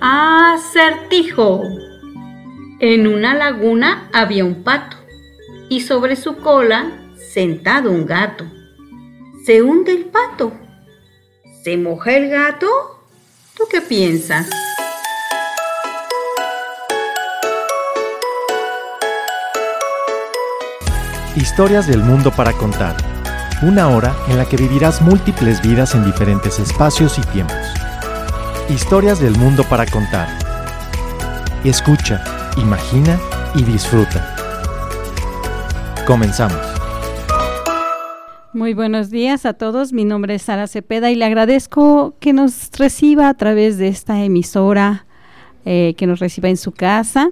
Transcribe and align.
Acertijo. 0.00 1.62
En 2.80 3.06
una 3.06 3.34
laguna 3.34 4.10
había 4.12 4.44
un 4.44 4.62
pato 4.62 4.96
y 5.68 5.80
sobre 5.80 6.16
su 6.16 6.36
cola 6.36 6.92
sentado 7.16 7.90
un 7.90 8.06
gato. 8.06 8.44
Se 9.44 9.62
hunde 9.62 9.92
el 9.92 10.04
pato. 10.06 10.52
¿Se 11.62 11.76
moja 11.76 12.16
el 12.16 12.28
gato? 12.28 12.66
¿Tú 13.56 13.64
qué 13.70 13.80
piensas? 13.80 14.50
Historias 21.36 21.86
del 21.86 22.00
mundo 22.00 22.30
para 22.30 22.52
contar. 22.52 23.13
Una 23.64 23.88
hora 23.88 24.14
en 24.28 24.36
la 24.36 24.44
que 24.46 24.58
vivirás 24.58 25.00
múltiples 25.00 25.62
vidas 25.62 25.94
en 25.94 26.04
diferentes 26.04 26.58
espacios 26.58 27.18
y 27.18 27.22
tiempos. 27.32 27.56
Historias 28.68 29.20
del 29.20 29.38
mundo 29.38 29.64
para 29.64 29.86
contar. 29.86 30.28
Escucha, 31.64 32.22
imagina 32.58 33.18
y 33.54 33.62
disfruta. 33.62 34.36
Comenzamos. 36.06 36.60
Muy 38.52 38.74
buenos 38.74 39.08
días 39.08 39.46
a 39.46 39.54
todos. 39.54 39.94
Mi 39.94 40.04
nombre 40.04 40.34
es 40.34 40.42
Sara 40.42 40.66
Cepeda 40.66 41.10
y 41.10 41.14
le 41.14 41.24
agradezco 41.24 42.16
que 42.20 42.34
nos 42.34 42.70
reciba 42.78 43.30
a 43.30 43.34
través 43.34 43.78
de 43.78 43.88
esta 43.88 44.22
emisora, 44.22 45.06
eh, 45.64 45.94
que 45.96 46.06
nos 46.06 46.20
reciba 46.20 46.50
en 46.50 46.58
su 46.58 46.72
casa. 46.72 47.30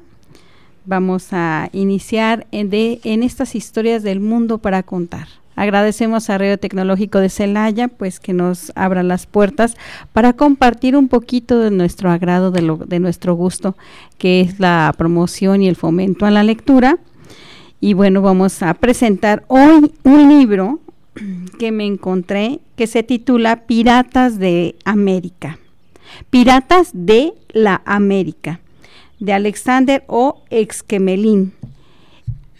Vamos 0.86 1.28
a 1.32 1.68
iniciar 1.74 2.46
de, 2.50 3.00
en 3.04 3.22
estas 3.22 3.54
historias 3.54 4.02
del 4.02 4.20
mundo 4.20 4.56
para 4.56 4.82
contar. 4.82 5.41
Agradecemos 5.56 6.30
a 6.30 6.38
Radio 6.38 6.58
Tecnológico 6.58 7.18
de 7.18 7.28
Celaya, 7.28 7.88
pues 7.88 8.20
que 8.20 8.32
nos 8.32 8.72
abra 8.74 9.02
las 9.02 9.26
puertas 9.26 9.76
para 10.12 10.32
compartir 10.32 10.96
un 10.96 11.08
poquito 11.08 11.58
de 11.58 11.70
nuestro 11.70 12.10
agrado, 12.10 12.50
de, 12.50 12.62
lo, 12.62 12.76
de 12.76 13.00
nuestro 13.00 13.34
gusto, 13.34 13.76
que 14.18 14.40
es 14.40 14.60
la 14.60 14.94
promoción 14.96 15.62
y 15.62 15.68
el 15.68 15.76
fomento 15.76 16.26
a 16.26 16.30
la 16.30 16.42
lectura. 16.42 16.98
Y 17.80 17.94
bueno, 17.94 18.22
vamos 18.22 18.62
a 18.62 18.74
presentar 18.74 19.44
hoy 19.48 19.92
un 20.04 20.28
libro 20.28 20.80
que 21.58 21.72
me 21.72 21.84
encontré 21.84 22.60
que 22.76 22.86
se 22.86 23.02
titula 23.02 23.66
Piratas 23.66 24.38
de 24.38 24.76
América. 24.84 25.58
Piratas 26.30 26.90
de 26.92 27.34
la 27.52 27.82
América 27.84 28.60
de 29.22 29.32
Alexander 29.32 30.02
O. 30.08 30.42
Exquemelin. 30.50 31.52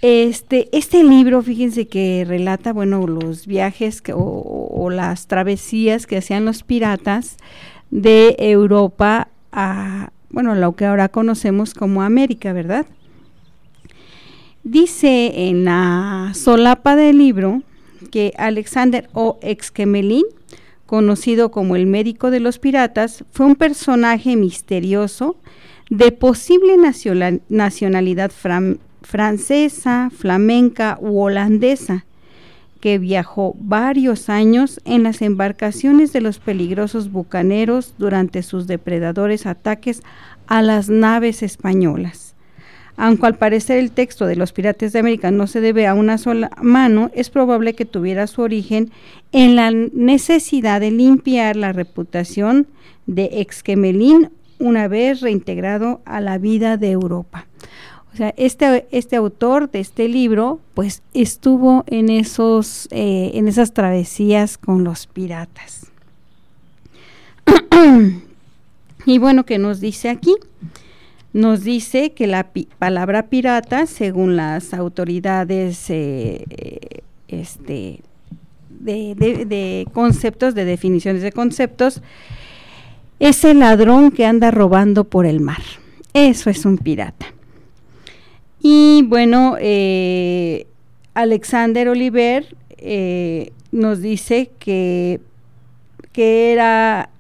Este, 0.03 0.69
este 0.73 1.05
libro, 1.05 1.43
fíjense 1.43 1.87
que 1.87 2.25
relata, 2.27 2.73
bueno, 2.73 3.07
los 3.07 3.47
viajes 3.47 4.03
o, 4.13 4.91
las 4.91 5.29
travesías 5.29 6.09
que 6.09 6.17
hacían 6.17 6.45
los 6.45 6.65
piratas 6.65 7.37
de 7.93 8.35
Europa 8.39 9.29
a, 9.53 10.11
bueno, 10.29 10.57
lo 10.57 10.75
que 10.75 10.87
ahora 10.87 11.09
conocemos 11.09 11.73
como 11.73 12.03
América, 12.03 12.53
¿verdad? 12.53 12.85
Dice 14.65 15.49
en 15.49 15.65
la 15.67 16.33
solapa 16.35 16.97
del 16.97 17.19
libro 17.19 17.63
que 18.11 18.33
Alexander 18.39 19.09
O. 19.13 19.39
Exquemelin, 19.41 20.25
conocido 20.85 21.53
como 21.53 21.77
el 21.77 21.87
médico 21.87 22.33
de 22.33 22.41
los 22.41 22.59
piratas, 22.59 23.25
fue 23.31 23.47
un 23.47 23.55
personaje 23.55 24.35
misterioso 24.35 25.37
de 25.91 26.11
posible 26.11 26.77
nacionalidad 27.49 28.33
francesa, 28.33 28.92
flamenca 29.03 30.99
u 31.01 31.21
holandesa, 31.21 32.05
que 32.81 32.99
viajó 32.99 33.55
varios 33.59 34.29
años 34.29 34.81
en 34.85 35.05
las 35.05 35.23
embarcaciones 35.23 36.13
de 36.13 36.21
los 36.21 36.41
peligrosos 36.41 37.13
bucaneros 37.13 37.95
durante 37.97 38.43
sus 38.43 38.67
depredadores 38.67 39.47
ataques 39.47 40.03
a 40.49 40.63
las 40.63 40.89
naves 40.89 41.43
españolas. 41.45 42.35
Aunque 42.97 43.27
al 43.27 43.39
parecer 43.39 43.79
el 43.79 43.93
texto 43.93 44.27
de 44.27 44.37
los 44.37 44.53
Pirates 44.53 44.93
de 44.93 44.99
América 44.99 45.31
no 45.31 45.47
se 45.47 45.61
debe 45.61 45.87
a 45.87 45.95
una 45.95 46.19
sola 46.19 46.51
mano, 46.61 47.11
es 47.15 47.31
probable 47.31 47.75
que 47.75 47.85
tuviera 47.85 48.27
su 48.27 48.43
origen 48.43 48.91
en 49.33 49.57
la 49.57 49.71
necesidad 49.71 50.81
de 50.81 50.91
limpiar 50.91 51.57
la 51.57 51.73
reputación 51.73 52.67
de 53.07 53.31
Exquemelín 53.41 54.31
una 54.59 54.89
vez 54.89 55.21
reintegrado 55.21 56.03
a 56.05 56.21
la 56.21 56.39
vida 56.39 56.77
de 56.77 56.91
Europa. 56.91 57.47
O 58.13 58.17
sea, 58.17 58.35
este, 58.37 58.87
este 58.91 59.17
autor 59.17 59.71
de 59.71 59.81
este 59.81 60.07
libro, 60.07 60.61
pues 60.75 61.03
estuvo 61.15 61.85
en, 61.87 62.11
esos, 62.11 62.87
eh, 62.91 63.31
en 63.35 63.49
esas 63.49 63.73
travesías 63.73 64.59
con 64.59 64.85
los 64.85 65.07
piratas. 65.07 65.87
y 69.07 69.19
bueno, 69.19 69.45
¿qué 69.45 69.59
nos 69.59 69.81
dice 69.81 70.11
aquí? 70.11 70.35
Nos 71.33 71.65
dice 71.65 72.13
que 72.13 72.27
la 72.27 72.51
palabra 72.79 73.29
pirata, 73.29 73.87
según 73.87 74.37
las 74.37 74.75
autoridades 74.75 75.87
eh, 75.89 76.45
este, 77.29 78.01
de, 78.69 79.15
de 79.15 79.87
conceptos, 79.95 80.55
de 80.55 80.67
definiciones 80.67 81.23
de 81.23 81.33
conceptos, 81.33 82.03
es 83.21 83.43
el 83.45 83.61
ladrón 83.61 84.11
que 84.11 84.27
anda 84.27 84.51
robando 84.51 85.05
por 85.05 85.25
el 85.25 85.41
mar. 85.41 85.63
Eso 86.13 86.51
es 86.51 86.67
un 86.67 86.77
pirata. 86.77 87.33
Y 88.63 89.03
bueno, 89.03 89.57
eh, 89.59 90.67
Alexander 91.15 91.89
Oliver 91.89 92.57
eh, 92.79 93.51
nos 93.73 94.01
dice 94.01 94.53
que, 94.61 95.21
que, 96.13 96.53
era, 96.53 97.11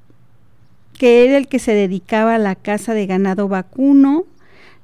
que 0.96 1.26
era 1.26 1.38
el 1.38 1.48
que 1.48 1.58
se 1.58 1.74
dedicaba 1.74 2.36
a 2.36 2.38
la 2.38 2.54
caza 2.54 2.94
de 2.94 3.06
ganado 3.06 3.48
vacuno, 3.48 4.24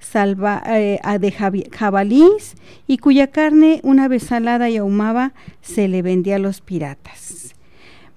salva, 0.01 0.61
eh, 0.67 0.99
de 1.21 1.33
jabalís 1.71 2.57
y 2.89 2.99
cuya 2.99 3.29
carne, 3.29 3.81
una 3.85 4.09
vez 4.09 4.25
salada 4.25 4.69
y 4.69 4.79
ahumaba, 4.79 5.35
se 5.63 5.87
le 5.87 6.03
vendía 6.03 6.37
a 6.37 6.41
los 6.41 6.61
piratas 6.61 7.55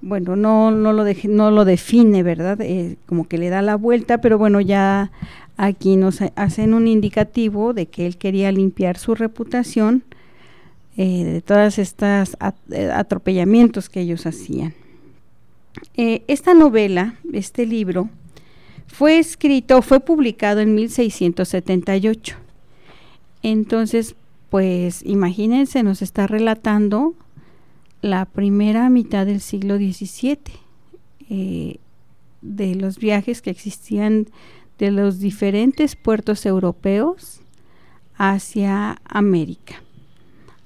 bueno, 0.04 0.36
no, 0.36 0.72
no, 0.72 0.94
lo, 0.94 1.06
no 1.30 1.52
lo 1.52 1.64
define, 1.64 2.24
¿verdad? 2.24 2.58
Como 3.06 3.28
que 3.28 3.38
le 3.38 3.50
da 3.50 3.62
la 3.62 3.76
vuelta, 3.76 4.20
pero 4.20 4.40
bueno, 4.40 4.60
ya 4.60 5.12
aquí 5.66 5.96
nos 5.96 6.20
hacen 6.36 6.74
un 6.74 6.88
indicativo 6.88 7.74
de 7.74 7.86
que 7.86 8.06
él 8.08 8.18
quería 8.18 8.52
limpiar 8.52 8.98
su 8.98 9.16
reputación 9.16 10.04
eh, 10.98 11.24
de 11.24 11.42
todas 11.42 11.80
estas 11.80 12.38
eh, 12.72 12.90
atropellamientos 12.94 13.90
que 13.90 14.02
ellos 14.02 14.26
hacían. 14.26 14.74
esta 15.96 16.54
novela, 16.54 17.16
este 17.32 17.66
libro, 17.66 18.10
fue 18.88 19.20
escrito, 19.20 19.82
fue 19.82 20.00
publicado 20.00 20.60
en 20.60 20.76
1678. 20.76 22.36
Entonces, 23.44 24.16
pues 24.50 25.02
imagínense, 25.06 25.82
nos 25.82 26.02
está 26.02 26.28
relatando 26.28 27.16
la 28.02 28.26
primera 28.26 28.90
mitad 28.90 29.26
del 29.26 29.42
siglo 29.42 29.78
XVII, 29.78 30.40
eh, 31.30 31.78
de 32.42 32.76
los 32.76 32.98
viajes 32.98 33.42
que 33.42 33.52
existían 33.52 34.28
de 34.82 34.90
los 34.90 35.20
diferentes 35.20 35.96
puertos 35.96 36.44
europeos 36.48 37.40
hacia 38.16 39.00
América, 39.06 39.76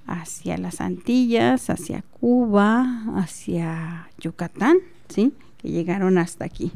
hacia 0.08 0.58
las 0.58 0.80
Antillas, 0.80 1.70
hacia 1.70 2.02
Cuba, 2.22 3.04
hacia 3.18 4.10
Yucatán, 4.18 4.78
¿sí? 5.10 5.34
que 5.58 5.70
llegaron 5.70 6.18
hasta 6.18 6.46
aquí. 6.46 6.72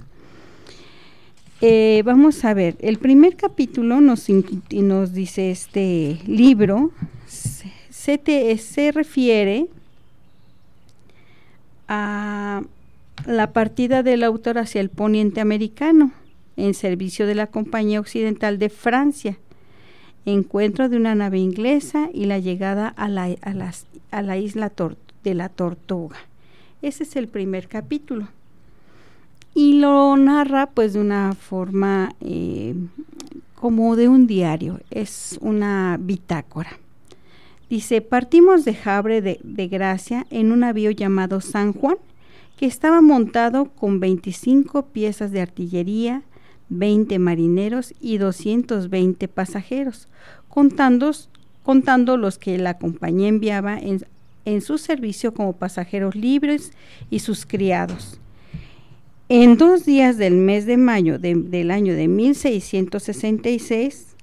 Eh, 1.62 2.02
vamos 2.04 2.44
a 2.44 2.54
ver, 2.54 2.76
el 2.80 2.98
primer 2.98 3.38
capítulo 3.38 4.02
nos, 4.02 4.28
nos 4.74 5.14
dice 5.14 5.50
este 5.50 6.20
libro, 6.28 6.92
se, 7.26 8.58
se 8.58 8.92
refiere 8.92 9.68
a 11.88 12.64
la 13.26 13.54
partida 13.54 14.04
del 14.04 14.26
autor 14.26 14.58
hacia 14.58 14.82
el 14.82 14.90
poniente 14.90 15.40
americano 15.40 16.12
en 16.60 16.74
servicio 16.74 17.26
de 17.26 17.36
la 17.36 17.48
Compañía 17.48 18.00
Occidental 18.00 18.60
de 18.60 18.70
Francia, 18.70 19.38
encuentro 20.26 20.90
de 20.90 20.98
una 20.98 21.16
nave 21.16 21.40
inglesa 21.40 22.10
y 22.14 22.26
la 22.26 22.40
llegada 22.40 22.88
a 22.90 23.08
la, 23.08 23.36
a 24.12 24.22
la 24.22 24.38
isla 24.38 24.72
de 25.24 25.34
la 25.34 25.50
Tortuga. 25.50 26.18
Ese 26.82 27.04
es 27.04 27.16
el 27.16 27.28
primer 27.28 27.68
capítulo. 27.68 28.28
Y 29.54 29.80
lo 29.80 30.16
narra 30.16 30.68
pues 30.68 30.94
de 30.94 31.02
una 31.02 31.34
forma 31.34 32.14
eh, 32.22 32.76
como 33.56 33.96
de 33.96 34.08
un 34.08 34.28
diario, 34.28 34.80
es 34.90 35.38
una 35.42 35.98
bitácora. 36.00 36.80
Dice, 37.70 38.02
partimos 38.02 38.66
de 38.66 38.74
Jabre 38.74 39.22
de, 39.22 39.68
Gracia 39.68 40.26
en 40.32 40.52
un 40.52 40.62
navío 40.62 40.92
llamado 40.92 41.42
San 41.42 41.74
Juan, 41.74 41.98
que 42.58 42.66
estaba 42.66 43.02
montado 43.02 43.66
con 43.66 44.00
25 44.00 44.88
piezas 44.88 45.32
de 45.32 45.42
artillería, 45.42 46.24
20 46.70 47.20
marineros 47.20 47.94
y 48.00 48.18
220 48.18 49.28
pasajeros, 49.28 50.08
contando, 50.48 51.12
los 52.18 52.38
que 52.38 52.58
la 52.58 52.78
compañía 52.78 53.28
enviaba 53.28 53.78
en, 53.78 54.06
en 54.46 54.62
su 54.62 54.78
servicio 54.78 55.34
como 55.34 55.52
pasajeros 55.54 56.16
libres 56.16 56.72
y 57.10 57.20
sus 57.20 57.46
criados. 57.46 58.22
En 59.28 59.58
dos 59.58 59.86
días 59.86 60.18
del 60.18 60.36
mes 60.36 60.66
de 60.66 60.78
mayo 60.78 61.20
del 61.20 61.70
año 61.70 61.94
de 61.94 62.08
1666, 62.08 64.16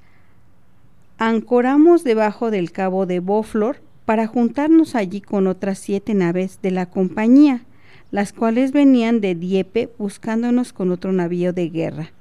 ancoramos 1.18 2.02
debajo 2.02 2.50
del 2.50 2.72
cabo 2.72 3.06
de 3.06 3.20
Boflor 3.20 3.80
para 4.04 4.26
juntarnos 4.26 4.94
allí 4.94 5.20
con 5.20 5.46
otras 5.46 5.78
siete 5.78 6.14
naves 6.14 6.60
de 6.62 6.72
la 6.72 6.86
compañía, 6.86 7.64
las 8.10 8.32
cuales 8.32 8.72
venían 8.72 9.20
de 9.20 9.34
Dieppe 9.34 9.90
buscándonos 9.98 10.72
con 10.72 10.90
otro 10.90 11.12
navío 11.12 11.52
de 11.52 11.68
guerra, 11.68 12.12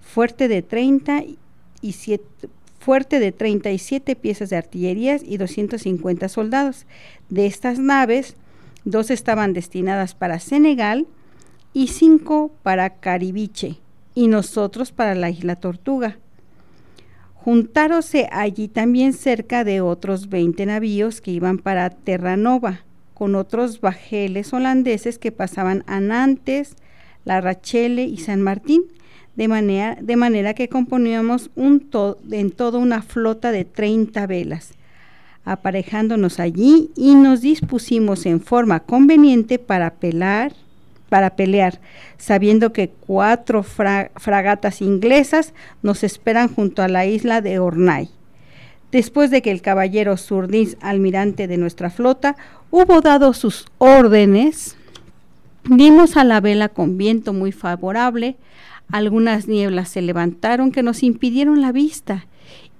fuerte 0.00 0.48
de 0.48 0.62
37, 0.62 2.48
fuerte 2.78 3.20
de 3.20 3.32
37 3.32 4.16
piezas 4.16 4.50
de 4.50 4.56
artillería 4.56 5.18
y 5.22 5.36
250 5.36 6.28
soldados. 6.28 6.86
De 7.28 7.46
estas 7.46 7.78
naves, 7.78 8.36
dos 8.84 9.10
estaban 9.10 9.52
destinadas 9.52 10.14
para 10.14 10.40
Senegal 10.40 11.06
y 11.72 11.88
cinco 11.88 12.50
para 12.62 12.90
Caribiche 12.90 13.78
y 14.14 14.28
nosotros 14.28 14.92
para 14.92 15.14
la 15.14 15.30
isla 15.30 15.56
Tortuga. 15.56 16.18
Juntáronse 17.34 18.28
allí 18.32 18.68
también 18.68 19.12
cerca 19.14 19.64
de 19.64 19.80
otros 19.80 20.28
20 20.28 20.66
navíos 20.66 21.20
que 21.20 21.30
iban 21.30 21.58
para 21.58 21.88
Terranova, 21.88 22.80
con 23.14 23.34
otros 23.34 23.80
bajeles 23.80 24.52
holandeses 24.52 25.18
que 25.18 25.32
pasaban 25.32 25.84
a 25.86 26.00
Nantes, 26.00 26.76
La 27.24 27.40
Rachelle 27.40 28.04
y 28.04 28.18
San 28.18 28.42
Martín, 28.42 28.82
de 29.40 29.48
manera, 29.48 29.96
de 29.98 30.16
manera 30.16 30.52
que 30.52 30.68
componíamos 30.68 31.48
un 31.56 31.88
en 32.30 32.50
toda 32.50 32.78
una 32.78 33.00
flota 33.00 33.52
de 33.52 33.64
30 33.64 34.26
velas, 34.26 34.74
aparejándonos 35.46 36.40
allí 36.40 36.90
y 36.94 37.14
nos 37.14 37.40
dispusimos 37.40 38.26
en 38.26 38.42
forma 38.42 38.80
conveniente 38.80 39.58
para 39.58 39.94
pelar, 39.94 40.52
para 41.08 41.36
pelear, 41.36 41.80
sabiendo 42.18 42.74
que 42.74 42.90
cuatro 42.90 43.62
fragatas 43.62 44.82
inglesas 44.82 45.54
nos 45.82 46.04
esperan 46.04 46.54
junto 46.54 46.82
a 46.82 46.88
la 46.88 47.06
isla 47.06 47.40
de 47.40 47.60
Ornay. 47.60 48.10
Después 48.92 49.30
de 49.30 49.40
que 49.40 49.52
el 49.52 49.62
caballero 49.62 50.18
Surdins, 50.18 50.76
almirante 50.82 51.48
de 51.48 51.56
nuestra 51.56 51.88
flota, 51.88 52.36
hubo 52.70 53.00
dado 53.00 53.32
sus 53.32 53.64
órdenes, 53.78 54.76
dimos 55.64 56.18
a 56.18 56.24
la 56.24 56.42
vela 56.42 56.68
con 56.68 56.98
viento 56.98 57.32
muy 57.32 57.52
favorable, 57.52 58.36
algunas 58.92 59.48
nieblas 59.48 59.88
se 59.88 60.02
levantaron 60.02 60.72
que 60.72 60.82
nos 60.82 61.02
impidieron 61.02 61.60
la 61.60 61.72
vista 61.72 62.26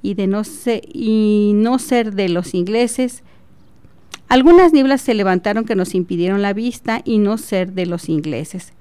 y 0.02 0.14
de 0.14 0.26
no 0.26 0.42
no 0.42 1.78
ser 1.78 2.14
de 2.14 2.28
los 2.28 2.54
ingleses, 2.54 3.22
algunas 4.28 4.72
nieblas 4.72 5.00
se 5.00 5.14
levantaron 5.14 5.64
que 5.64 5.74
nos 5.74 5.94
impidieron 5.94 6.40
la 6.40 6.52
vista 6.52 7.02
y 7.04 7.18
no 7.18 7.36
ser 7.36 7.72
de 7.72 7.86
los 7.86 8.08
ingleses. 8.08 8.72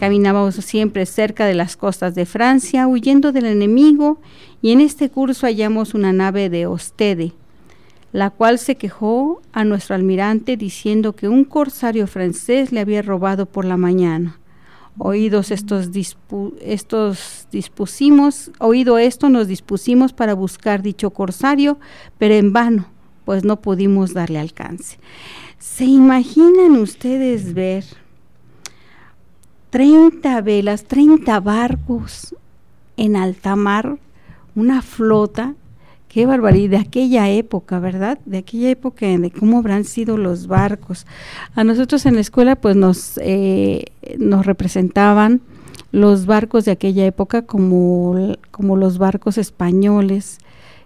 Caminábamos 0.00 0.56
siempre 0.56 1.06
cerca 1.06 1.46
de 1.46 1.54
las 1.54 1.76
costas 1.76 2.14
de 2.16 2.26
Francia, 2.26 2.88
huyendo 2.88 3.30
del 3.30 3.46
enemigo, 3.46 4.20
y 4.60 4.72
en 4.72 4.80
este 4.80 5.08
curso 5.08 5.46
hallamos 5.46 5.94
una 5.94 6.12
nave 6.12 6.50
de 6.50 6.66
Ostede, 6.66 7.32
la 8.12 8.30
cual 8.30 8.58
se 8.58 8.74
quejó 8.74 9.40
a 9.52 9.62
nuestro 9.62 9.94
almirante 9.94 10.56
diciendo 10.56 11.14
que 11.14 11.28
un 11.28 11.44
corsario 11.44 12.08
francés 12.08 12.72
le 12.72 12.80
había 12.80 13.00
robado 13.02 13.46
por 13.46 13.64
la 13.64 13.76
mañana. 13.76 14.40
Oídos 14.98 15.50
estos, 15.50 15.90
estos 16.60 17.48
dispusimos, 17.52 18.50
oído 18.58 18.98
esto 18.98 19.28
nos 19.28 19.46
dispusimos 19.46 20.12
para 20.12 20.34
buscar 20.34 20.82
dicho 20.82 21.10
corsario, 21.10 21.78
pero 22.18 22.34
en 22.34 22.52
vano 22.52 22.86
pues 23.26 23.44
no 23.44 23.60
pudimos 23.60 24.14
darle 24.14 24.38
alcance. 24.38 24.98
¿Se 25.58 25.84
imaginan 25.84 26.76
ustedes 26.76 27.52
ver 27.52 27.84
30 29.70 30.40
velas, 30.42 30.84
30 30.84 31.40
barcos 31.40 32.34
en 32.96 33.16
alta 33.16 33.56
mar, 33.56 33.98
una 34.54 34.80
flota? 34.80 35.54
Qué 36.16 36.24
barbaridad, 36.24 36.70
de 36.70 36.76
aquella 36.78 37.28
época, 37.28 37.78
¿verdad? 37.78 38.18
De 38.24 38.38
aquella 38.38 38.70
época, 38.70 39.04
de 39.04 39.30
cómo 39.30 39.58
habrán 39.58 39.84
sido 39.84 40.16
los 40.16 40.46
barcos. 40.46 41.06
A 41.54 41.62
nosotros 41.62 42.06
en 42.06 42.14
la 42.14 42.22
escuela, 42.22 42.56
pues 42.56 42.74
nos, 42.74 43.20
eh, 43.22 43.84
nos 44.16 44.46
representaban 44.46 45.42
los 45.92 46.24
barcos 46.24 46.64
de 46.64 46.70
aquella 46.70 47.04
época 47.04 47.42
como, 47.42 48.34
como 48.50 48.76
los 48.76 48.96
barcos 48.96 49.36
españoles, 49.36 50.38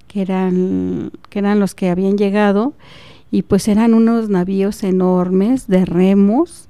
que 0.08 0.22
eran, 0.22 1.12
que 1.28 1.38
eran 1.38 1.60
los 1.60 1.76
que 1.76 1.90
habían 1.90 2.18
llegado, 2.18 2.72
y 3.30 3.42
pues 3.42 3.68
eran 3.68 3.94
unos 3.94 4.30
navíos 4.30 4.82
enormes 4.82 5.68
de 5.68 5.84
remos 5.84 6.68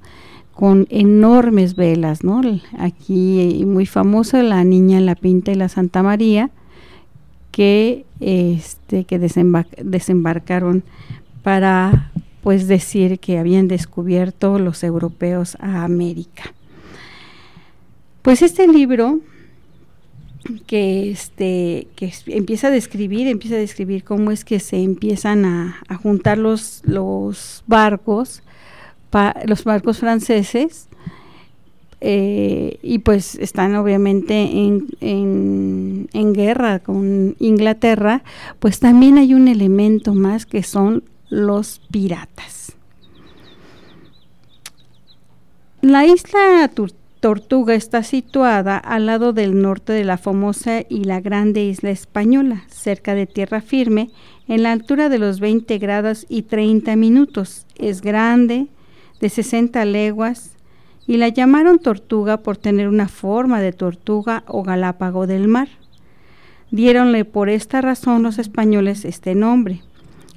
con 0.53 0.85
enormes 0.91 1.75
velas, 1.75 2.23
¿no? 2.23 2.41
Aquí 2.77 3.63
muy 3.65 3.87
famosa 3.87 4.43
la 4.43 4.63
Niña 4.63 4.99
la 4.99 5.15
Pinta 5.15 5.51
y 5.51 5.55
la 5.55 5.67
Santa 5.67 6.03
María, 6.03 6.51
que, 7.51 8.05
este, 8.19 9.03
que 9.03 9.19
desembarcaron 9.19 10.83
para 11.43 12.11
pues 12.41 12.67
decir 12.67 13.19
que 13.19 13.37
habían 13.37 13.67
descubierto 13.67 14.57
los 14.57 14.83
europeos 14.83 15.57
a 15.59 15.83
América. 15.83 16.53
Pues 18.21 18.41
este 18.41 18.67
libro 18.67 19.19
que 20.65 21.11
este 21.11 21.87
que 21.95 22.11
empieza 22.27 22.67
a 22.67 22.71
describir 22.71 23.27
empieza 23.27 23.55
a 23.55 23.59
describir 23.59 24.03
cómo 24.03 24.31
es 24.31 24.43
que 24.43 24.59
se 24.59 24.77
empiezan 24.77 25.45
a, 25.45 25.79
juntar 26.01 26.37
los 26.39 26.81
los 26.83 27.63
barcos 27.67 28.41
los 29.45 29.63
barcos 29.63 29.99
franceses 29.99 30.87
eh, 32.03 32.79
y 32.81 32.99
pues 32.99 33.35
están 33.35 33.75
obviamente 33.75 34.41
en, 34.41 34.87
en, 35.01 36.09
en, 36.13 36.33
guerra 36.33 36.79
con 36.79 37.35
Inglaterra, 37.39 38.23
pues 38.59 38.79
también 38.79 39.19
hay 39.19 39.35
un 39.35 39.47
elemento 39.47 40.15
más 40.15 40.47
que 40.47 40.63
son 40.63 41.03
los 41.29 41.79
piratas. 41.91 42.73
La 45.81 46.05
isla 46.05 46.69
Tortuga 47.21 47.75
está 47.75 48.01
situada 48.01 48.77
al 48.77 49.05
lado 49.05 49.31
del 49.31 49.61
norte 49.61 49.93
de 49.93 50.03
la 50.03 50.17
famosa 50.17 50.81
y 50.89 51.03
la 51.03 51.21
grande 51.21 51.63
isla 51.63 51.91
española, 51.91 52.63
cerca 52.67 53.13
de 53.13 53.27
tierra 53.27 53.61
firme, 53.61 54.09
en 54.47 54.63
la 54.63 54.71
altura 54.71 55.07
de 55.07 55.19
los 55.19 55.39
20 55.39 55.77
grados 55.77 56.25
y 56.29 56.41
30 56.41 56.95
minutos. 56.95 57.67
Es 57.75 58.01
grande, 58.01 58.67
de 59.19 59.29
60 59.29 59.85
leguas, 59.85 60.57
y 61.11 61.17
la 61.17 61.27
llamaron 61.27 61.77
tortuga 61.77 62.37
por 62.37 62.55
tener 62.55 62.87
una 62.87 63.09
forma 63.09 63.59
de 63.59 63.73
tortuga 63.73 64.45
o 64.47 64.63
galápago 64.63 65.27
del 65.27 65.49
mar. 65.49 65.67
Diéronle 66.69 67.25
por 67.25 67.49
esta 67.49 67.81
razón 67.81 68.23
los 68.23 68.39
españoles 68.39 69.03
este 69.03 69.35
nombre. 69.35 69.81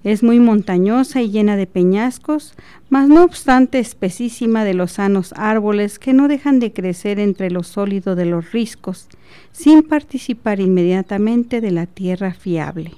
Es 0.03 0.25
muy 0.25 0.41
montañosa 0.41 1.23
y 1.23 1.31
llena 1.31 1.57
de 1.57 1.69
peñascos, 1.69 2.55
mas 2.91 3.09
no 3.09 3.23
obstante 3.23 3.79
espesísima 3.79 4.65
de 4.65 4.75
los 4.75 4.91
sanos 4.91 5.33
árboles 5.37 6.01
que 6.01 6.13
no 6.13 6.27
dejan 6.27 6.59
de 6.59 6.73
crecer 6.73 7.21
entre 7.21 7.53
lo 7.53 7.63
sólido 7.63 8.17
de 8.17 8.25
los 8.25 8.51
riscos, 8.51 9.07
sin 9.53 9.85
participar 9.85 10.59
inmediatamente 10.59 11.61
de 11.61 11.71
la 11.71 11.87
tierra 11.87 12.35
fiable. 12.35 12.95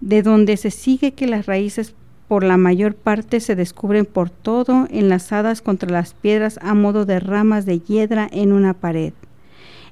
De 0.00 0.24
donde 0.24 0.56
se 0.56 0.72
sigue 0.72 1.12
que 1.12 1.28
las 1.28 1.46
raíces 1.46 1.94
por 2.28 2.44
la 2.44 2.56
mayor 2.56 2.94
parte 2.94 3.40
se 3.40 3.56
descubren 3.56 4.06
por 4.06 4.30
todo 4.30 4.86
enlazadas 4.90 5.60
contra 5.62 5.90
las 5.90 6.14
piedras 6.14 6.58
a 6.62 6.74
modo 6.74 7.04
de 7.04 7.20
ramas 7.20 7.66
de 7.66 7.80
hiedra 7.80 8.28
en 8.32 8.52
una 8.52 8.74
pared. 8.74 9.12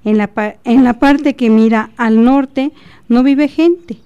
En 0.05 0.17
la, 0.17 0.31
en 0.65 0.85
la 0.85 0.99
parte 0.99 1.37
que 1.37 1.51
mira 1.51 1.91
al 1.97 2.25
norte 2.25 2.73
no 3.09 3.23
vive 3.23 3.49
gente, 3.49 3.99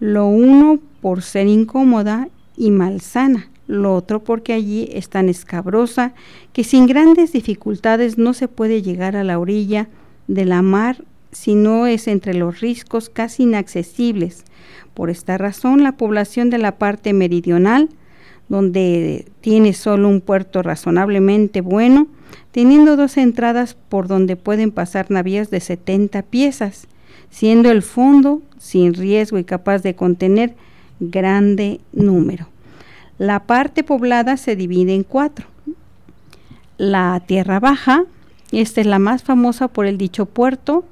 lo 0.00 0.26
uno 0.26 0.80
por 1.00 1.22
ser 1.22 1.46
incómoda 1.46 2.28
y 2.56 2.70
malsana, 2.70 3.48
lo 3.68 3.94
otro 3.94 4.24
porque 4.24 4.52
allí 4.52 4.88
es 4.92 5.08
tan 5.08 5.28
escabrosa 5.28 6.14
que 6.52 6.64
sin 6.64 6.86
grandes 6.86 7.32
dificultades 7.32 8.18
no 8.18 8.32
se 8.32 8.48
puede 8.48 8.82
llegar 8.82 9.14
a 9.14 9.24
la 9.24 9.38
orilla 9.38 9.88
de 10.26 10.44
la 10.44 10.62
mar 10.62 11.04
si 11.30 11.54
no 11.54 11.86
es 11.86 12.08
entre 12.08 12.34
los 12.34 12.60
riscos 12.60 13.08
casi 13.08 13.44
inaccesibles. 13.44 14.44
Por 14.98 15.10
esta 15.10 15.38
razón, 15.38 15.84
la 15.84 15.92
población 15.92 16.50
de 16.50 16.58
la 16.58 16.72
parte 16.72 17.12
meridional, 17.12 17.88
donde 18.48 19.26
tiene 19.40 19.72
solo 19.72 20.08
un 20.08 20.20
puerto 20.20 20.60
razonablemente 20.60 21.60
bueno, 21.60 22.08
teniendo 22.50 22.96
dos 22.96 23.16
entradas 23.16 23.76
por 23.88 24.08
donde 24.08 24.34
pueden 24.34 24.72
pasar 24.72 25.08
navíos 25.08 25.50
de 25.50 25.60
70 25.60 26.22
piezas, 26.22 26.88
siendo 27.30 27.70
el 27.70 27.82
fondo 27.82 28.42
sin 28.58 28.92
riesgo 28.92 29.38
y 29.38 29.44
capaz 29.44 29.82
de 29.82 29.94
contener 29.94 30.56
grande 30.98 31.78
número. 31.92 32.48
La 33.18 33.44
parte 33.44 33.84
poblada 33.84 34.36
se 34.36 34.56
divide 34.56 34.96
en 34.96 35.04
cuatro. 35.04 35.46
La 36.76 37.22
Tierra 37.24 37.60
Baja, 37.60 38.02
esta 38.50 38.80
es 38.80 38.86
la 38.88 38.98
más 38.98 39.22
famosa 39.22 39.68
por 39.68 39.86
el 39.86 39.96
dicho 39.96 40.26
puerto 40.26 40.84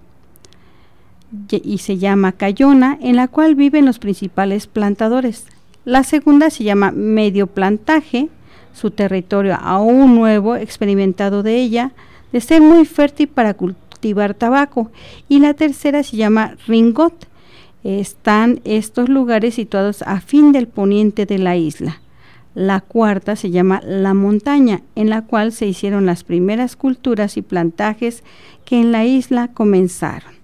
y 1.51 1.79
se 1.79 1.99
llama 1.99 2.33
Cayona, 2.33 2.99
en 3.01 3.17
la 3.17 3.29
cual 3.29 3.55
viven 3.55 3.85
los 3.85 3.99
principales 3.99 4.67
plantadores. 4.67 5.47
La 5.85 6.03
segunda 6.03 6.51
se 6.51 6.65
llama 6.65 6.91
Medio 6.91 7.47
Plantaje, 7.47 8.29
su 8.73 8.91
territorio 8.91 9.57
aún 9.61 10.15
nuevo, 10.15 10.57
experimentado 10.57 11.43
de 11.43 11.57
ella, 11.57 11.93
de 12.33 12.41
ser 12.41 12.61
muy 12.61 12.85
fértil 12.85 13.29
para 13.29 13.55
cultivar 13.55 14.35
tabaco. 14.35 14.91
Y 15.29 15.39
la 15.39 15.55
tercera 15.55 16.03
se 16.03 16.17
llama 16.17 16.57
Ringot. 16.67 17.27
Están 17.85 18.61
estos 18.65 19.09
lugares 19.09 19.55
situados 19.55 20.03
a 20.03 20.21
fin 20.21 20.53
del 20.53 20.67
poniente 20.67 21.25
de 21.25 21.39
la 21.39 21.57
isla. 21.57 22.01
La 22.55 22.81
cuarta 22.81 23.37
se 23.37 23.51
llama 23.51 23.81
La 23.85 24.15
Montaña, 24.15 24.83
en 24.95 25.11
la 25.11 25.23
cual 25.23 25.53
se 25.53 25.67
hicieron 25.67 26.07
las 26.07 26.25
primeras 26.25 26.75
culturas 26.75 27.37
y 27.37 27.43
plantajes 27.43 28.25
que 28.65 28.81
en 28.81 28.93
la 28.93 29.05
isla 29.05 29.49
comenzaron. 29.49 30.36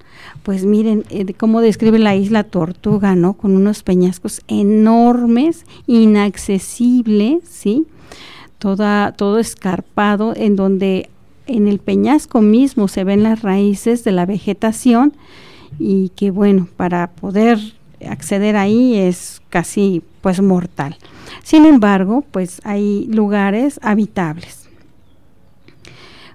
Pues 0.42 0.64
miren 0.64 1.04
eh, 1.10 1.32
cómo 1.34 1.60
describe 1.60 1.98
la 1.98 2.14
isla 2.16 2.44
Tortuga, 2.44 3.14
¿no? 3.14 3.34
Con 3.34 3.56
unos 3.56 3.82
peñascos 3.82 4.42
enormes, 4.48 5.64
inaccesibles, 5.86 7.44
¿sí? 7.48 7.86
Toda, 8.58 9.12
todo 9.12 9.38
escarpado, 9.38 10.34
en 10.36 10.56
donde 10.56 11.08
en 11.46 11.68
el 11.68 11.78
peñasco 11.78 12.40
mismo 12.40 12.88
se 12.88 13.04
ven 13.04 13.22
las 13.22 13.42
raíces 13.42 14.04
de 14.04 14.12
la 14.12 14.26
vegetación 14.26 15.12
y 15.78 16.10
que 16.10 16.30
bueno, 16.30 16.68
para 16.76 17.10
poder 17.10 17.58
acceder 18.08 18.56
ahí 18.56 18.96
es 18.96 19.42
casi 19.50 20.02
pues 20.20 20.40
mortal. 20.40 20.96
Sin 21.42 21.64
embargo, 21.64 22.24
pues 22.30 22.60
hay 22.64 23.06
lugares 23.06 23.80
habitables. 23.82 24.61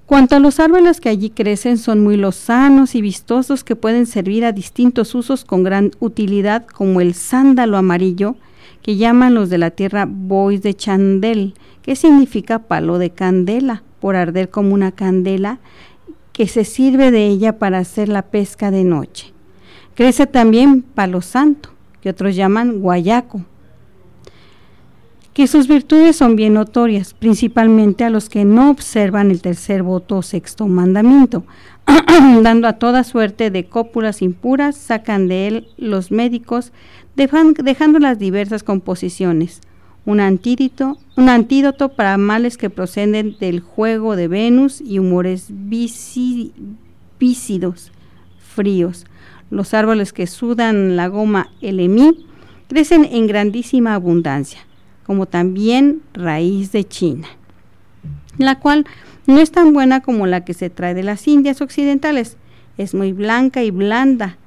Cuanto 0.07 0.37
a 0.37 0.39
los 0.39 0.61
árboles 0.61 1.01
que 1.01 1.09
allí 1.09 1.29
crecen, 1.29 1.77
son 1.77 2.01
muy 2.01 2.15
lozanos 2.15 2.95
y 2.95 3.01
vistosos 3.01 3.65
que 3.65 3.75
pueden 3.75 4.05
servir 4.05 4.45
a 4.45 4.53
distintos 4.53 5.13
usos 5.13 5.43
con 5.43 5.63
gran 5.63 5.91
utilidad, 5.99 6.65
como 6.65 7.01
el 7.01 7.13
sándalo 7.13 7.75
amarillo, 7.75 8.37
que 8.81 8.95
llaman 8.95 9.33
los 9.33 9.49
de 9.49 9.57
la 9.57 9.71
tierra 9.71 10.07
bois 10.09 10.61
de 10.61 10.73
chandel, 10.73 11.55
que 11.81 11.97
significa 11.97 12.59
palo 12.59 12.99
de 12.99 13.09
candela, 13.09 13.83
por 13.99 14.15
arder 14.15 14.49
como 14.49 14.73
una 14.73 14.93
candela, 14.93 15.59
que 16.31 16.47
se 16.47 16.63
sirve 16.63 17.11
de 17.11 17.27
ella 17.27 17.59
para 17.59 17.79
hacer 17.79 18.07
la 18.07 18.21
pesca 18.21 18.71
de 18.71 18.85
noche. 18.85 19.33
Crece 19.93 20.25
también 20.25 20.83
palo 20.83 21.21
santo, 21.21 21.71
que 21.99 22.11
otros 22.11 22.33
llaman 22.33 22.79
guayaco, 22.79 23.41
que 25.37 25.45
sus 25.45 25.67
virtudes 25.67 26.15
son 26.15 26.35
bien 26.35 26.55
notorias, 26.55 27.13
principalmente 27.13 28.03
a 28.03 28.09
los 28.09 28.27
que 28.27 28.43
no 28.43 28.71
observan 28.71 29.29
el 29.29 29.39
tercer 29.39 29.83
voto 29.83 30.17
o 30.17 30.21
sexto 30.23 30.67
mandamiento, 30.67 31.45
dando 32.41 32.67
a 32.67 32.79
toda 32.79 33.03
suerte 33.03 33.51
de 33.51 33.65
cópulas 33.65 34.23
impuras, 34.23 34.75
sacan 34.75 35.27
de 35.27 35.47
él 35.47 35.67
los 35.77 36.09
médicos, 36.09 36.71
dejando 37.15 37.99
las 37.99 38.17
diversas 38.17 38.63
composiciones, 38.63 39.61
un 40.05 40.21
antídoto, 40.21 40.97
un 41.15 41.29
antídoto 41.29 41.89
para 41.89 42.17
males 42.17 42.57
que 42.57 42.71
proceden 42.71 43.37
del 43.39 43.59
juego 43.59 44.15
de 44.15 44.27
Venus 44.27 44.81
y 44.81 44.97
humores 44.97 45.49
vícidos, 45.51 46.51
fríos. 48.39 49.05
Los 49.51 49.75
árboles 49.75 50.13
que 50.13 50.25
sudan 50.25 50.95
la 50.95 51.09
goma 51.09 51.51
elemí 51.61 52.25
crecen 52.67 53.05
en 53.05 53.27
grandísima 53.27 53.93
abundancia 53.93 54.61
como 55.07 55.25
también 55.25 56.01
raíz 56.13 56.71
de 56.73 56.83
China, 56.83 57.27
la 58.37 58.59
cual 58.59 58.85
no 59.25 59.39
es 59.39 59.51
tan 59.51 59.73
buena 59.73 60.01
como 60.01 60.27
la 60.27 60.45
que 60.45 60.53
se 60.53 60.69
trae 60.69 60.93
de 60.93 61.03
las 61.03 61.27
Indias 61.27 61.61
occidentales. 61.61 62.37
Es 62.77 62.93
muy 62.93 63.13
blanca 63.13 63.63
y 63.63 63.71
blanda, 63.71 64.37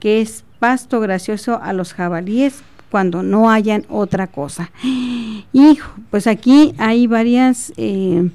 que 0.00 0.20
es 0.20 0.44
pasto 0.58 1.00
gracioso 1.00 1.60
a 1.62 1.72
los 1.72 1.94
jabalíes 1.94 2.62
cuando 2.90 3.22
no 3.22 3.50
hayan 3.50 3.84
otra 3.88 4.26
cosa. 4.26 4.70
Hijo, 5.52 5.90
pues 6.10 6.26
aquí 6.26 6.74
hay 6.78 7.06
varias, 7.06 7.72
eh, 7.76 8.30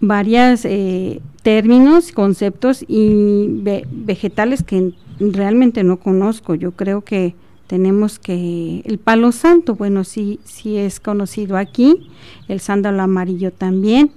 varias 0.00 0.64
eh, 0.64 1.20
términos, 1.42 2.12
conceptos 2.12 2.84
y 2.86 3.46
vegetales 3.90 4.62
que 4.62 4.92
realmente 5.20 5.84
no 5.84 5.98
conozco. 5.98 6.54
Yo 6.54 6.72
creo 6.72 7.02
que 7.02 7.34
tenemos 7.70 8.18
que 8.18 8.82
el 8.84 8.98
palo 8.98 9.30
santo, 9.30 9.76
bueno, 9.76 10.02
sí, 10.02 10.40
sí 10.42 10.76
es 10.76 10.98
conocido 10.98 11.56
aquí, 11.56 12.10
el 12.48 12.58
sándalo 12.58 13.00
amarillo 13.00 13.52
también, 13.52 14.10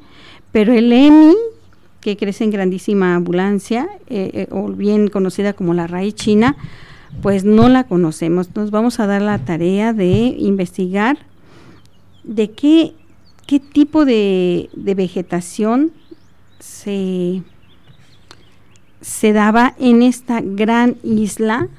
pero 0.51 0.74
el 0.74 0.91
emi, 0.91 1.36
que 2.01 2.17
crece 2.17 2.45
en 2.45 2.50
grandísima 2.50 3.13
ambulancia, 3.13 3.88
eh, 4.10 4.31
eh, 4.33 4.48
o 4.50 4.69
bien 4.69 5.07
conocida 5.07 5.53
como 5.53 5.75
la 5.75 5.86
raíz 5.86 6.15
china, 6.15 6.57
pues 7.22 7.43
no 7.45 7.69
la 7.69 7.83
conocemos. 7.83 8.50
Nos 8.55 8.72
vamos 8.72 9.00
a 9.00 9.05
dar 9.05 9.22
la 9.22 9.38
tarea 9.38 9.93
de 9.93 10.36
investigar 10.39 11.19
de 12.24 12.50
qué, 12.50 12.95
qué 13.45 13.60
tipo 13.60 14.03
de, 14.03 14.72
de 14.74 14.95
vegetación 14.95 15.91
se, 16.57 17.43
se 19.01 19.31
daba 19.31 19.75
en 19.77 20.01
esta 20.01 20.41
gran 20.41 20.98
isla 21.03 21.69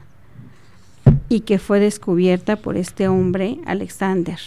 y 1.29 1.41
que 1.41 1.59
fue 1.59 1.81
descubierta 1.81 2.57
por 2.57 2.77
este 2.77 3.09
hombre, 3.09 3.59
Alexander. 3.67 4.39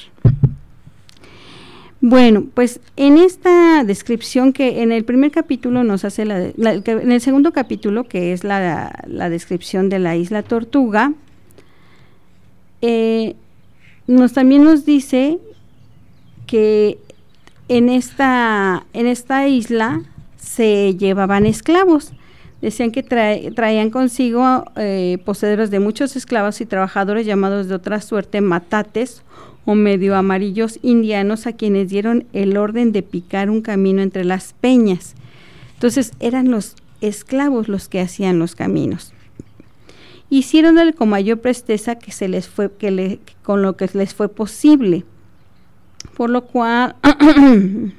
Bueno, 1.99 2.45
pues 2.53 2.79
en 2.95 3.17
esta 3.17 3.83
descripción 3.83 4.53
que 4.53 4.83
en 4.83 4.91
el 4.91 5.03
primer 5.03 5.31
capítulo 5.31 5.83
nos 5.83 6.05
hace 6.05 6.25
la, 6.25 6.51
en 6.51 7.11
el 7.11 7.21
segundo 7.21 7.51
capítulo 7.51 8.03
que 8.03 8.33
es 8.33 8.43
la, 8.43 9.03
descripción 9.29 9.89
de 9.89 9.97
la 9.97 10.15
isla 10.15 10.43
Tortuga, 10.43 11.13
eh, 12.81 13.35
nos 14.05 14.33
también 14.33 14.63
nos 14.63 14.85
dice 14.85 15.39
que 16.45 16.99
en 17.67 17.89
esta, 17.89 18.85
en 18.93 19.07
esta 19.07 19.47
isla 19.47 20.03
se 20.37 20.95
llevaban 20.95 21.47
esclavos 21.47 22.13
decían 22.61 22.91
que 22.91 23.03
traían 23.03 23.89
consigo 23.89 24.65
eh, 24.75 25.19
poseedores 25.25 25.69
de 25.71 25.79
muchos 25.79 26.15
esclavos 26.15 26.61
y 26.61 26.65
trabajadores 26.65 27.25
llamados 27.25 27.67
de 27.67 27.75
otra 27.75 28.01
suerte 28.01 28.41
matates 28.41 29.23
o 29.65 29.75
medio 29.75 30.15
amarillos 30.15 30.79
indianos 30.81 31.45
a 31.45 31.53
quienes 31.53 31.89
dieron 31.89 32.25
el 32.33 32.57
orden 32.57 32.91
de 32.91 33.03
picar 33.03 33.49
un 33.49 33.61
camino 33.61 34.01
entre 34.01 34.23
las 34.23 34.53
peñas. 34.53 35.15
Entonces 35.73 36.13
eran 36.19 36.49
los 36.49 36.75
esclavos 37.01 37.67
los 37.67 37.89
que 37.89 37.99
hacían 37.99 38.39
los 38.39 38.55
caminos. 38.55 39.13
Hicieron 40.29 40.77
con 40.93 41.09
mayor 41.09 41.39
presteza 41.39 41.95
que 41.95 42.11
se 42.11 42.27
les 42.27 42.47
fue 42.47 42.71
que 42.71 43.19
con 43.43 43.61
lo 43.61 43.77
que 43.77 43.89
les 43.93 44.13
fue 44.13 44.29
posible. 44.29 45.05
Por 46.15 46.29
lo 46.29 46.45
cual 46.45 46.95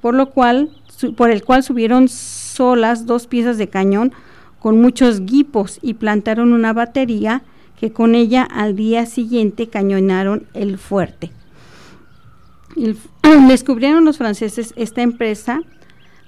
por 0.00 0.14
lo 0.14 0.30
cual 0.30 0.70
por 1.16 1.30
el 1.30 1.44
cual 1.44 1.62
subieron 1.62 2.08
solas 2.08 3.06
dos 3.06 3.26
piezas 3.26 3.58
de 3.58 3.68
cañón 3.68 4.12
con 4.58 4.80
muchos 4.80 5.26
guipos 5.26 5.78
y 5.82 5.94
plantaron 5.94 6.52
una 6.52 6.72
batería 6.72 7.42
que 7.78 7.92
con 7.92 8.14
ella 8.14 8.42
al 8.44 8.76
día 8.76 9.06
siguiente 9.06 9.68
cañonaron 9.68 10.46
el 10.54 10.78
fuerte. 10.78 11.32
descubrieron 13.48 14.04
los 14.04 14.18
franceses 14.18 14.72
esta 14.76 15.02
empresa 15.02 15.62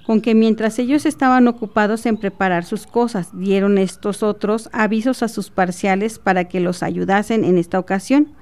con 0.05 0.21
que 0.21 0.35
mientras 0.35 0.77
ellos 0.77 1.05
estaban 1.05 1.47
ocupados 1.47 2.05
en 2.05 2.17
preparar 2.17 2.63
sus 2.63 2.85
cosas, 2.85 3.29
dieron 3.33 3.77
estos 3.79 4.21
otros 4.21 4.69
avisos 4.71 5.23
a 5.23 5.27
sus 5.27 5.49
parciales 5.49 6.19
para 6.19 6.45
que 6.45 6.59
los 6.59 6.83
ayudasen 6.83 7.43
en 7.43 7.57
esta 7.57 7.79
ocasión 7.79 8.33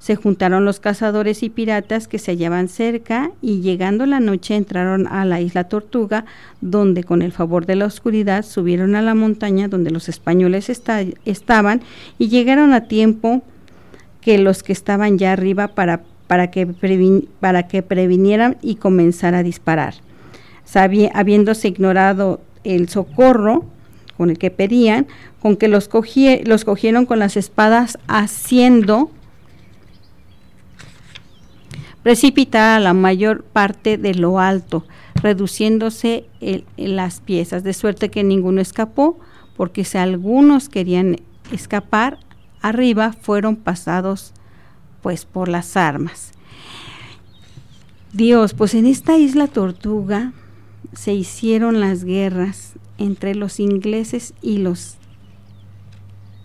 se 0.00 0.16
juntaron 0.16 0.64
los 0.64 0.80
cazadores 0.80 1.42
y 1.42 1.50
piratas 1.50 2.08
que 2.08 2.18
se 2.18 2.32
hallaban 2.32 2.68
cerca 2.68 3.30
y 3.42 3.60
llegando 3.60 4.06
la 4.06 4.18
noche 4.18 4.56
entraron 4.56 5.06
a 5.06 5.26
la 5.26 5.42
isla 5.42 5.64
Tortuga, 5.64 6.24
donde 6.62 7.04
con 7.04 7.20
el 7.20 7.32
favor 7.32 7.66
de 7.66 7.76
la 7.76 7.84
oscuridad 7.84 8.42
subieron 8.42 8.96
a 8.96 9.02
la 9.02 9.14
montaña 9.14 9.68
donde 9.68 9.90
los 9.90 10.08
españoles 10.08 10.70
estaban 10.70 11.82
y 12.18 12.28
llegaron 12.28 12.72
a 12.72 12.88
tiempo 12.88 13.42
que 14.22 14.38
los 14.38 14.62
que 14.62 14.72
estaban 14.72 15.18
ya 15.18 15.34
arriba 15.34 15.68
para, 15.68 16.00
para, 16.26 16.50
que, 16.50 16.66
para 17.38 17.68
que 17.68 17.82
previnieran 17.82 18.56
y 18.62 18.76
comenzara 18.76 19.38
a 19.38 19.42
disparar. 19.42 19.96
habiéndose 21.12 21.68
ignorado 21.68 22.40
el 22.64 22.88
socorro 22.88 23.66
con 24.16 24.30
el 24.30 24.38
que 24.38 24.50
pedían, 24.50 25.06
con 25.42 25.56
que 25.56 25.68
los, 25.68 25.90
los 26.44 26.64
cogieron 26.64 27.04
con 27.04 27.18
las 27.18 27.36
espadas 27.36 27.98
haciendo 28.06 29.10
precipitar 32.02 32.80
la 32.80 32.94
mayor 32.94 33.44
parte 33.44 33.98
de 33.98 34.14
lo 34.14 34.38
alto, 34.38 34.84
reduciéndose 35.14 36.26
las 36.76 37.20
piezas, 37.20 37.62
de 37.62 37.74
suerte 37.74 38.10
que 38.10 38.24
ninguno 38.24 38.60
escapó, 38.60 39.18
porque 39.56 39.84
si 39.84 39.98
algunos 39.98 40.68
querían 40.68 41.16
escapar, 41.52 42.18
arriba 42.62 43.12
fueron 43.12 43.56
pasados 43.56 44.32
pues 45.02 45.24
por 45.24 45.48
las 45.48 45.76
armas. 45.76 46.32
Dios, 48.12 48.54
pues 48.54 48.74
en 48.74 48.86
esta 48.86 49.16
isla 49.18 49.46
Tortuga 49.46 50.32
se 50.92 51.14
hicieron 51.14 51.80
las 51.80 52.04
guerras 52.04 52.74
entre 52.98 53.34
los 53.34 53.60
ingleses 53.60 54.34
y 54.42 54.58
los 54.58 54.96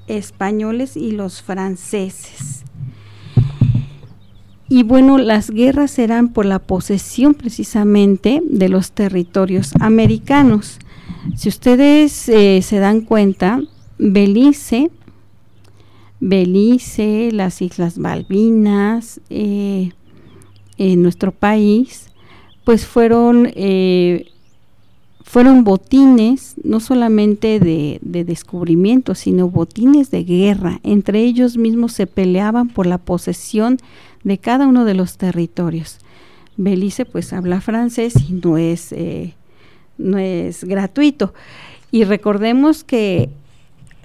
españoles 0.08 0.96
y 0.96 1.12
los 1.12 1.42
franceses. 1.42 2.65
Y 4.68 4.84
bueno, 4.84 5.18
las 5.18 5.52
guerras 5.52 6.00
eran 6.00 6.30
por 6.30 6.46
la 6.46 6.60
posesión 6.60 7.34
precisamente 7.34 8.42
de 8.44 8.70
los 8.70 8.92
territorios 8.92 9.74
americanos. 9.80 10.80
Si 11.36 11.50
ustedes 11.50 12.30
eh, 12.30 12.62
se 12.62 12.80
dan 12.80 13.02
cuenta, 13.02 13.62
Belice, 13.98 14.90
Belice, 16.20 17.30
las 17.32 17.62
Islas 17.62 17.98
Malvinas, 17.98 19.22
eh, 19.30 19.92
en 20.78 21.02
nuestro 21.02 21.32
país, 21.32 22.10
pues 22.64 22.86
fueron, 22.86 23.52
eh, 23.56 24.26
fueron 25.25 25.63
botines, 25.63 26.53
no 26.63 26.79
solamente 26.79 27.60
de, 27.60 28.00
de, 28.01 28.24
descubrimiento, 28.24 29.15
sino 29.15 29.50
botines 29.50 30.12
de 30.12 30.24
guerra. 30.24 30.79
Entre 30.84 31.20
ellos 31.24 31.58
mismos 31.58 31.94
se 31.94 32.05
peleaban 32.05 32.70
por 32.70 32.86
la 32.86 33.00
posesión 33.00 33.77
de 34.24 34.38
cada 34.38 34.67
uno 34.67 34.86
de 34.86 34.94
los 34.94 35.17
territorios. 35.17 35.98
Belice 36.58 37.05
pues 37.05 37.34
habla 37.34 37.60
francés 37.60 38.13
y 38.29 38.34
no 38.34 38.58
es, 38.58 38.94
eh, 38.94 39.34
no 39.98 40.20
es 40.20 40.63
gratuito. 40.63 41.34
Y 41.91 42.03
recordemos 42.03 42.84
que 42.84 43.29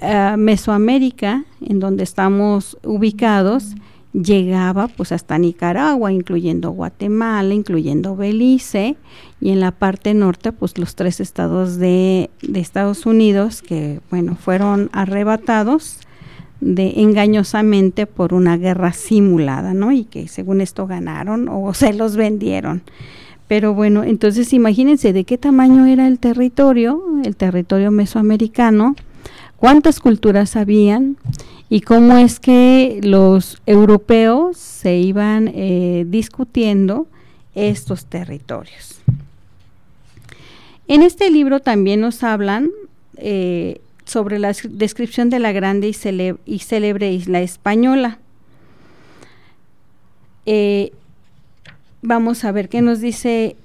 uh, 0.00 0.38
Mesoamérica, 0.38 1.44
en 1.60 1.80
donde 1.80 2.02
estamos 2.02 2.78
ubicados, 2.82 3.74
llegaba 4.12 4.88
pues 4.88 5.12
hasta 5.12 5.38
Nicaragua, 5.38 6.12
incluyendo 6.12 6.70
Guatemala, 6.70 7.54
incluyendo 7.54 8.16
Belice, 8.16 8.96
y 9.40 9.50
en 9.50 9.60
la 9.60 9.70
parte 9.70 10.14
norte 10.14 10.52
pues 10.52 10.78
los 10.78 10.94
tres 10.94 11.20
estados 11.20 11.76
de, 11.76 12.30
de 12.42 12.60
Estados 12.60 13.06
Unidos 13.06 13.62
que 13.62 14.00
bueno 14.10 14.36
fueron 14.36 14.90
arrebatados 14.92 15.98
de 16.60 17.00
engañosamente 17.00 18.06
por 18.06 18.34
una 18.34 18.56
guerra 18.56 18.92
simulada, 18.92 19.72
¿no? 19.74 19.92
Y 19.92 20.04
que 20.04 20.28
según 20.28 20.60
esto 20.60 20.86
ganaron 20.86 21.48
o 21.48 21.72
se 21.74 21.92
los 21.94 22.16
vendieron. 22.16 22.82
Pero 23.48 23.74
bueno, 23.74 24.04
entonces 24.04 24.52
imagínense 24.52 25.12
de 25.12 25.24
qué 25.24 25.36
tamaño 25.36 25.86
era 25.86 26.06
el 26.06 26.20
territorio, 26.20 27.02
el 27.24 27.34
territorio 27.34 27.90
mesoamericano, 27.90 28.94
cuántas 29.56 29.98
culturas 29.98 30.54
habían 30.54 31.16
y 31.72 31.82
cómo 31.82 32.18
es 32.18 32.40
que 32.40 32.98
los 33.04 33.62
europeos 33.64 34.56
se 34.56 34.96
iban 34.96 35.48
eh, 35.54 36.04
discutiendo 36.08 37.06
estos 37.54 38.06
territorios. 38.06 39.00
En 40.88 41.02
este 41.02 41.30
libro 41.30 41.60
también 41.60 42.00
nos 42.00 42.24
hablan 42.24 42.70
eh, 43.16 43.80
sobre 44.04 44.40
la 44.40 44.52
descripción 44.68 45.30
de 45.30 45.38
la 45.38 45.52
grande 45.52 45.86
y, 46.44 46.58
célebre 46.58 47.12
isla 47.12 47.40
española. 47.40 48.18
Eh, 50.46 50.92
vamos 52.02 52.44
a 52.44 52.50
ver 52.50 52.68
qué 52.68 52.82
nos 52.82 53.00
dice 53.00 53.56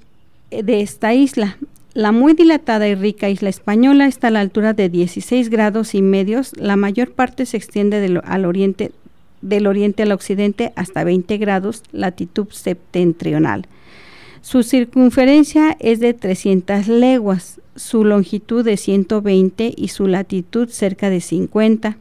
de 0.52 0.80
esta 0.80 1.12
isla. 1.12 1.56
La 1.96 2.12
muy 2.12 2.34
dilatada 2.34 2.86
y 2.88 2.94
rica 2.94 3.30
isla 3.30 3.48
española 3.48 4.06
está 4.06 4.28
a 4.28 4.30
la 4.30 4.40
altura 4.40 4.74
de 4.74 4.90
16 4.90 5.48
grados 5.48 5.94
y 5.94 6.02
medios. 6.02 6.52
La 6.58 6.76
mayor 6.76 7.12
parte 7.12 7.46
se 7.46 7.56
extiende 7.56 8.00
del, 8.00 8.20
al 8.22 8.44
oriente, 8.44 8.92
del 9.40 9.66
oriente 9.66 10.02
al 10.02 10.12
occidente 10.12 10.74
hasta 10.76 11.04
20 11.04 11.38
grados, 11.38 11.84
latitud 11.92 12.48
septentrional. 12.50 13.66
Su 14.42 14.62
circunferencia 14.62 15.74
es 15.80 15.98
de 15.98 16.12
300 16.12 16.86
leguas, 16.86 17.62
su 17.76 18.04
longitud 18.04 18.62
de 18.62 18.76
120 18.76 19.72
y 19.74 19.88
su 19.88 20.06
latitud 20.06 20.68
cerca 20.68 21.08
de 21.08 21.22
50. 21.22 21.96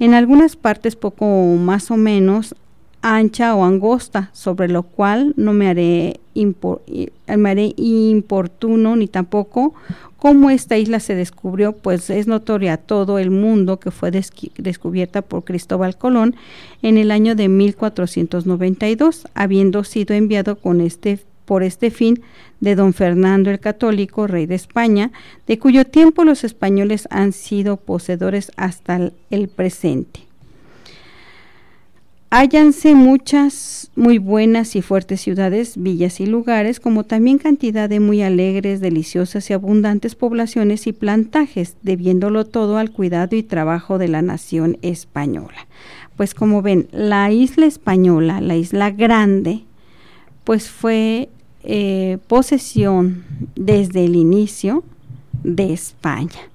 En 0.00 0.14
algunas 0.14 0.56
partes 0.56 0.96
poco 0.96 1.54
más 1.54 1.92
o 1.92 1.96
menos 1.96 2.56
ancha 3.02 3.54
o 3.54 3.64
angosta, 3.64 4.30
sobre 4.32 4.68
lo 4.68 4.82
cual 4.82 5.34
no 5.36 5.52
me 5.52 5.68
haré, 5.68 6.20
me 6.34 7.50
haré 7.50 7.74
importuno 7.76 8.96
ni 8.96 9.08
tampoco 9.08 9.74
cómo 10.18 10.50
esta 10.50 10.76
isla 10.76 11.00
se 11.00 11.14
descubrió, 11.14 11.72
pues 11.72 12.10
es 12.10 12.26
notoria 12.26 12.74
a 12.74 12.76
todo 12.76 13.18
el 13.18 13.30
mundo 13.30 13.78
que 13.78 13.90
fue 13.90 14.10
descubierta 14.10 15.22
por 15.22 15.44
Cristóbal 15.44 15.96
Colón 15.96 16.34
en 16.82 16.98
el 16.98 17.10
año 17.10 17.34
de 17.34 17.48
1492, 17.48 19.28
habiendo 19.34 19.84
sido 19.84 20.14
enviado 20.14 20.56
con 20.56 20.80
este 20.80 21.20
por 21.44 21.62
este 21.62 21.90
fin 21.90 22.20
de 22.60 22.74
don 22.74 22.92
Fernando 22.92 23.50
el 23.50 23.58
Católico, 23.58 24.26
rey 24.26 24.44
de 24.44 24.54
España, 24.54 25.12
de 25.46 25.58
cuyo 25.58 25.86
tiempo 25.86 26.22
los 26.24 26.44
españoles 26.44 27.08
han 27.10 27.32
sido 27.32 27.78
poseedores 27.78 28.52
hasta 28.56 29.12
el 29.30 29.48
presente. 29.48 30.27
Hállanse 32.30 32.94
muchas 32.94 33.90
muy 33.96 34.18
buenas 34.18 34.76
y 34.76 34.82
fuertes 34.82 35.22
ciudades, 35.22 35.82
villas 35.82 36.20
y 36.20 36.26
lugares, 36.26 36.78
como 36.78 37.04
también 37.04 37.38
cantidad 37.38 37.88
de 37.88 38.00
muy 38.00 38.20
alegres, 38.20 38.80
deliciosas 38.82 39.48
y 39.48 39.54
abundantes 39.54 40.14
poblaciones 40.14 40.86
y 40.86 40.92
plantajes, 40.92 41.76
debiéndolo 41.80 42.44
todo 42.44 42.76
al 42.76 42.90
cuidado 42.90 43.34
y 43.34 43.42
trabajo 43.42 43.96
de 43.96 44.08
la 44.08 44.20
nación 44.20 44.76
española. 44.82 45.66
Pues 46.18 46.34
como 46.34 46.60
ven, 46.60 46.88
la 46.92 47.32
isla 47.32 47.64
española, 47.64 48.42
la 48.42 48.56
isla 48.56 48.90
grande, 48.90 49.62
pues 50.44 50.68
fue 50.68 51.30
eh, 51.64 52.18
posesión 52.26 53.24
desde 53.56 54.04
el 54.04 54.16
inicio 54.16 54.84
de 55.44 55.72
España. 55.72 56.50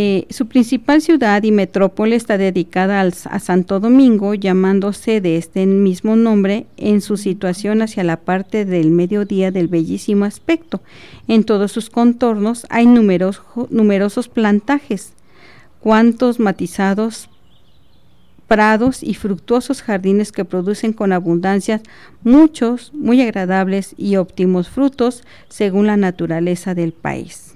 Eh, 0.00 0.28
su 0.30 0.46
principal 0.46 1.02
ciudad 1.02 1.42
y 1.42 1.50
metrópole 1.50 2.14
está 2.14 2.38
dedicada 2.38 3.00
a 3.00 3.38
Santo 3.40 3.80
Domingo, 3.80 4.32
llamándose 4.34 5.20
de 5.20 5.36
este 5.38 5.66
mismo 5.66 6.14
nombre 6.14 6.66
en 6.76 7.00
su 7.00 7.16
situación 7.16 7.82
hacia 7.82 8.04
la 8.04 8.18
parte 8.18 8.64
del 8.64 8.92
mediodía 8.92 9.50
del 9.50 9.66
bellísimo 9.66 10.24
aspecto. 10.24 10.82
En 11.26 11.42
todos 11.42 11.72
sus 11.72 11.90
contornos 11.90 12.64
hay 12.70 12.86
numerosos 12.86 14.28
plantajes, 14.28 15.14
cuantos 15.80 16.38
matizados 16.38 17.28
prados 18.46 19.02
y 19.02 19.14
fructuosos 19.14 19.82
jardines 19.82 20.30
que 20.30 20.44
producen 20.44 20.92
con 20.92 21.12
abundancia 21.12 21.82
muchos, 22.22 22.92
muy 22.94 23.20
agradables 23.20 23.96
y 23.98 24.14
óptimos 24.14 24.68
frutos 24.68 25.24
según 25.48 25.88
la 25.88 25.96
naturaleza 25.96 26.76
del 26.76 26.92
país. 26.92 27.47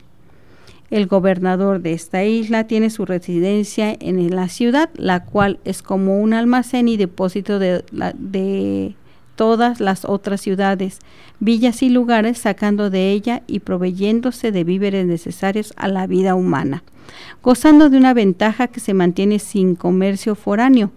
El 0.92 1.06
gobernador 1.06 1.80
de 1.80 1.94
esta 1.94 2.22
isla 2.22 2.64
tiene 2.64 2.90
su 2.90 3.06
residencia 3.06 3.96
en 3.98 4.36
la 4.36 4.50
ciudad, 4.50 4.90
la 4.94 5.24
cual 5.24 5.58
es 5.64 5.80
como 5.80 6.20
un 6.20 6.34
almacén 6.34 6.86
y 6.86 6.98
depósito 6.98 7.58
de, 7.58 7.82
de 8.18 8.94
todas 9.34 9.80
las 9.80 10.04
otras 10.04 10.42
ciudades, 10.42 10.98
villas 11.40 11.82
y 11.82 11.88
lugares, 11.88 12.36
sacando 12.36 12.90
de 12.90 13.10
ella 13.10 13.42
y 13.46 13.60
proveyéndose 13.60 14.52
de 14.52 14.64
víveres 14.64 15.06
necesarios 15.06 15.72
a 15.78 15.88
la 15.88 16.06
vida 16.06 16.34
humana, 16.34 16.84
gozando 17.42 17.88
de 17.88 17.96
una 17.96 18.12
ventaja 18.12 18.66
que 18.66 18.80
se 18.80 18.92
mantiene 18.92 19.38
sin 19.38 19.76
comercio 19.76 20.34
foráneo, 20.34 20.92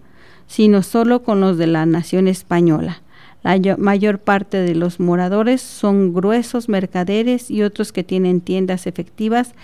sino 0.46 0.82
solo 0.82 1.22
con 1.22 1.40
los 1.40 1.56
de 1.56 1.68
la 1.68 1.86
nación 1.86 2.28
española. 2.28 3.00
La 3.46 3.76
mayor 3.76 4.18
parte 4.18 4.56
de 4.56 4.74
los 4.74 4.98
moradores 4.98 5.62
son 5.62 6.12
gruesos 6.12 6.68
mercaderes 6.68 7.48
y 7.48 7.62
otros 7.62 7.92
que 7.92 8.02
tienen 8.02 8.40
tiendas 8.40 8.88
efectivas 8.88 9.54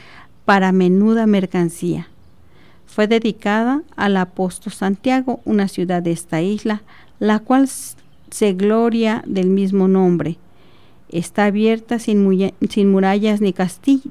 para 0.44 0.72
menuda 0.72 1.26
mercancía. 1.26 2.08
Fue 2.86 3.06
dedicada 3.06 3.82
al 3.96 4.16
apóstol 4.16 4.72
Santiago, 4.72 5.40
una 5.44 5.68
ciudad 5.68 6.02
de 6.02 6.12
esta 6.12 6.42
isla, 6.42 6.82
la 7.18 7.38
cual 7.38 7.68
se 7.68 8.52
gloria 8.52 9.22
del 9.26 9.48
mismo 9.48 9.88
nombre. 9.88 10.38
Está 11.08 11.44
abierta 11.44 11.98
sin, 11.98 12.22
murallas 12.90 13.40
ni, 13.40 13.54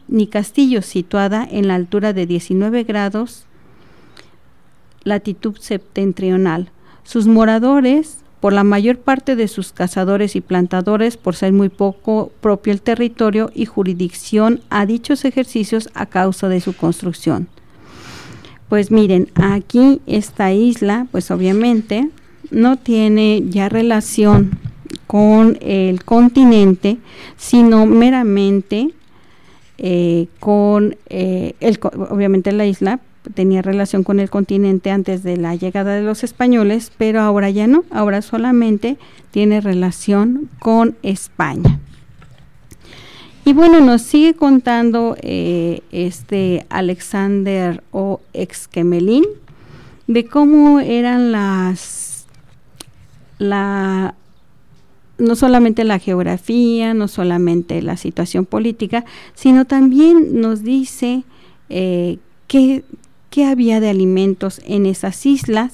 ni 0.07 0.27
castillos, 0.27 0.85
situada 0.85 1.47
en 1.49 1.67
la 1.67 1.75
altura 1.75 2.13
de 2.13 2.25
19 2.25 2.83
grados 2.83 3.45
latitud 5.03 5.57
septentrional. 5.59 6.69
Sus 7.03 7.27
moradores 7.27 8.19
por 8.41 8.53
la 8.53 8.63
mayor 8.63 8.97
parte 8.97 9.35
de 9.35 9.47
sus 9.47 9.71
cazadores 9.71 10.35
y 10.35 10.41
plantadores 10.41 11.15
por 11.15 11.35
ser 11.35 11.53
muy 11.53 11.69
poco 11.69 12.31
propio 12.41 12.73
el 12.73 12.81
territorio 12.81 13.51
y 13.53 13.65
jurisdicción 13.65 14.61
a 14.69 14.85
dichos 14.85 15.23
ejercicios 15.23 15.89
a 15.93 16.07
causa 16.07 16.49
de 16.49 16.59
su 16.59 16.75
construcción. 16.75 17.47
Pues 18.67 18.89
miren, 18.89 19.29
aquí 19.35 20.01
esta 20.07 20.51
isla, 20.51 21.07
pues 21.11 21.29
obviamente 21.29 22.09
no 22.49 22.77
tiene 22.77 23.43
ya 23.47 23.69
relación 23.69 24.59
con 25.05 25.57
el 25.61 26.03
continente, 26.03 26.97
sino 27.37 27.85
meramente 27.85 28.91
eh, 29.77 30.27
con 30.39 30.95
eh, 31.09 31.53
el, 31.59 31.79
obviamente 31.81 32.51
la 32.53 32.65
isla, 32.65 33.01
tenía 33.33 33.61
relación 33.61 34.03
con 34.03 34.19
el 34.19 34.29
continente 34.29 34.91
antes 34.91 35.23
de 35.23 35.37
la 35.37 35.55
llegada 35.55 35.95
de 35.95 36.03
los 36.03 36.23
españoles, 36.23 36.91
pero 36.97 37.21
ahora 37.21 37.49
ya 37.49 37.67
no, 37.67 37.83
ahora 37.91 38.21
solamente 38.21 38.97
tiene 39.31 39.61
relación 39.61 40.49
con 40.59 40.95
España. 41.03 41.79
Y 43.43 43.53
bueno, 43.53 43.79
nos 43.79 44.03
sigue 44.03 44.35
contando 44.35 45.17
eh, 45.21 45.81
este 45.91 46.65
Alexander 46.69 47.83
o 47.91 48.21
Exquemelín 48.33 49.23
de 50.07 50.25
cómo 50.25 50.79
eran 50.79 51.31
las 51.31 52.27
la 53.39 54.13
no 55.17 55.35
solamente 55.35 55.83
la 55.83 55.99
geografía, 55.99 56.93
no 56.93 57.07
solamente 57.07 57.81
la 57.81 57.95
situación 57.95 58.45
política, 58.45 59.05
sino 59.35 59.65
también 59.65 60.41
nos 60.41 60.63
dice 60.63 61.23
eh, 61.69 62.17
qué, 62.47 62.83
había 63.39 63.79
de 63.79 63.89
alimentos 63.89 64.61
en 64.65 64.85
esas 64.85 65.25
islas. 65.25 65.73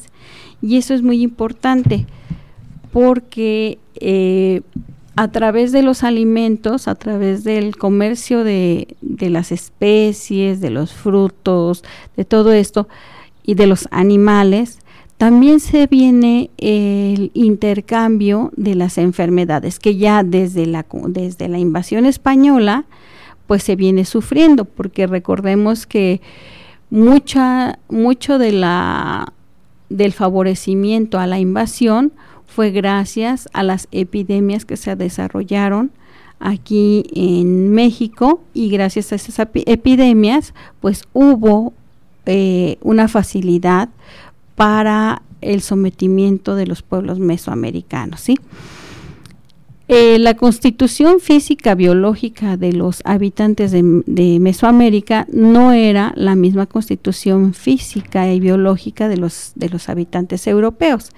Y 0.61 0.77
eso 0.77 0.93
es 0.93 1.01
muy 1.01 1.21
importante 1.21 2.05
porque 2.91 3.79
eh, 3.95 4.61
a 5.15 5.27
través 5.29 5.71
de 5.71 5.81
los 5.81 6.03
alimentos, 6.03 6.87
a 6.87 6.95
través 6.95 7.43
del 7.43 7.75
comercio 7.75 8.43
de, 8.43 8.95
de, 9.01 9.29
las 9.29 9.51
especies, 9.51 10.61
de 10.61 10.69
los 10.69 10.93
frutos, 10.93 11.83
de 12.15 12.25
todo 12.25 12.53
esto 12.53 12.87
y 13.43 13.55
de 13.55 13.67
los 13.67 13.87
animales, 13.91 14.79
también 15.17 15.59
se 15.59 15.87
viene 15.87 16.51
el 16.57 17.31
intercambio 17.33 18.51
de 18.55 18.75
las 18.75 18.99
enfermedades, 18.99 19.79
que 19.79 19.97
ya 19.97 20.23
desde 20.23 20.67
la, 20.67 20.85
desde 21.07 21.47
la 21.47 21.57
invasión 21.57 22.05
española, 22.05 22.85
pues 23.47 23.63
se 23.63 23.75
viene 23.75 24.05
sufriendo, 24.05 24.65
porque 24.65 25.07
recordemos 25.07 25.87
que 25.87 26.21
mucha, 26.89 27.79
mucho 27.89 28.37
de 28.37 28.51
la, 28.51 29.33
del 29.89 30.13
favorecimiento 30.13 31.19
a 31.19 31.27
la 31.27 31.39
invasión 31.39 32.13
fue 32.45 32.71
gracias 32.71 33.49
a 33.53 33.63
las 33.63 33.87
epidemias 33.91 34.65
que 34.65 34.77
se 34.77 34.95
desarrollaron 34.95 35.91
aquí 36.39 37.03
en 37.13 37.71
México 37.71 38.41
y 38.53 38.69
gracias 38.69 39.11
a 39.11 39.15
esas 39.15 39.39
epidemias 39.39 40.53
pues 40.79 41.03
hubo 41.13 41.73
eh, 42.25 42.77
una 42.81 43.07
facilidad 43.07 43.89
para 44.55 45.21
el 45.41 45.61
sometimiento 45.61 46.55
de 46.55 46.67
los 46.67 46.81
pueblos 46.81 47.19
mesoamericanos, 47.19 48.21
¿sí? 48.21 48.37
Eh, 49.89 50.19
la 50.19 50.33
constitución 50.33 51.21
física 51.21 51.73
biológica 51.73 52.57
de 52.57 52.73
los 52.73 53.01
habitantes 53.05 53.71
de, 53.71 54.37
Mesoamérica 54.41 55.25
no 55.31 55.71
era 55.71 56.11
la 56.17 56.35
misma 56.35 56.65
constitución 56.65 57.53
física 57.53 58.29
y 58.29 58.41
biológica 58.41 59.07
de 59.07 59.15
los, 59.15 59.53
de 59.55 59.69
los 59.69 59.87
habitantes 59.87 60.45
europeos. 60.45 61.11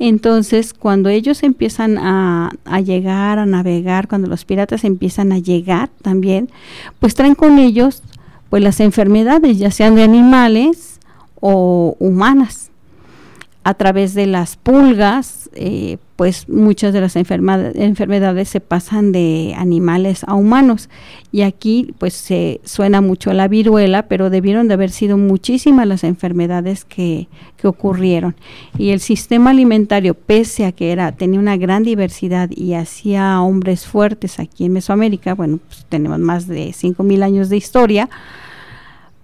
Entonces, 0.00 0.74
cuando 0.74 1.08
ellos 1.08 1.44
empiezan 1.44 1.98
a, 1.98 2.50
a, 2.64 2.80
llegar, 2.80 3.38
a 3.38 3.46
navegar, 3.46 4.08
cuando 4.08 4.26
los 4.26 4.44
piratas 4.44 4.82
empiezan 4.82 5.30
a 5.30 5.38
llegar 5.38 5.88
también, 6.02 6.50
pues 6.98 7.14
traen 7.14 7.36
con 7.36 7.60
ellos 7.60 8.02
pues 8.50 8.60
las 8.60 8.80
enfermedades, 8.80 9.58
ya 9.58 9.70
sean 9.70 9.94
de 9.94 10.02
animales 10.02 10.98
o 11.40 11.96
humanas 12.00 12.70
a 13.66 13.74
través 13.74 14.14
de 14.14 14.28
las 14.28 14.56
pulgas, 14.56 15.50
eh, 15.52 15.96
pues 16.14 16.48
muchas 16.48 16.92
de 16.92 17.00
las 17.00 17.16
enfermedades 17.16 18.48
se 18.48 18.60
pasan 18.60 19.10
de 19.10 19.54
animales 19.58 20.22
a 20.28 20.34
humanos. 20.36 20.88
Y 21.32 21.42
aquí 21.42 21.92
pues 21.98 22.14
se 22.14 22.60
suena 22.62 23.00
mucho 23.00 23.32
la 23.32 23.48
viruela, 23.48 24.06
pero 24.06 24.30
debieron 24.30 24.68
de 24.68 24.74
haber 24.74 24.90
sido 24.90 25.18
muchísimas 25.18 25.88
las 25.88 26.04
enfermedades 26.04 26.84
que, 26.84 27.26
que 27.56 27.66
ocurrieron. 27.66 28.36
Y 28.78 28.90
el 28.90 29.00
sistema 29.00 29.50
alimentario, 29.50 30.14
pese 30.14 30.64
a 30.64 30.70
que 30.70 30.92
era, 30.92 31.10
tenía 31.10 31.40
una 31.40 31.56
gran 31.56 31.82
diversidad 31.82 32.48
y 32.54 32.74
hacía 32.74 33.42
hombres 33.42 33.84
fuertes 33.84 34.38
aquí 34.38 34.64
en 34.64 34.74
Mesoamérica, 34.74 35.34
bueno, 35.34 35.58
pues 35.66 35.84
tenemos 35.88 36.20
más 36.20 36.46
de 36.46 36.68
5.000 36.68 37.24
años 37.24 37.48
de 37.48 37.56
historia, 37.56 38.08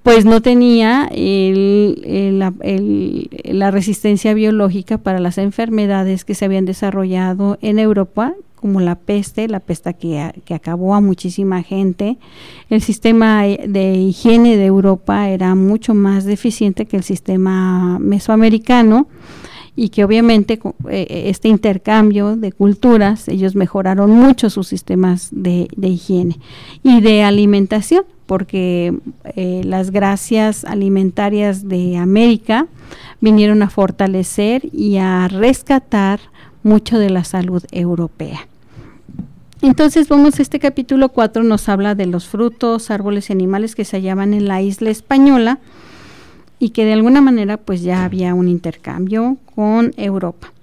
pues 0.03 0.25
no 0.25 0.41
tenía 0.43 1.09
la 3.45 3.71
resistencia 3.71 4.35
biológica 4.35 4.99
para 4.99 5.21
las 5.21 5.38
enfermedades 5.38 6.25
que 6.25 6.35
se 6.35 6.45
habían 6.45 6.65
desarrollado 6.65 7.57
en 7.62 7.79
Europa, 7.79 8.35
como 8.57 8.81
la 8.81 8.97
peste, 8.97 9.47
la 9.49 9.61
peste 9.61 9.95
que, 9.95 10.55
acabó 10.55 10.95
a 10.95 11.01
muchísima 11.01 11.62
gente. 11.62 12.19
El 12.69 12.83
sistema 12.83 13.43
de 13.43 13.95
higiene 13.95 14.57
de 14.57 14.67
Europa 14.67 15.29
era 15.29 15.55
mucho 15.55 15.95
más 15.95 16.25
deficiente 16.25 16.87
que 16.87 16.97
el 16.97 17.05
sistema 17.05 17.99
mesoamericano 18.01 19.07
y 19.75 19.88
que 19.88 20.05
obviamente 20.05 20.61
eh, 20.91 21.25
este 21.29 21.49
intercambio 21.49 22.37
de 22.37 22.53
culturas, 22.53 23.29
ellos 23.29 23.55
mejoraron 23.55 24.11
mucho 24.11 24.51
sus 24.51 24.69
sistemas 24.69 25.29
de 25.31 25.69
higiene 25.81 26.38
y 26.83 27.01
de 27.01 27.23
alimentación 27.23 28.05
porque 28.33 28.95
eh, 29.37 29.61
las 29.62 29.90
gracias 29.90 30.64
alimentarias 30.64 31.68
de 31.68 31.99
América 31.99 32.66
vinieron 33.21 33.62
a 33.62 33.68
fortalecer 33.68 34.71
y 34.73 34.97
a 34.97 35.29
rescatar 35.29 36.18
mucho 36.62 36.99
de 36.99 37.11
la 37.11 37.25
salud 37.25 37.62
europea. 37.73 38.49
Entonces, 39.61 40.09
vamos, 40.09 40.40
este 40.40 40.59
capítulo 40.61 41.11
4 41.11 41.42
nos 41.42 41.68
habla 41.68 41.95
de 41.95 42.07
los 42.07 42.27
frutos, 42.27 42.90
árboles 42.90 43.29
y 43.29 43.35
animales 43.35 43.75
que 43.75 43.85
se 43.85 43.99
hallaban 43.99 44.33
en 44.33 44.49
la 44.49 44.62
isla 44.62 44.88
española 44.88 45.59
y 46.59 46.71
que 46.71 46.87
de 46.87 46.95
alguna 46.95 47.21
manera 47.21 47.59
pues 47.59 47.83
ya 47.83 48.03
había 48.03 48.33
un 48.33 48.49
intercambio 48.49 49.37
con 49.55 49.92
Europa. 49.99 50.55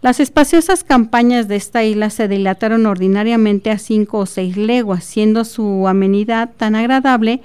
Las 0.00 0.20
espaciosas 0.20 0.84
campañas 0.84 1.48
de 1.48 1.56
esta 1.56 1.82
isla 1.82 2.10
se 2.10 2.28
dilataron 2.28 2.86
ordinariamente 2.86 3.72
a 3.72 3.78
cinco 3.78 4.18
o 4.18 4.26
seis 4.26 4.56
leguas, 4.56 5.02
siendo 5.02 5.44
su 5.44 5.88
amenidad 5.88 6.50
tan 6.56 6.76
agradable 6.76 7.40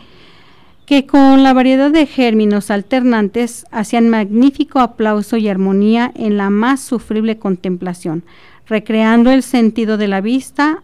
que 0.85 1.07
con 1.07 1.41
la 1.41 1.53
variedad 1.53 1.89
de 1.89 2.05
gérminos 2.05 2.69
alternantes 2.69 3.65
hacían 3.71 4.07
magnífico 4.09 4.79
aplauso 4.79 5.37
y 5.37 5.47
armonía 5.47 6.11
en 6.13 6.37
la 6.37 6.51
más 6.51 6.81
sufrible 6.81 7.39
contemplación, 7.39 8.23
recreando 8.67 9.31
el 9.31 9.41
sentido 9.41 9.97
de 9.97 10.07
la 10.07 10.21
vista 10.21 10.83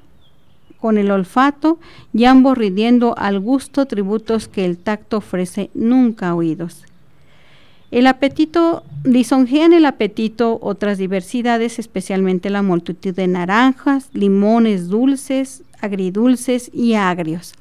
con 0.79 0.97
el 0.97 1.11
olfato 1.11 1.79
y 2.13 2.25
ambos 2.25 2.57
ridiendo 2.57 3.15
al 3.15 3.39
gusto 3.39 3.85
tributos 3.85 4.47
que 4.47 4.65
el 4.65 4.77
tacto 4.77 5.17
ofrece 5.17 5.69
nunca 5.75 6.33
oídos. 6.33 6.88
El 7.91 8.05
apetito, 8.05 8.83
lisonjean 9.03 9.73
el 9.73 9.85
apetito 9.85 10.59
otras 10.61 10.97
diversidades, 10.97 11.79
especialmente 11.79 12.49
la 12.49 12.61
multitud 12.61 13.15
de 13.15 13.27
naranjas, 13.27 14.09
limones 14.13 14.89
dulces, 14.89 15.63
agridulces 15.81 16.69
y 16.73 16.93
agrios. 16.93 17.53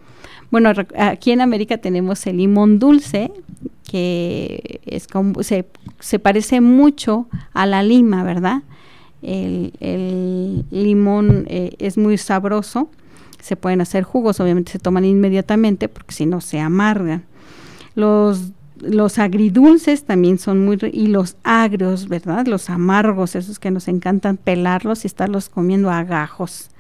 Bueno, 0.51 0.73
aquí 0.97 1.31
en 1.31 1.41
América 1.41 1.79
tenemos 1.79 2.27
el 2.27 2.39
limón 2.39 2.79
dulce, 2.79 3.31
que 3.91 4.81
es 4.85 5.07
como, 5.07 5.43
se, 5.43 5.65
parece 6.19 6.61
mucho 6.61 7.27
a 7.55 7.67
la 7.67 7.83
lima, 7.83 8.23
¿verdad? 8.23 8.63
El, 9.23 9.73
limón 10.71 11.47
eh, 11.49 11.75
es 11.79 11.97
muy 11.97 12.19
sabroso, 12.19 12.91
se 13.41 13.57
pueden 13.57 13.81
hacer 13.81 14.05
jugos, 14.05 14.41
obviamente 14.41 14.73
se 14.73 14.79
toman 14.79 15.05
inmediatamente 15.05 15.89
porque 15.89 16.15
si 16.15 16.27
no 16.27 16.41
se 16.41 16.61
amargan. 16.61 17.25
Los 17.95 18.53
los 18.81 19.19
agridulces 19.19 20.05
también 20.05 20.39
son 20.39 20.65
muy 20.65 20.79
y 20.93 21.09
los 21.09 21.37
agrios, 21.43 22.09
¿verdad? 22.09 22.47
Los 22.47 22.71
amargos, 22.71 23.35
esos 23.35 23.59
que 23.59 23.71
nos 23.71 23.89
encantan 23.89 24.37
pelarlos 24.37 25.05
y 25.05 25.07
estarlos 25.07 25.49
comiendo 25.49 25.91
a. 25.91 26.71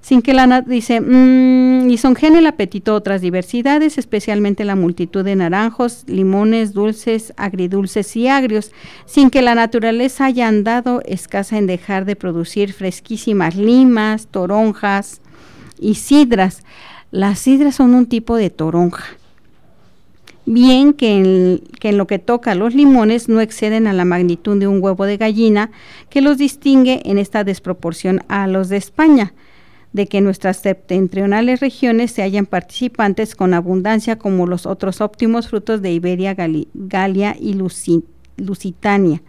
Sin 0.00 0.22
que 0.22 0.32
la 0.32 0.62
dice, 0.62 1.00
mmm, 1.00 1.90
y 1.90 1.98
son 1.98 2.16
el 2.36 2.46
apetito 2.46 2.94
otras 2.94 3.20
diversidades, 3.20 3.98
especialmente 3.98 4.64
la 4.64 4.74
multitud 4.74 5.24
de 5.24 5.36
naranjos, 5.36 6.04
limones, 6.06 6.72
dulces, 6.72 7.34
agridulces 7.36 8.16
y 8.16 8.26
agrios, 8.26 8.72
sin 9.04 9.28
que 9.28 9.42
la 9.42 9.54
naturaleza 9.54 10.24
haya 10.24 10.48
andado 10.48 11.02
escasa 11.04 11.58
en 11.58 11.66
dejar 11.66 12.06
de 12.06 12.16
producir 12.16 12.72
fresquísimas 12.72 13.56
limas, 13.56 14.26
toronjas 14.28 15.20
y 15.78 15.96
sidras. 15.96 16.62
Las 17.10 17.40
sidras 17.40 17.74
son 17.74 17.94
un 17.94 18.06
tipo 18.06 18.36
de 18.36 18.48
toronja 18.48 19.19
bien 20.46 20.92
que 20.92 21.60
en, 21.82 21.96
lo 21.96 22.06
que 22.06 22.18
toca 22.18 22.52
a 22.52 22.54
los 22.54 22.74
limones 22.74 23.28
no 23.28 23.40
exceden 23.40 23.86
a 23.86 23.92
la 23.92 24.04
magnitud 24.04 24.58
de 24.58 24.66
un 24.66 24.82
huevo 24.82 25.06
de 25.06 25.16
gallina, 25.16 25.70
que 26.08 26.20
los 26.20 26.38
distingue 26.38 27.02
en 27.04 27.18
esta 27.18 27.44
desproporción 27.44 28.22
a 28.28 28.46
los 28.46 28.68
de 28.68 28.76
España, 28.76 29.32
de 29.92 30.06
que 30.06 30.20
nuestras 30.20 30.58
septentrionales 30.58 31.60
regiones 31.60 32.12
se 32.12 32.22
hallan 32.22 32.46
participantes 32.46 33.34
con 33.34 33.54
abundancia 33.54 34.16
como 34.16 34.46
los 34.46 34.66
otros 34.66 35.00
óptimos 35.00 35.48
frutos 35.48 35.82
de 35.82 35.92
Iberia, 35.92 36.36
Galia 36.74 37.36
y 37.38 37.54
Lusitania. 38.36 39.22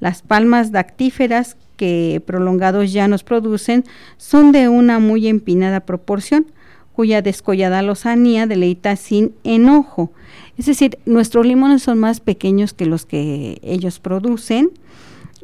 Las 0.00 0.22
palmas 0.22 0.70
dactíferas 0.70 1.56
que 1.76 2.22
prolongados 2.24 2.92
llanos 2.92 3.24
producen 3.24 3.84
son 4.16 4.52
de 4.52 4.68
una 4.68 4.98
muy 4.98 5.26
empinada 5.26 5.80
proporción, 5.80 6.46
cuya 6.94 7.22
descollada 7.22 7.82
lozanía 7.82 8.46
deleita 8.46 8.96
sin 8.96 9.34
enojo, 9.44 10.12
es 10.56 10.66
decir, 10.66 10.98
nuestros 11.04 11.44
limones 11.46 11.82
son 11.82 11.98
más 11.98 12.20
pequeños 12.20 12.72
que 12.72 12.86
los 12.86 13.04
que 13.04 13.58
ellos 13.62 13.98
producen 13.98 14.70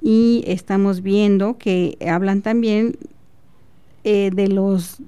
y 0.03 0.45
estamos 0.47 1.03
viendo 1.03 1.59
que 1.59 1.99
hablan 2.07 2.43
también 2.43 2.97
eh, 4.05 4.31
de 4.33 4.49
los 4.49 5.03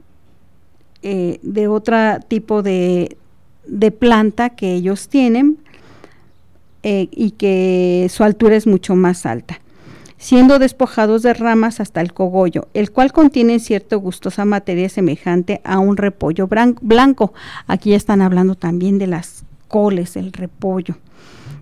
eh, 1.03 1.39
de 1.43 1.67
otro 1.67 1.97
tipo 2.29 2.63
de, 2.63 3.17
planta 3.99 4.51
que 4.51 4.75
ellos 4.75 5.09
tienen 5.09 5.59
eh, 6.83 7.09
y 7.11 7.33
que 7.33 8.07
su 8.11 8.23
altura 8.23 8.57
es 8.57 8.67
mucho 8.67 8.95
más 8.95 9.25
alta. 9.25 9.62
Siendo 10.23 10.61
despojados 10.61 11.23
de 11.23 11.35
ramas 11.35 11.81
hasta 11.81 12.01
el 12.01 12.13
cogollo, 12.13 12.69
el 12.75 12.93
cual 12.93 13.13
contiene 13.13 13.59
cierto 13.59 13.99
gustosa 13.99 14.45
materia 14.45 14.89
semejante 14.89 15.61
a 15.65 15.81
un 15.81 15.97
repollo 15.97 16.47
blanco. 16.47 17.35
Aquí 17.67 17.91
ya 17.91 17.97
están 17.97 18.23
hablando 18.23 18.55
también 18.55 18.99
de 18.99 19.09
las 19.09 19.45
coles, 19.67 20.17
el 20.17 20.33
repollo 20.33 20.97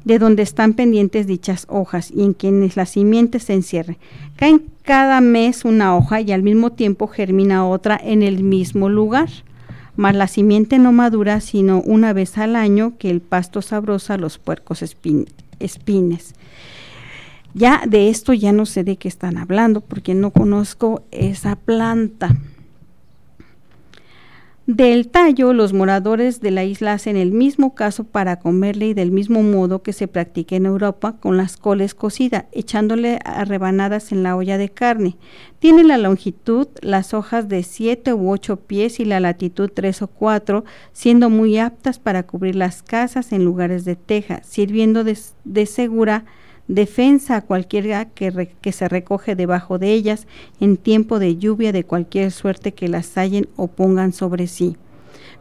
de 0.04 0.18
donde 0.18 0.42
están 0.42 0.74
pendientes 0.74 1.26
dichas 1.26 1.66
hojas 1.68 2.10
y 2.10 2.22
en 2.22 2.32
quienes 2.34 2.76
la 2.76 2.86
simiente 2.86 3.38
se 3.38 3.54
encierre. 3.54 3.98
Caen 4.36 4.64
cada 4.82 5.20
mes 5.20 5.64
una 5.64 5.96
hoja 5.96 6.20
y 6.20 6.32
al 6.32 6.42
mismo 6.42 6.72
tiempo 6.72 7.06
germina 7.06 7.66
otra 7.66 7.98
en 8.02 8.22
el 8.22 8.42
mismo 8.42 8.88
lugar. 8.88 9.28
Mas 9.96 10.14
la 10.14 10.26
simiente 10.26 10.78
no 10.78 10.92
madura 10.92 11.40
sino 11.40 11.80
una 11.80 12.12
vez 12.12 12.38
al 12.38 12.56
año 12.56 12.94
que 12.98 13.10
el 13.10 13.20
pasto 13.20 13.60
sabrosa 13.62 14.16
los 14.16 14.38
puercos 14.38 14.82
espines. 14.82 16.34
Ya 17.54 17.82
de 17.86 18.08
esto 18.10 18.32
ya 18.32 18.52
no 18.52 18.66
sé 18.66 18.84
de 18.84 18.96
qué 18.96 19.08
están 19.08 19.36
hablando 19.36 19.80
porque 19.80 20.14
no 20.14 20.30
conozco 20.30 21.02
esa 21.10 21.56
planta. 21.56 22.36
Del 24.66 25.08
tallo, 25.08 25.52
los 25.52 25.72
moradores 25.72 26.40
de 26.40 26.52
la 26.52 26.62
isla 26.62 26.92
hacen 26.92 27.16
el 27.16 27.32
mismo 27.32 27.74
caso 27.74 28.04
para 28.04 28.38
comerle 28.38 28.86
y 28.86 28.94
del 28.94 29.10
mismo 29.10 29.42
modo 29.42 29.82
que 29.82 29.92
se 29.92 30.06
practica 30.06 30.54
en 30.54 30.64
Europa 30.64 31.16
con 31.18 31.36
las 31.36 31.56
coles 31.56 31.92
cocidas, 31.92 32.44
echándole 32.52 33.18
a 33.24 33.44
rebanadas 33.44 34.12
en 34.12 34.22
la 34.22 34.36
olla 34.36 34.58
de 34.58 34.68
carne. 34.68 35.16
Tiene 35.58 35.82
la 35.82 35.98
longitud, 35.98 36.68
las 36.82 37.14
hojas 37.14 37.48
de 37.48 37.64
siete 37.64 38.14
u 38.14 38.30
ocho 38.30 38.60
pies 38.60 39.00
y 39.00 39.04
la 39.04 39.18
latitud 39.18 39.72
tres 39.74 40.02
o 40.02 40.06
cuatro, 40.06 40.64
siendo 40.92 41.30
muy 41.30 41.58
aptas 41.58 41.98
para 41.98 42.22
cubrir 42.22 42.54
las 42.54 42.84
casas 42.84 43.32
en 43.32 43.44
lugares 43.44 43.84
de 43.84 43.96
teja, 43.96 44.40
sirviendo 44.44 45.02
de 45.02 45.66
segura 45.66 46.26
defensa 46.74 47.36
a 47.36 47.40
cualquiera 47.40 48.04
que, 48.04 48.48
que, 48.60 48.72
se 48.72 48.88
recoge 48.88 49.34
debajo 49.34 49.78
de 49.78 49.92
ellas 49.92 50.28
en 50.60 50.76
tiempo 50.76 51.18
de 51.18 51.36
lluvia 51.36 51.72
de 51.72 51.84
cualquier 51.84 52.30
suerte 52.30 52.72
que 52.72 52.88
las 52.88 53.16
hallen 53.16 53.48
o 53.56 53.66
pongan 53.66 54.12
sobre 54.12 54.46
sí. 54.46 54.76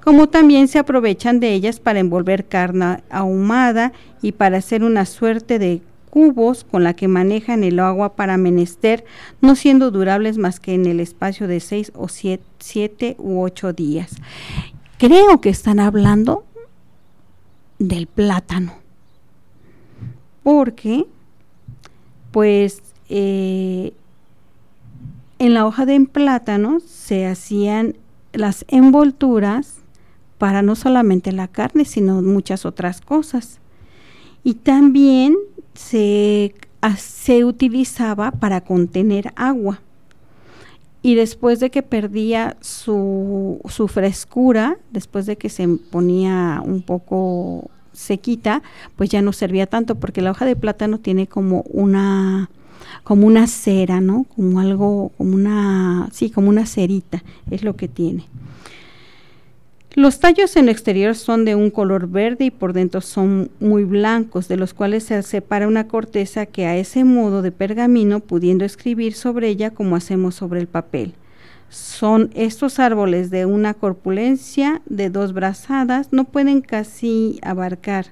Como 0.03 0.27
también 0.27 0.67
se 0.67 0.79
aprovechan 0.79 1.39
de 1.39 1.53
ellas 1.53 1.79
para 1.79 1.99
envolver 1.99 2.45
carne 2.45 3.03
ahumada 3.11 3.93
y 4.23 4.31
para 4.31 4.57
hacer 4.57 4.83
una 4.83 5.05
suerte 5.05 5.59
de 5.59 5.81
cubos 6.09 6.63
con 6.63 6.83
la 6.83 6.95
que 6.95 7.07
manejan 7.07 7.63
el 7.63 7.79
agua 7.79 8.15
para 8.15 8.37
menester, 8.37 9.05
no 9.41 9.55
siendo 9.55 9.91
durables 9.91 10.39
más 10.39 10.59
que 10.59 10.73
en 10.73 10.87
el 10.87 10.99
espacio 10.99 11.47
de 11.47 11.59
seis 11.59 11.91
o 11.93 12.07
siete, 12.07 12.43
siete 12.57 13.15
u 13.19 13.41
ocho 13.41 13.71
días. 13.71 14.15
Creo 14.97 15.41
que 15.41 15.49
están 15.49 15.79
hablando 15.79 16.43
del 17.77 18.07
plátano, 18.07 18.73
porque 20.41 21.05
pues 22.31 22.81
eh, 23.09 23.93
en 25.39 25.53
la 25.53 25.65
hoja 25.65 25.85
de 25.85 25.99
plátano 26.01 26.79
se 26.79 27.25
hacían 27.25 27.95
las 28.33 28.65
envolturas 28.67 29.77
para 30.37 30.61
no 30.61 30.75
solamente 30.75 31.31
la 31.31 31.47
carne, 31.47 31.85
sino 31.85 32.21
muchas 32.21 32.65
otras 32.65 33.01
cosas. 33.01 33.59
Y 34.43 34.55
también 34.55 35.35
se, 35.73 36.55
se 36.97 37.45
utilizaba 37.45 38.31
para 38.31 38.61
contener 38.61 39.33
agua. 39.35 39.81
Y 41.01 41.15
después 41.15 41.59
de 41.59 41.69
que 41.69 41.81
perdía 41.81 42.57
su, 42.59 43.61
su 43.69 43.87
frescura, 43.87 44.77
después 44.91 45.25
de 45.25 45.37
que 45.37 45.49
se 45.49 45.67
ponía 45.67 46.61
un 46.63 46.81
poco 46.81 47.69
sequita, 47.99 48.63
pues 48.95 49.09
ya 49.09 49.21
no 49.21 49.33
servía 49.33 49.67
tanto 49.67 49.95
porque 49.95 50.21
la 50.21 50.31
hoja 50.31 50.45
de 50.45 50.55
plátano 50.55 50.99
tiene 50.99 51.27
como 51.27 51.61
una 51.69 52.49
como 53.03 53.27
una 53.27 53.47
cera, 53.47 54.01
¿no? 54.01 54.25
Como 54.35 54.59
algo, 54.59 55.11
como 55.17 55.35
una, 55.35 56.09
sí, 56.11 56.29
como 56.29 56.49
una 56.49 56.65
cerita, 56.65 57.23
es 57.49 57.63
lo 57.63 57.75
que 57.75 57.87
tiene. 57.87 58.25
Los 59.95 60.19
tallos 60.19 60.55
en 60.55 60.65
el 60.65 60.69
exterior 60.69 61.15
son 61.15 61.45
de 61.45 61.55
un 61.55 61.71
color 61.71 62.07
verde 62.07 62.45
y 62.45 62.51
por 62.51 62.73
dentro 62.73 63.01
son 63.01 63.49
muy 63.59 63.83
blancos, 63.83 64.47
de 64.47 64.57
los 64.57 64.73
cuales 64.73 65.03
se 65.03 65.21
separa 65.23 65.67
una 65.67 65.87
corteza 65.87 66.45
que 66.45 66.67
a 66.67 66.77
ese 66.77 67.03
modo 67.03 67.41
de 67.41 67.51
pergamino, 67.51 68.19
pudiendo 68.19 68.65
escribir 68.65 69.13
sobre 69.13 69.49
ella 69.49 69.71
como 69.71 69.95
hacemos 69.95 70.35
sobre 70.35 70.59
el 70.59 70.67
papel. 70.67 71.13
Son 71.69 72.31
estos 72.33 72.79
árboles 72.79 73.29
de 73.29 73.45
una 73.45 73.75
corpulencia 73.75 74.81
de 74.87 75.11
dos 75.11 75.33
brazadas, 75.33 76.11
no 76.11 76.25
pueden 76.25 76.61
casi 76.61 77.39
abarcar, 77.43 78.07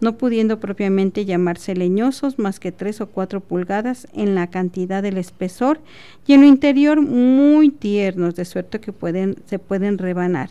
no 0.00 0.16
pudiendo 0.16 0.58
propiamente 0.58 1.26
llamarse 1.26 1.74
leñosos 1.74 2.38
más 2.38 2.58
que 2.58 2.72
tres 2.72 3.02
o 3.02 3.08
cuatro 3.08 3.40
pulgadas 3.40 4.08
en 4.14 4.34
la 4.34 4.48
cantidad 4.48 5.02
del 5.02 5.18
espesor 5.18 5.80
y 6.26 6.32
en 6.32 6.40
lo 6.40 6.46
interior 6.46 7.02
muy 7.02 7.68
tiernos, 7.68 8.34
de 8.34 8.46
suerte 8.46 8.80
que 8.80 8.92
pueden, 8.92 9.36
se 9.44 9.58
pueden 9.58 9.98
rebanar, 9.98 10.48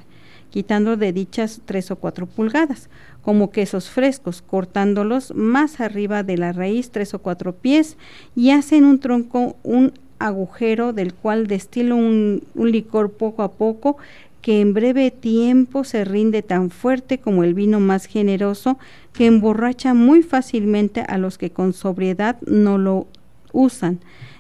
quitando 0.52 0.98
de 0.98 1.14
dichas 1.14 1.62
tres 1.66 1.90
o 1.90 1.96
cuatro 1.96 2.28
pulgadas, 2.28 2.90
como 3.24 3.50
quesos 3.50 3.90
frescos, 3.90 4.44
cortándolos 4.44 5.34
más 5.36 5.82
arriba 5.82 6.22
de 6.22 6.38
la 6.38 6.54
raíz 6.54 6.92
tres 6.92 7.16
o 7.16 7.20
cuatro 7.20 7.56
pies 7.56 7.98
y 8.36 8.52
hacen 8.52 8.86
un 8.86 9.00
tronco, 9.00 9.58
un 9.64 9.94
agujero 10.26 10.94
del 10.94 11.14
cual 11.14 11.48
destilo 11.48 11.96
un, 11.96 12.44
licor 12.56 13.12
poco 13.12 13.44
a 13.44 13.52
poco 13.52 13.98
que 14.42 14.60
en 14.60 14.74
breve 14.74 15.12
tiempo 15.12 15.84
se 15.84 16.04
rinde 16.04 16.42
tan 16.42 16.72
fuerte 16.72 17.20
como 17.20 17.44
el 17.44 17.54
vino 17.54 17.80
más 17.80 18.06
generoso, 18.06 18.80
que 19.14 19.28
emborracha 19.28 19.94
muy 19.94 20.24
fácilmente 20.24 21.02
a 21.02 21.18
los 21.20 21.38
que 21.38 21.52
con 21.52 21.74
sobriedad 21.74 22.38
no 22.48 22.78
lo 22.80 23.08
usan. 23.54 24.00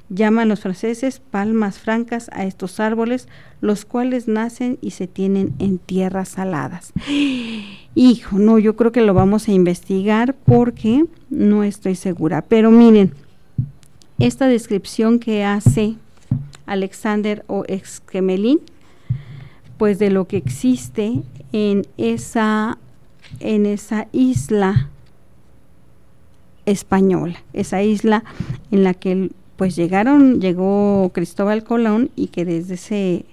Llaman 0.09 0.49
los 0.49 0.61
franceses 0.61 1.19
palmas 1.19 1.79
francas 1.79 2.29
a 2.33 2.45
estos 2.45 2.79
árboles, 2.79 3.27
los 3.61 3.85
cuales 3.85 4.27
nacen 4.27 4.77
y 4.81 4.91
se 4.91 5.07
tienen 5.07 5.53
en 5.59 5.77
tierras 5.77 6.29
saladas. 6.29 6.91
Hijo, 7.95 8.39
no, 8.39 8.57
yo 8.57 8.75
creo 8.75 8.91
que 8.91 9.01
lo 9.01 9.13
vamos 9.13 9.47
a 9.47 9.51
investigar 9.51 10.35
porque 10.45 11.05
no 11.29 11.63
estoy 11.63 11.95
segura. 11.95 12.41
Pero 12.41 12.71
miren, 12.71 13.13
esta 14.21 14.45
descripción 14.45 15.17
que 15.17 15.43
hace 15.43 15.95
Alexander 16.67 17.43
o 17.47 17.63
Exquemelin, 17.67 18.59
pues 19.77 19.97
de 19.97 20.11
lo 20.11 20.27
que 20.27 20.37
existe 20.37 21.21
en 21.51 21.87
esa, 21.97 22.77
en 23.39 23.65
esa 23.65 24.07
isla 24.11 24.89
española, 26.67 27.41
esa 27.53 27.81
isla 27.81 28.23
en 28.69 28.83
la 28.83 28.93
que 28.93 29.31
pues 29.55 29.75
llegaron, 29.75 30.39
llegó 30.39 31.09
Cristóbal 31.13 31.63
Colón 31.63 32.11
y 32.15 32.27
que 32.27 32.45
desde 32.45 32.75
ese 32.75 33.25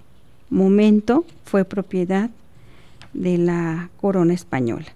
momento 0.48 1.26
fue 1.44 1.66
propiedad 1.66 2.30
de 3.12 3.36
la 3.36 3.90
corona 4.00 4.32
española. 4.32 4.86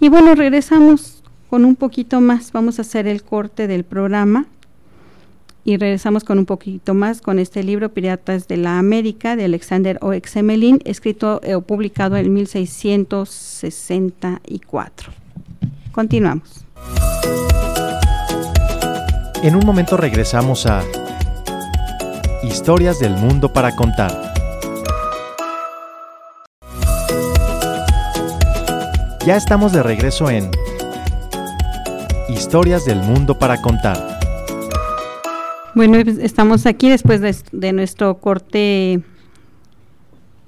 Y 0.00 0.08
bueno, 0.08 0.34
regresamos 0.34 1.22
con 1.48 1.64
un 1.64 1.76
poquito 1.76 2.20
más, 2.20 2.50
vamos 2.50 2.80
a 2.80 2.82
hacer 2.82 3.06
el 3.06 3.22
corte 3.22 3.68
del 3.68 3.84
programa 3.84 4.46
y 5.66 5.76
regresamos 5.78 6.22
con 6.22 6.38
un 6.38 6.46
poquito 6.46 6.94
más 6.94 7.20
con 7.20 7.40
este 7.40 7.64
libro 7.64 7.88
Piratas 7.88 8.46
de 8.46 8.56
la 8.56 8.78
América 8.78 9.34
de 9.34 9.46
Alexander 9.46 9.98
O. 10.00 10.12
Exemelin, 10.12 10.78
escrito 10.84 11.40
o 11.44 11.60
publicado 11.60 12.16
en 12.16 12.32
1664. 12.32 15.12
Continuamos. 15.90 16.64
En 19.42 19.56
un 19.56 19.66
momento 19.66 19.96
regresamos 19.96 20.66
a 20.66 20.84
Historias 22.44 23.00
del 23.00 23.16
Mundo 23.16 23.52
para 23.52 23.74
Contar. 23.74 24.12
Ya 29.26 29.36
estamos 29.36 29.72
de 29.72 29.82
regreso 29.82 30.30
en 30.30 30.48
Historias 32.28 32.84
del 32.84 32.98
Mundo 32.98 33.36
para 33.36 33.60
Contar. 33.60 34.15
Bueno, 35.76 36.02
pues, 36.02 36.16
estamos 36.16 36.64
aquí 36.64 36.88
después 36.88 37.20
de, 37.52 37.72
nuestro 37.74 38.16
corte 38.16 39.02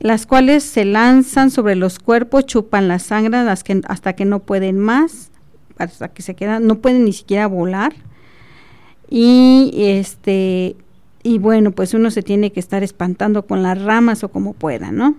las 0.01 0.27
cuales 0.27 0.65
se 0.65 0.85
lanzan 0.85 1.51
sobre 1.51 1.75
los 1.75 1.99
cuerpos, 1.99 2.47
chupan 2.47 2.89
la 2.89 2.99
sangre 2.99 3.39
hasta 3.39 4.13
que 4.15 4.25
no 4.25 4.41
pueden 4.41 4.79
más, 4.79 5.31
hasta 5.79 6.09
que 6.09 6.23
se 6.23 6.35
quedan, 6.35 6.67
no 6.67 6.77
pueden 6.77 7.05
ni 7.05 7.13
siquiera 7.13 7.47
volar. 7.47 7.95
Y 9.11 9.73
este 9.77 10.77
y 11.23 11.39
bueno, 11.39 11.73
pues 11.73 11.95
uno 11.95 12.11
se 12.11 12.23
tiene 12.23 12.53
que 12.53 12.61
estar 12.61 12.83
espantando 12.83 13.47
con 13.47 13.63
las 13.63 13.83
ramas 13.83 14.23
o 14.25 14.31
como 14.31 14.53
pueda, 14.53 14.93
¿no? 14.93 15.17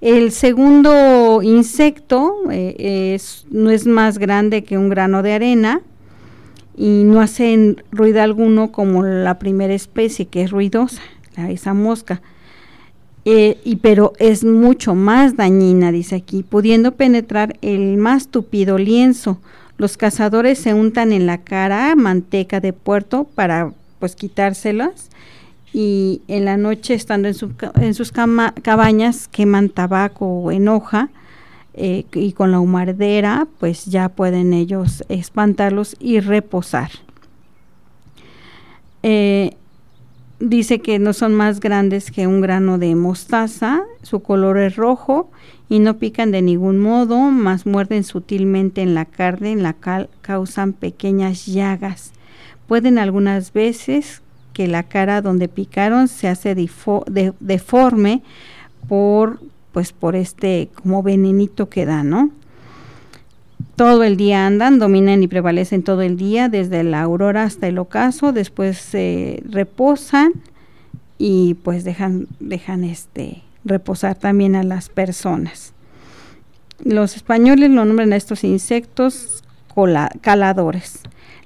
El 0.00 0.30
segundo 0.30 1.42
insecto 1.42 2.36
eh, 2.50 3.14
es, 3.14 3.46
no 3.50 3.70
es 3.70 3.86
más 3.86 4.18
grande 4.18 4.62
que 4.62 4.78
un 4.78 4.88
grano 4.88 5.22
de 5.22 5.32
arena 5.32 5.82
y 6.78 7.02
no 7.02 7.20
hacen 7.20 7.82
ruido 7.90 8.22
alguno 8.22 8.70
como 8.70 9.02
la 9.02 9.40
primera 9.40 9.74
especie 9.74 10.26
que 10.26 10.42
es 10.42 10.52
ruidosa, 10.52 11.02
esa 11.48 11.74
mosca. 11.74 12.22
Eh, 13.24 13.58
y 13.64 13.76
pero 13.76 14.12
es 14.20 14.44
mucho 14.44 14.94
más 14.94 15.36
dañina, 15.36 15.90
dice 15.90 16.14
aquí, 16.14 16.44
pudiendo 16.44 16.92
penetrar 16.92 17.58
el 17.62 17.96
más 17.96 18.28
tupido 18.28 18.78
lienzo. 18.78 19.40
Los 19.76 19.96
cazadores 19.96 20.60
se 20.60 20.72
untan 20.72 21.12
en 21.12 21.26
la 21.26 21.38
cara 21.38 21.94
manteca 21.96 22.60
de 22.60 22.72
puerto 22.72 23.24
para 23.24 23.72
pues 23.98 24.14
quitárselas 24.14 25.10
y 25.72 26.22
en 26.28 26.44
la 26.44 26.56
noche 26.56 26.94
estando 26.94 27.28
en, 27.28 27.34
en 27.80 27.94
sus 27.94 28.12
cabañas 28.12 29.26
queman 29.28 29.68
tabaco 29.68 30.26
o 30.26 30.52
en 30.52 30.68
hoja 30.68 31.10
eh, 31.80 32.04
y 32.12 32.32
con 32.32 32.50
la 32.50 32.58
humardera 32.58 33.46
pues 33.60 33.86
ya 33.86 34.08
pueden 34.08 34.52
ellos 34.52 35.04
espantarlos 35.08 35.96
y 36.00 36.18
reposar. 36.18 36.90
Eh, 39.04 39.54
dice 40.40 40.80
que 40.80 40.98
no 40.98 41.12
son 41.12 41.34
más 41.34 41.60
grandes 41.60 42.10
que 42.10 42.26
un 42.26 42.40
grano 42.40 42.78
de 42.78 42.96
mostaza, 42.96 43.82
su 44.02 44.20
color 44.20 44.58
es 44.58 44.74
rojo 44.74 45.30
y 45.68 45.78
no 45.78 45.98
pican 45.98 46.32
de 46.32 46.42
ningún 46.42 46.80
modo, 46.80 47.16
más 47.30 47.64
muerden 47.64 48.02
sutilmente 48.02 48.82
en 48.82 48.94
la 48.94 49.04
carne, 49.04 49.52
en 49.52 49.62
la 49.62 49.74
cual 49.74 50.08
causan 50.20 50.72
pequeñas 50.72 51.46
llagas. 51.46 52.12
Pueden 52.66 52.98
algunas 52.98 53.52
veces 53.52 54.22
que 54.52 54.66
la 54.66 54.82
cara 54.82 55.22
donde 55.22 55.46
picaron 55.46 56.08
se 56.08 56.26
hace 56.26 56.56
deforme 56.56 58.22
por 58.88 59.38
pues 59.72 59.92
por 59.92 60.16
este 60.16 60.68
como 60.74 61.02
venenito 61.02 61.68
que 61.68 61.86
da, 61.86 62.02
¿no? 62.02 62.30
Todo 63.76 64.02
el 64.02 64.16
día 64.16 64.46
andan, 64.46 64.78
dominan 64.78 65.22
y 65.22 65.28
prevalecen 65.28 65.82
todo 65.82 66.02
el 66.02 66.16
día, 66.16 66.48
desde 66.48 66.82
la 66.82 67.02
aurora 67.02 67.44
hasta 67.44 67.68
el 67.68 67.78
ocaso, 67.78 68.32
después 68.32 68.78
se 68.78 69.42
reposan 69.48 70.32
y 71.16 71.54
pues 71.62 71.84
dejan, 71.84 72.26
dejan 72.40 72.84
este 72.84 73.42
reposar 73.64 74.16
también 74.16 74.56
a 74.56 74.62
las 74.62 74.88
personas. 74.88 75.72
Los 76.84 77.16
españoles 77.16 77.70
lo 77.70 77.84
nombran 77.84 78.12
a 78.12 78.16
estos 78.16 78.44
insectos 78.44 79.44
caladores. 80.20 81.00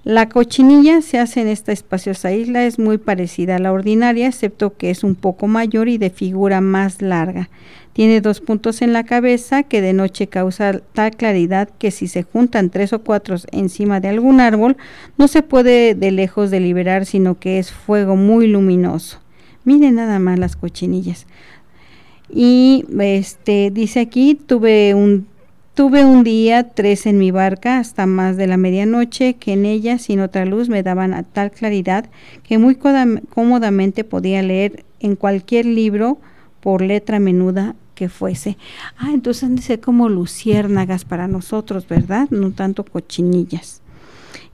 La 0.04 0.28
cochinilla 0.28 1.00
se 1.00 1.20
hace 1.20 1.42
en 1.42 1.48
esta 1.48 1.70
espaciosa 1.70 2.32
isla, 2.32 2.66
es 2.66 2.80
muy 2.80 2.98
parecida 2.98 3.56
a 3.56 3.58
la 3.60 3.72
ordinaria, 3.72 4.26
excepto 4.26 4.76
que 4.76 4.90
es 4.90 5.04
un 5.04 5.14
poco 5.14 5.46
mayor 5.46 5.88
y 5.88 5.96
de 5.96 6.10
figura 6.10 6.60
más 6.60 7.00
larga. 7.00 7.50
Tiene 7.92 8.20
dos 8.20 8.40
puntos 8.40 8.82
en 8.82 8.92
la 8.92 9.04
cabeza 9.04 9.62
que 9.62 9.80
de 9.80 9.92
noche 9.92 10.26
causa 10.26 10.80
tal 10.92 11.12
claridad 11.12 11.68
que 11.78 11.92
si 11.92 12.08
se 12.08 12.24
juntan 12.24 12.70
tres 12.70 12.92
o 12.92 13.02
cuatro 13.02 13.36
encima 13.52 14.00
de 14.00 14.08
algún 14.08 14.40
árbol, 14.40 14.76
no 15.18 15.28
se 15.28 15.42
puede 15.42 15.94
de 15.94 16.10
lejos 16.10 16.50
deliberar, 16.50 17.06
sino 17.06 17.38
que 17.38 17.60
es 17.60 17.70
fuego 17.70 18.16
muy 18.16 18.48
luminoso. 18.48 19.20
Miren 19.64 19.94
nada 19.94 20.18
más 20.18 20.36
las 20.36 20.56
cochinillas. 20.56 21.26
Y 22.28 22.86
este 22.98 23.70
dice 23.70 24.00
aquí, 24.00 24.34
tuve 24.34 24.94
un 24.94 25.28
Tuve 25.74 26.04
un 26.04 26.22
día 26.22 26.68
tres 26.68 27.06
en 27.06 27.16
mi 27.16 27.30
barca 27.30 27.78
hasta 27.78 28.04
más 28.04 28.36
de 28.36 28.46
la 28.46 28.58
medianoche, 28.58 29.34
que 29.34 29.54
en 29.54 29.64
ella 29.64 29.98
sin 29.98 30.20
otra 30.20 30.44
luz 30.44 30.68
me 30.68 30.82
daban 30.82 31.14
a 31.14 31.22
tal 31.22 31.50
claridad 31.50 32.10
que 32.42 32.58
muy 32.58 32.74
cómodamente 32.74 34.04
podía 34.04 34.42
leer 34.42 34.84
en 35.00 35.16
cualquier 35.16 35.64
libro 35.64 36.18
por 36.60 36.82
letra 36.82 37.20
menuda 37.20 37.74
que 37.94 38.10
fuese. 38.10 38.58
Ah, 38.98 39.12
entonces 39.14 39.44
han 39.44 39.56
de 39.56 39.62
ser 39.62 39.80
como 39.80 40.10
luciérnagas 40.10 41.06
para 41.06 41.26
nosotros, 41.26 41.88
¿verdad? 41.88 42.28
No 42.30 42.50
tanto 42.50 42.84
cochinillas. 42.84 43.80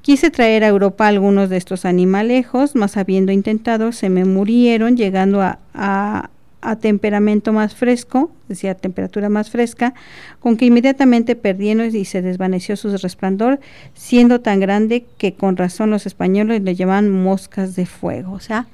Quise 0.02 0.31
traer 0.31 0.62
a 0.62 0.68
Europa 0.68 1.09
algunos 1.09 1.50
de 1.50 1.57
estos 1.57 1.85
animalejos, 1.85 2.76
mas 2.76 2.96
habiendo 2.96 3.33
intentado 3.33 3.90
se 3.90 4.09
me 4.09 4.24
murieron, 4.24 4.96
llegando 4.96 5.42
a, 5.42 5.59
a, 5.74 6.31
a 6.60 6.76
temperamento 6.76 7.52
más 7.52 7.74
fresco, 7.74 8.30
es 8.44 8.48
decir, 8.48 8.70
a 8.70 8.74
temperatura 8.74 9.28
más 9.28 9.50
fresca, 9.50 9.94
con 10.40 10.56
que 10.56 10.66
inmediatamente 10.66 11.36
perdieron 11.36 11.94
y 11.94 12.04
se 12.04 12.22
desvaneció 12.22 12.76
su 12.76 12.96
resplandor, 12.96 13.60
siendo 13.94 14.40
tan 14.40 14.60
grande 14.60 15.06
que 15.18 15.34
con 15.34 15.56
razón 15.56 15.90
los 15.90 16.06
españoles 16.06 16.62
le 16.62 16.74
llaman 16.74 17.10
moscas 17.10 17.76
de 17.76 17.86
fuego, 17.86 18.32
o 18.32 18.40
sea, 18.40 18.66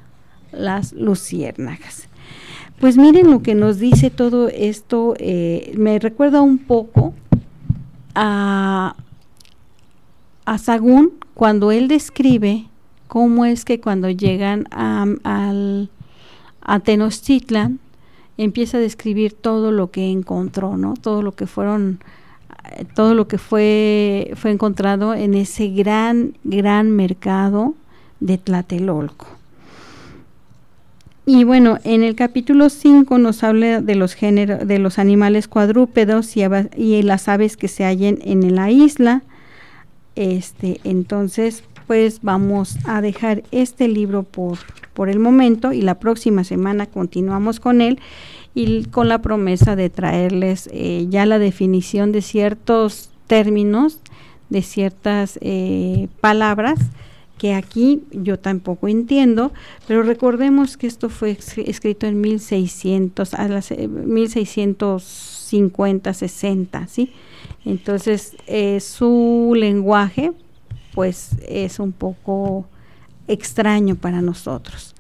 las 0.53 0.93
luciérnagas. 0.93 2.09
Pues 2.81 2.97
miren 2.97 3.31
lo 3.31 3.43
que 3.43 3.55
nos 3.55 3.79
dice 3.79 4.11
todo 4.11 4.49
esto, 4.49 5.15
eh, 5.19 5.73
me 5.77 5.99
recuerda 5.99 6.41
un 6.43 6.59
poco 6.59 7.15
a, 8.15 8.97
a 10.45 10.59
Sagún 10.59 11.13
cuando 11.35 11.71
él 11.71 11.89
describe 11.89 12.67
cómo 13.07 13.45
es 13.45 13.65
que 13.65 13.81
cuando 13.81 14.11
llegan 14.11 14.67
al 14.73 15.89
a 16.65 16.81
empieza 18.37 18.79
a 18.79 18.81
describir 18.81 19.33
todo 19.33 19.71
lo 19.71 19.91
que 19.91 20.11
encontró, 20.11 20.77
¿no? 20.77 20.95
Todo 20.95 21.23
lo 21.23 21.33
que 21.33 21.47
fueron 21.47 22.01
todo 22.95 23.15
lo 23.15 23.29
que 23.29 23.39
fue 23.39 24.33
fue 24.37 24.51
encontrado 24.51 25.15
en 25.15 25.35
ese 25.35 25.69
gran 25.69 26.35
gran 26.45 26.91
mercado 26.91 27.75
de 28.21 28.39
Tlatelolco. 28.39 29.27
Y 31.27 31.45
bueno, 31.45 31.79
en 31.85 32.03
el 32.03 32.15
capítulo 32.17 32.69
5 32.69 33.17
nos 33.19 33.43
habla 33.45 33.81
de 33.81 33.95
los 33.95 34.15
géneros 34.15 34.67
de 34.67 34.79
los 34.79 34.99
animales 34.99 35.49
cuadrúpedos 35.49 36.37
y, 36.37 36.43
y, 36.77 37.03
las 37.03 37.29
aves 37.29 37.57
que 37.57 37.69
se 37.69 37.85
hallen 37.85 38.19
en 38.23 38.55
la 38.55 38.71
isla. 38.71 39.23
Este, 40.17 40.81
entonces, 40.85 41.65
pues 41.87 42.21
vamos 42.23 42.77
a 42.85 43.01
dejar 43.01 43.43
este 43.51 43.89
libro 43.89 44.23
por 44.23 44.59
por 44.95 45.11
el 45.11 45.19
momento 45.19 45.73
y 45.73 45.83
la 45.83 45.97
próxima 45.97 46.45
semana 46.45 46.87
continuamos 46.87 47.59
con 47.61 47.83
él 47.83 48.01
y 48.55 48.85
con 48.85 49.09
la 49.09 49.21
promesa 49.21 49.77
de 49.77 49.91
traerles 49.91 50.71
eh, 50.73 51.07
ya 51.11 51.27
la 51.27 51.39
definición 51.41 52.13
de 52.13 52.23
ciertos 52.23 53.11
términos, 53.27 53.99
de 54.49 54.63
ciertas 54.63 55.39
eh, 55.43 56.09
palabras 56.21 56.79
que 57.39 57.55
aquí 57.55 58.03
yo 58.13 58.39
tampoco 58.39 58.87
entiendo, 58.87 59.51
pero 59.89 60.05
recordemos 60.05 60.77
que 60.77 60.87
esto 60.87 61.09
fue 61.09 61.37
escrito 61.67 62.07
en 62.07 62.21
1600, 62.21 63.35
a 63.35 63.49
las, 63.49 63.73
1650, 63.73 66.11
eh, 66.11 66.15
60, 66.15 66.87
¿sí? 66.87 67.11
Entonces, 67.65 68.37
su 68.79 69.53
lenguaje, 69.57 70.31
pues, 70.95 71.31
es 71.47 71.79
un 71.79 71.93
poco 71.93 72.67
extraño 73.29 73.97
para 73.97 74.21
nosotros. 74.21 74.95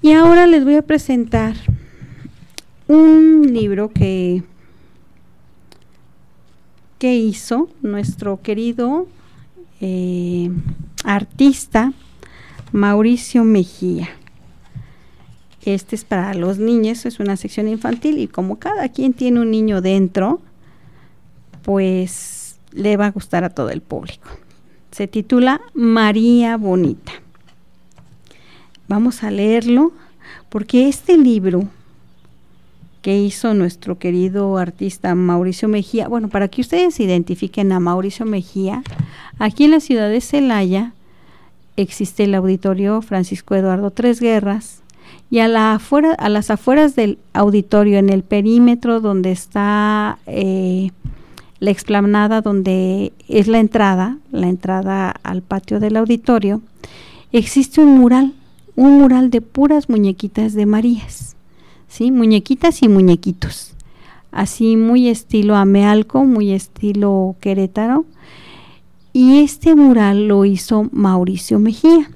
Y 0.00 0.12
ahora 0.12 0.46
les 0.46 0.64
voy 0.64 0.74
a 0.74 0.82
presentar 0.82 1.54
un 2.88 3.52
libro 3.52 3.90
que, 3.92 4.42
que 6.98 7.14
hizo 7.14 7.68
nuestro 7.82 8.42
querido 8.42 9.06
eh, 9.80 10.50
artista 11.04 11.92
Mauricio 12.72 13.44
Mejía. 13.44 14.08
Este 15.64 15.94
es 15.94 16.04
para 16.04 16.34
los 16.34 16.58
niños, 16.58 17.06
es 17.06 17.20
una 17.20 17.36
sección 17.36 17.68
infantil 17.68 18.18
y 18.18 18.26
como 18.26 18.58
cada 18.58 18.88
quien 18.88 19.12
tiene 19.12 19.40
un 19.40 19.52
niño 19.52 19.80
dentro, 19.80 20.40
pues 21.62 22.56
le 22.72 22.96
va 22.96 23.06
a 23.06 23.10
gustar 23.10 23.44
a 23.44 23.50
todo 23.50 23.70
el 23.70 23.80
público. 23.80 24.28
Se 24.92 25.08
titula 25.08 25.62
María 25.72 26.58
Bonita. 26.58 27.12
Vamos 28.88 29.22
a 29.22 29.30
leerlo 29.30 29.92
porque 30.50 30.86
este 30.86 31.16
libro 31.16 31.66
que 33.00 33.18
hizo 33.18 33.54
nuestro 33.54 33.98
querido 33.98 34.58
artista 34.58 35.14
Mauricio 35.14 35.66
Mejía, 35.66 36.08
bueno, 36.08 36.28
para 36.28 36.48
que 36.48 36.60
ustedes 36.60 37.00
identifiquen 37.00 37.72
a 37.72 37.80
Mauricio 37.80 38.26
Mejía, 38.26 38.82
aquí 39.38 39.64
en 39.64 39.70
la 39.70 39.80
ciudad 39.80 40.10
de 40.10 40.20
Celaya 40.20 40.92
existe 41.78 42.24
el 42.24 42.34
auditorio 42.34 43.00
Francisco 43.00 43.54
Eduardo 43.54 43.92
Tres 43.92 44.20
Guerras 44.20 44.82
y 45.30 45.38
a, 45.38 45.48
las 45.48 46.50
afueras 46.50 46.94
del 46.96 47.18
auditorio, 47.32 47.98
en 47.98 48.10
el 48.10 48.22
perímetro 48.24 49.00
donde 49.00 49.32
está 49.32 50.18
eh, 50.26 50.90
la 51.62 51.70
explanada, 51.70 52.40
donde 52.40 53.12
es 53.28 53.46
la 53.46 53.60
entrada, 53.60 54.18
la 54.32 54.48
entrada 54.48 55.14
al 55.22 55.42
patio 55.42 55.78
del 55.78 55.96
auditorio, 55.96 56.60
existe 57.30 57.80
un 57.80 57.96
mural, 57.98 58.32
un 58.74 58.98
mural 58.98 59.30
de 59.30 59.42
puras 59.42 59.88
muñequitas 59.88 60.54
de 60.54 60.66
Marías 60.66 61.36
¿sí? 61.86 62.10
Muñequitas 62.10 62.82
y 62.82 62.88
muñequitos. 62.88 63.74
Así 64.32 64.76
muy 64.76 65.06
estilo 65.06 65.54
Amealco, 65.54 66.24
muy 66.24 66.50
estilo 66.50 67.36
Querétaro. 67.38 68.06
Y 69.12 69.38
este 69.38 69.76
mural 69.76 70.26
lo 70.26 70.44
hizo 70.44 70.88
Mauricio 70.90 71.60
Mejía. 71.60 72.10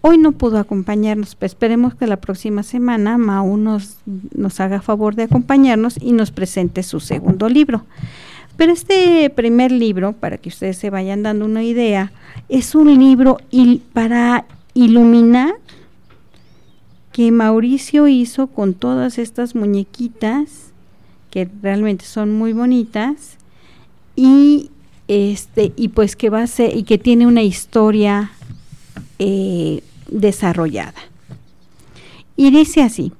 Hoy 0.00 0.16
no 0.16 0.32
pudo 0.32 0.56
acompañarnos, 0.56 1.34
pero 1.34 1.48
esperemos 1.48 1.94
que 1.94 2.06
la 2.06 2.16
próxima 2.16 2.62
semana 2.62 3.18
Mau 3.18 3.58
nos, 3.58 3.98
nos 4.34 4.60
haga 4.60 4.80
favor 4.80 5.14
de 5.14 5.24
acompañarnos 5.24 5.98
y 6.00 6.12
nos 6.12 6.30
presente 6.30 6.82
su 6.82 7.00
segundo 7.00 7.50
libro. 7.50 7.84
Pero 8.56 8.72
este 8.72 9.30
primer 9.30 9.72
libro, 9.72 10.12
para 10.12 10.38
que 10.38 10.48
ustedes 10.50 10.76
se 10.76 10.90
vayan 10.90 11.22
dando 11.22 11.44
una 11.44 11.62
idea, 11.62 12.12
es 12.48 12.74
un 12.74 12.98
libro 12.98 13.38
para 13.92 14.44
iluminar 14.74 15.54
que 17.12 17.32
Mauricio 17.32 18.06
hizo 18.08 18.46
con 18.48 18.74
todas 18.74 19.18
estas 19.18 19.54
muñequitas 19.54 20.72
que 21.30 21.48
realmente 21.62 22.04
son 22.04 22.32
muy 22.32 22.52
bonitas 22.52 23.36
y 24.16 24.70
este 25.08 25.72
y 25.76 25.88
pues 25.88 26.16
que 26.16 26.30
va 26.30 26.42
a 26.42 26.46
ser 26.46 26.76
y 26.76 26.82
que 26.82 26.98
tiene 26.98 27.26
una 27.26 27.42
historia 27.42 28.32
eh, 29.18 29.82
desarrollada. 30.08 30.94
Y 32.36 32.50
dice 32.50 32.82
así 32.82 33.12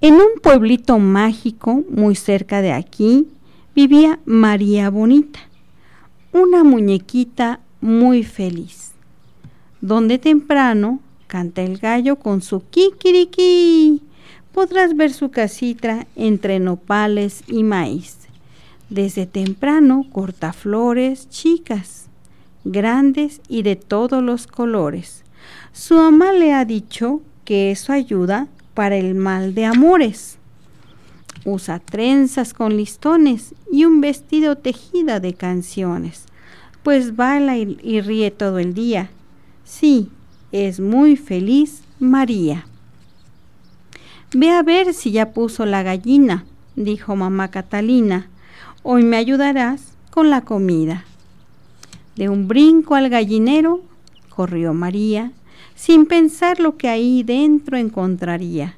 en 0.00 0.14
un 0.14 0.40
pueblito 0.42 0.98
mágico 0.98 1.82
muy 1.90 2.14
cerca 2.14 2.62
de 2.62 2.72
aquí 2.72 3.26
vivía 3.86 4.20
María 4.26 4.90
Bonita 4.90 5.40
una 6.32 6.64
muñequita 6.64 7.60
muy 7.80 8.24
feliz 8.24 8.92
donde 9.80 10.18
temprano 10.18 11.00
Canta 11.30 11.62
el 11.62 11.78
gallo 11.78 12.16
con 12.16 12.42
su 12.42 12.60
kikiriki. 12.70 14.02
Podrás 14.52 14.96
ver 14.96 15.12
su 15.12 15.30
casita 15.30 16.08
entre 16.16 16.58
nopales 16.58 17.44
y 17.46 17.62
maíz. 17.62 18.18
Desde 18.88 19.26
temprano 19.26 20.06
corta 20.10 20.52
flores 20.52 21.28
chicas, 21.30 22.08
grandes 22.64 23.40
y 23.48 23.62
de 23.62 23.76
todos 23.76 24.24
los 24.24 24.48
colores. 24.48 25.22
Su 25.72 25.94
mamá 25.94 26.32
le 26.32 26.52
ha 26.52 26.64
dicho 26.64 27.22
que 27.44 27.70
eso 27.70 27.92
ayuda 27.92 28.48
para 28.74 28.96
el 28.96 29.14
mal 29.14 29.54
de 29.54 29.66
amores. 29.66 30.39
Usa 31.44 31.78
trenzas 31.78 32.52
con 32.52 32.76
listones 32.76 33.54
y 33.72 33.84
un 33.84 34.00
vestido 34.00 34.56
tejida 34.56 35.20
de 35.20 35.34
canciones, 35.34 36.26
pues 36.82 37.16
baila 37.16 37.56
y, 37.56 37.78
y 37.82 38.00
ríe 38.00 38.30
todo 38.30 38.58
el 38.58 38.74
día. 38.74 39.10
Sí, 39.64 40.10
es 40.52 40.80
muy 40.80 41.16
feliz 41.16 41.82
María. 41.98 42.66
Ve 44.32 44.50
a 44.50 44.62
ver 44.62 44.94
si 44.94 45.10
ya 45.10 45.32
puso 45.32 45.66
la 45.66 45.82
gallina, 45.82 46.44
dijo 46.76 47.16
mamá 47.16 47.50
Catalina. 47.50 48.28
Hoy 48.82 49.02
me 49.02 49.16
ayudarás 49.16 49.92
con 50.10 50.30
la 50.30 50.42
comida. 50.42 51.04
De 52.16 52.28
un 52.28 52.48
brinco 52.48 52.94
al 52.94 53.08
gallinero 53.08 53.82
corrió 54.28 54.72
María, 54.72 55.32
sin 55.74 56.06
pensar 56.06 56.60
lo 56.60 56.76
que 56.76 56.88
ahí 56.88 57.22
dentro 57.22 57.76
encontraría. 57.76 58.76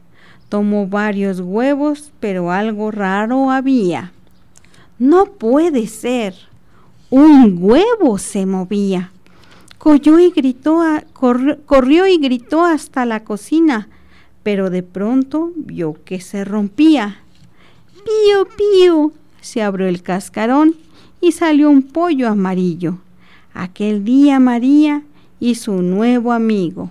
Tomó 0.53 0.87
varios 0.87 1.41
huevos, 1.41 2.13
pero 2.21 2.51
algo 2.51 2.91
raro 2.91 3.51
había. 3.51 4.13
No 4.99 5.25
puede 5.25 5.87
ser. 5.87 6.35
Un 7.09 7.57
huevo 7.59 8.19
se 8.19 8.45
movía 8.45 9.13
corrió 9.83 10.21
y 10.21 10.31
gritó, 10.31 10.85
y 12.69 12.71
hasta 12.71 13.05
la 13.05 13.25
cocina, 13.25 13.89
pero 14.43 14.71
de 14.71 14.83
pronto 14.85 15.51
vio 15.57 15.97
que 16.05 16.21
se 16.21 16.45
rompía. 16.45 17.19
Pío, 18.05 18.47
pío, 18.57 19.13
se 19.41 19.63
abrió 19.63 19.89
el 19.89 20.03
cascarón 20.03 20.77
y 21.21 21.33
salió 21.33 21.69
un 21.69 21.83
pollo 21.83 22.29
amarillo. 22.29 22.99
Aquel 23.55 24.05
día 24.05 24.39
María 24.39 25.03
hizo 25.41 25.73
un 25.73 25.91
nuevo 25.91 26.33
amigo. 26.33 26.91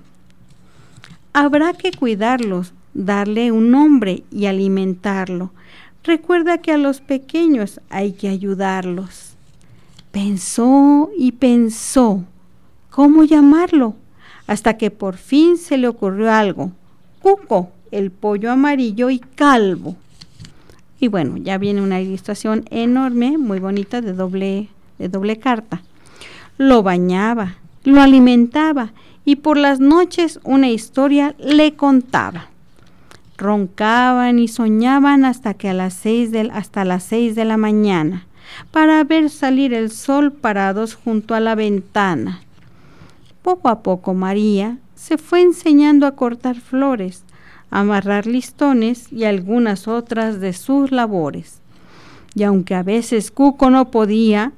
Habrá 1.32 1.74
que 1.74 1.92
cuidarlos, 1.92 2.74
darle 2.94 3.52
un 3.52 3.72
nombre 3.72 4.24
y 4.32 4.46
alimentarlo. 4.46 5.52
Recuerda 6.04 6.60
que 6.60 6.72
a 6.72 6.78
los 6.78 7.02
pequeños 7.02 7.80
hay 7.90 8.14
que 8.14 8.28
ayudarlos. 8.28 9.34
Pensó 10.12 11.10
y 11.18 11.34
pensó 11.34 12.24
cómo 12.90 13.24
llamarlo, 13.24 13.96
hasta 14.48 14.78
que 14.78 14.92
por 14.92 15.16
fin 15.18 15.58
se 15.58 15.78
le 15.78 15.88
ocurrió 15.88 16.32
algo. 16.32 16.72
Cuco, 17.22 17.72
el 17.92 18.12
pollo 18.12 18.52
amarillo 18.52 19.10
y 19.10 19.20
calvo. 19.20 19.96
Y 21.00 21.08
bueno, 21.08 21.38
ya 21.38 21.58
viene 21.58 21.82
una 21.82 22.02
ilustración 22.02 22.66
enorme, 22.70 23.38
muy 23.38 23.60
bonita, 23.60 24.02
de 24.02 24.14
doble, 24.14 24.70
de 25.00 25.10
doble 25.10 25.40
carta. 25.40 25.82
Lo 26.58 26.84
bañaba, 26.84 27.56
lo 27.84 28.02
alimentaba 28.02 28.94
y 29.26 29.38
por 29.38 29.58
las 29.58 29.80
noches 29.80 30.40
una 30.44 30.70
historia 30.70 31.36
le 31.40 31.76
contaba. 31.76 32.51
Roncaban 33.42 34.38
y 34.38 34.48
soñaban 34.48 35.26
hasta 35.26 35.56
que 35.56 35.68
a 35.70 35.74
las 35.74 35.96
seis 35.96 36.32
de, 36.32 36.52
hasta 36.54 36.86
las 36.86 37.04
seis 37.04 37.34
de 37.34 37.44
la 37.44 37.58
mañana, 37.58 38.28
para 38.70 39.04
ver 39.04 39.32
salir 39.32 39.74
el 39.74 39.90
sol 39.90 40.32
parados 40.32 40.94
junto 40.94 41.34
a 41.34 41.40
la 41.40 41.56
ventana. 41.56 42.42
Poco 43.42 43.70
a 43.70 43.82
poco 43.82 44.14
María 44.14 44.78
se 44.94 45.18
fue 45.18 45.42
enseñando 45.42 46.06
a 46.06 46.16
cortar 46.16 46.60
flores, 46.60 47.24
amarrar 47.72 48.28
listones 48.28 49.12
y 49.12 49.24
algunas 49.24 49.88
otras 49.88 50.40
de 50.40 50.54
sus 50.54 50.92
labores. 50.92 51.62
Y 52.36 52.44
aunque 52.44 52.76
a 52.76 52.84
veces 52.84 53.32
Cuco 53.32 53.72
no 53.72 53.90
podía, 53.90 54.52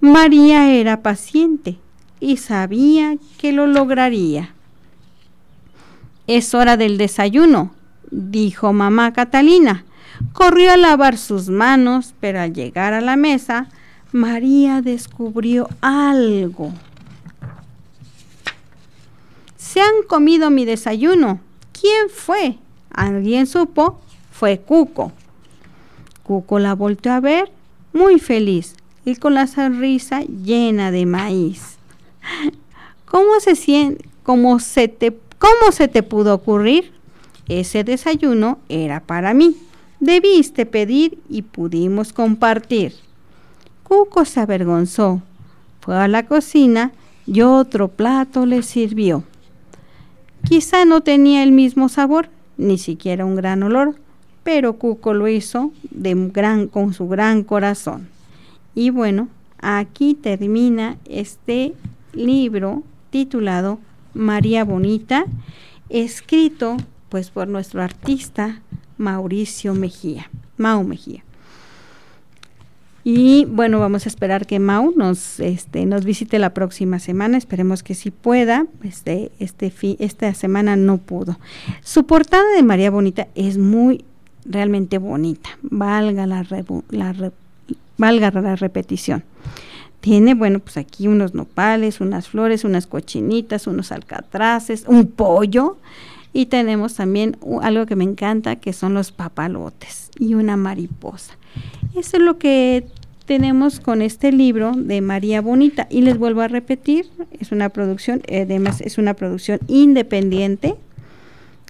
María 0.00 0.70
era 0.70 1.02
paciente 1.02 1.78
y 2.20 2.36
sabía 2.36 3.16
que 3.38 3.50
lo 3.50 3.66
lograría. 3.66 4.54
Es 6.28 6.54
hora 6.54 6.76
del 6.76 6.98
desayuno, 6.98 7.72
dijo 8.10 8.72
mamá 8.72 9.12
Catalina. 9.12 9.84
Corrió 10.32 10.72
a 10.72 10.76
lavar 10.76 11.16
sus 11.16 11.48
manos, 11.48 12.14
pero 12.20 12.40
al 12.40 12.52
llegar 12.52 12.92
a 12.92 13.00
la 13.00 13.16
mesa, 13.16 13.68
María 14.12 14.82
descubrió 14.82 15.68
algo. 15.80 16.72
Se 19.56 19.80
han 19.80 20.02
comido 20.08 20.50
mi 20.50 20.64
desayuno. 20.64 21.40
¿Quién 21.78 22.08
fue? 22.08 22.58
¿Alguien 22.90 23.46
supo? 23.46 24.00
Fue 24.32 24.58
Cuco. 24.58 25.12
Cuco 26.22 26.58
la 26.58 26.74
volteó 26.74 27.12
a 27.12 27.20
ver, 27.20 27.50
muy 27.92 28.18
feliz, 28.18 28.74
y 29.04 29.16
con 29.16 29.34
la 29.34 29.46
sonrisa 29.46 30.22
llena 30.22 30.90
de 30.90 31.06
maíz. 31.06 31.78
¿Cómo 33.06 33.40
se 33.40 33.56
siente? 33.56 34.08
¿Cómo 34.22 34.58
se 34.58 34.88
te, 34.88 35.18
cómo 35.38 35.72
se 35.72 35.88
te 35.88 36.02
pudo 36.02 36.34
ocurrir? 36.34 36.92
Ese 37.48 37.82
desayuno 37.82 38.58
era 38.68 39.00
para 39.00 39.34
mí. 39.34 39.56
Debiste 40.00 40.66
pedir 40.66 41.18
y 41.28 41.42
pudimos 41.42 42.12
compartir. 42.12 42.94
Cuco 43.82 44.24
se 44.24 44.40
avergonzó. 44.40 45.22
Fue 45.80 45.96
a 45.96 46.08
la 46.08 46.26
cocina 46.26 46.92
y 47.26 47.40
otro 47.40 47.88
plato 47.88 48.46
le 48.46 48.62
sirvió. 48.62 49.24
Quizá 50.44 50.84
no 50.84 51.00
tenía 51.00 51.42
el 51.42 51.52
mismo 51.52 51.88
sabor, 51.88 52.28
ni 52.56 52.78
siquiera 52.78 53.24
un 53.24 53.34
gran 53.34 53.62
olor, 53.62 53.96
pero 54.44 54.74
Cuco 54.74 55.14
lo 55.14 55.28
hizo 55.28 55.72
de 55.90 56.14
gran, 56.32 56.68
con 56.68 56.94
su 56.94 57.08
gran 57.08 57.42
corazón. 57.42 58.08
Y 58.74 58.90
bueno, 58.90 59.28
aquí 59.60 60.14
termina 60.14 60.96
este 61.06 61.74
libro 62.12 62.82
titulado 63.10 63.78
María 64.14 64.64
Bonita, 64.64 65.26
escrito 65.88 66.76
pues 67.08 67.30
por 67.30 67.48
nuestro 67.48 67.82
artista 67.82 68.60
Mauricio 68.96 69.74
Mejía, 69.74 70.30
Mau 70.56 70.84
Mejía. 70.84 71.24
Y 73.04 73.46
bueno, 73.46 73.80
vamos 73.80 74.04
a 74.04 74.08
esperar 74.10 74.46
que 74.46 74.58
Mau 74.58 74.92
nos, 74.94 75.40
este, 75.40 75.86
nos 75.86 76.04
visite 76.04 76.38
la 76.38 76.52
próxima 76.52 76.98
semana. 76.98 77.38
Esperemos 77.38 77.82
que 77.82 77.94
sí 77.94 78.10
pueda. 78.10 78.66
Este, 78.82 79.32
este 79.38 79.72
esta 79.98 80.34
semana 80.34 80.76
no 80.76 80.98
pudo. 80.98 81.38
Su 81.82 82.04
portada 82.04 82.44
de 82.54 82.62
María 82.62 82.90
Bonita 82.90 83.28
es 83.34 83.56
muy 83.56 84.04
realmente 84.44 84.98
bonita. 84.98 85.48
Valga 85.62 86.26
la, 86.26 86.44
la 86.90 87.32
valga 87.96 88.30
la 88.30 88.56
repetición. 88.56 89.24
Tiene, 90.00 90.34
bueno, 90.34 90.60
pues 90.60 90.76
aquí 90.76 91.08
unos 91.08 91.34
nopales, 91.34 92.00
unas 92.00 92.28
flores, 92.28 92.64
unas 92.64 92.86
cochinitas, 92.86 93.66
unos 93.66 93.90
alcatraces, 93.90 94.84
un 94.86 95.06
pollo. 95.08 95.76
Y 96.32 96.46
tenemos 96.46 96.94
también 96.94 97.36
algo 97.62 97.86
que 97.86 97.96
me 97.96 98.04
encanta, 98.04 98.56
que 98.56 98.72
son 98.72 98.94
los 98.94 99.12
papalotes 99.12 100.10
y 100.18 100.34
una 100.34 100.56
mariposa. 100.56 101.36
Eso 101.96 102.18
es 102.18 102.22
lo 102.22 102.38
que 102.38 102.86
tenemos 103.24 103.80
con 103.80 104.00
este 104.00 104.32
libro 104.32 104.72
de 104.74 105.00
María 105.00 105.40
Bonita 105.40 105.86
y 105.90 106.00
les 106.00 106.16
vuelvo 106.16 106.40
a 106.40 106.48
repetir, 106.48 107.06
es 107.38 107.52
una 107.52 107.68
producción, 107.68 108.22
además 108.26 108.80
es 108.80 108.96
una 108.96 109.14
producción 109.14 109.60
independiente, 109.68 110.76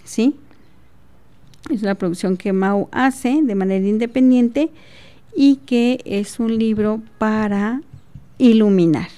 ¿sí? 0.04 0.36
Es 1.68 1.82
una 1.82 1.96
producción 1.96 2.36
que 2.36 2.52
Mau 2.52 2.88
hace 2.92 3.40
de 3.42 3.54
manera 3.56 3.84
independiente 3.84 4.70
y 5.34 5.56
que 5.66 6.00
es 6.04 6.38
un 6.38 6.56
libro 6.58 7.00
para 7.18 7.82
iluminar 8.38 9.08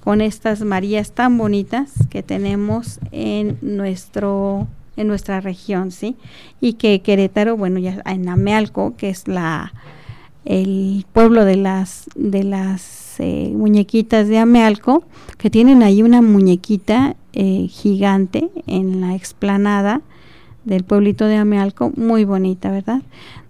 con 0.00 0.20
estas 0.20 0.62
Marías 0.62 1.12
tan 1.12 1.38
bonitas 1.38 1.92
que 2.08 2.22
tenemos 2.22 2.98
en 3.12 3.58
nuestro 3.62 4.66
en 4.96 5.06
nuestra 5.06 5.40
región, 5.40 5.92
¿sí? 5.92 6.16
Y 6.60 6.74
que 6.74 7.00
Querétaro, 7.00 7.56
bueno, 7.56 7.78
ya 7.78 8.02
en 8.04 8.28
Amealco, 8.28 8.96
que 8.96 9.08
es 9.08 9.28
la 9.28 9.72
el 10.44 11.06
pueblo 11.12 11.44
de 11.44 11.56
las 11.56 12.06
de 12.14 12.44
las 12.44 13.20
eh, 13.20 13.52
muñequitas 13.54 14.28
de 14.28 14.38
Amealco, 14.38 15.04
que 15.38 15.50
tienen 15.50 15.82
ahí 15.82 16.02
una 16.02 16.22
muñequita 16.22 17.16
eh, 17.32 17.66
gigante 17.68 18.50
en 18.66 19.00
la 19.00 19.14
explanada 19.14 20.02
del 20.64 20.84
pueblito 20.84 21.26
de 21.26 21.36
Amealco, 21.36 21.92
muy 21.96 22.24
bonita, 22.24 22.70
¿verdad? 22.70 23.02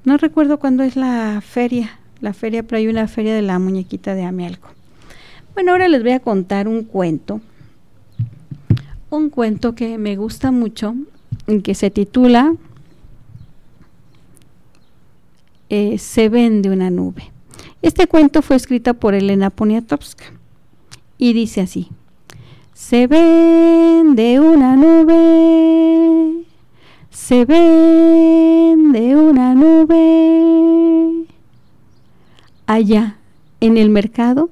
No 0.04 0.16
recuerdo 0.16 0.58
cuándo 0.58 0.82
es 0.82 0.96
la 0.96 1.40
feria, 1.40 1.98
la 2.20 2.32
feria, 2.32 2.62
pero 2.62 2.78
hay 2.78 2.88
una 2.88 3.08
feria 3.08 3.34
de 3.34 3.42
la 3.42 3.58
muñequita 3.58 4.14
de 4.14 4.24
Amealco. 4.24 4.68
Bueno, 5.54 5.72
ahora 5.72 5.88
les 5.88 6.02
voy 6.02 6.12
a 6.12 6.20
contar 6.20 6.68
un 6.68 6.84
cuento, 6.84 7.40
un 9.10 9.30
cuento 9.30 9.74
que 9.74 9.98
me 9.98 10.16
gusta 10.16 10.50
mucho, 10.50 10.94
que 11.64 11.74
se 11.74 11.90
titula 11.90 12.54
eh, 15.68 15.98
se 15.98 16.28
vende 16.28 16.70
una 16.70 16.90
nube. 16.90 17.30
Este 17.80 18.06
cuento 18.06 18.42
fue 18.42 18.56
escrito 18.56 18.94
por 18.94 19.14
Elena 19.14 19.50
Poniatowska 19.50 20.24
y 21.16 21.32
dice 21.32 21.60
así: 21.60 21.88
Se 22.74 23.06
vende 23.06 24.40
una 24.40 24.74
nube, 24.76 26.44
se 27.10 27.44
vende 27.44 29.16
una 29.16 29.54
nube. 29.54 31.26
Allá, 32.66 33.16
en 33.60 33.76
el 33.76 33.90
mercado, 33.90 34.50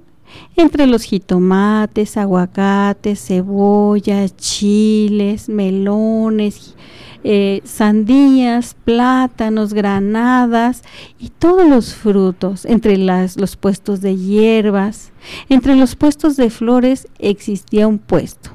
entre 0.59 0.87
los 0.87 1.05
jitomates, 1.05 2.17
aguacates, 2.17 3.25
cebollas, 3.25 4.37
chiles, 4.37 5.49
melones, 5.49 6.75
eh, 7.23 7.63
sandías, 7.65 8.77
plátanos, 8.85 9.73
granadas 9.73 10.83
y 11.19 11.31
todos 11.31 11.67
los 11.67 11.95
frutos, 11.95 12.65
entre 12.65 12.99
los 12.99 13.57
puestos 13.57 14.01
de 14.01 14.17
hierbas, 14.17 15.13
entre 15.49 15.77
los 15.77 15.95
puestos 15.95 16.37
de 16.37 16.51
flores 16.51 17.07
existía 17.19 17.87
un 17.87 17.99
puesto. 17.99 18.51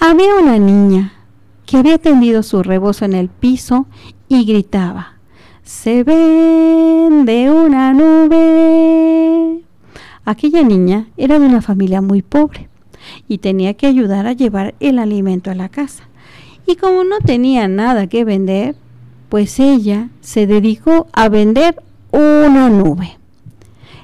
Había 0.00 0.34
una 0.34 0.58
niña 0.58 1.12
que 1.66 1.76
había 1.76 1.98
tendido 1.98 2.42
su 2.42 2.62
rebozo 2.62 3.04
en 3.04 3.14
el 3.14 3.28
piso 3.28 3.86
y 4.28 4.44
gritaba, 4.44 5.18
se 5.62 6.02
vende 6.02 7.50
una 7.50 7.92
nube. 7.92 9.01
Aquella 10.24 10.62
niña 10.62 11.08
era 11.16 11.38
de 11.38 11.46
una 11.46 11.62
familia 11.62 12.00
muy 12.00 12.22
pobre 12.22 12.68
y 13.26 13.38
tenía 13.38 13.74
que 13.74 13.86
ayudar 13.88 14.26
a 14.26 14.32
llevar 14.32 14.74
el 14.78 14.98
alimento 14.98 15.50
a 15.50 15.54
la 15.54 15.68
casa. 15.68 16.08
Y 16.66 16.76
como 16.76 17.02
no 17.02 17.18
tenía 17.18 17.66
nada 17.66 18.06
que 18.06 18.24
vender, 18.24 18.76
pues 19.28 19.58
ella 19.58 20.10
se 20.20 20.46
dedicó 20.46 21.08
a 21.12 21.28
vender 21.28 21.82
una 22.12 22.68
nube. 22.68 23.18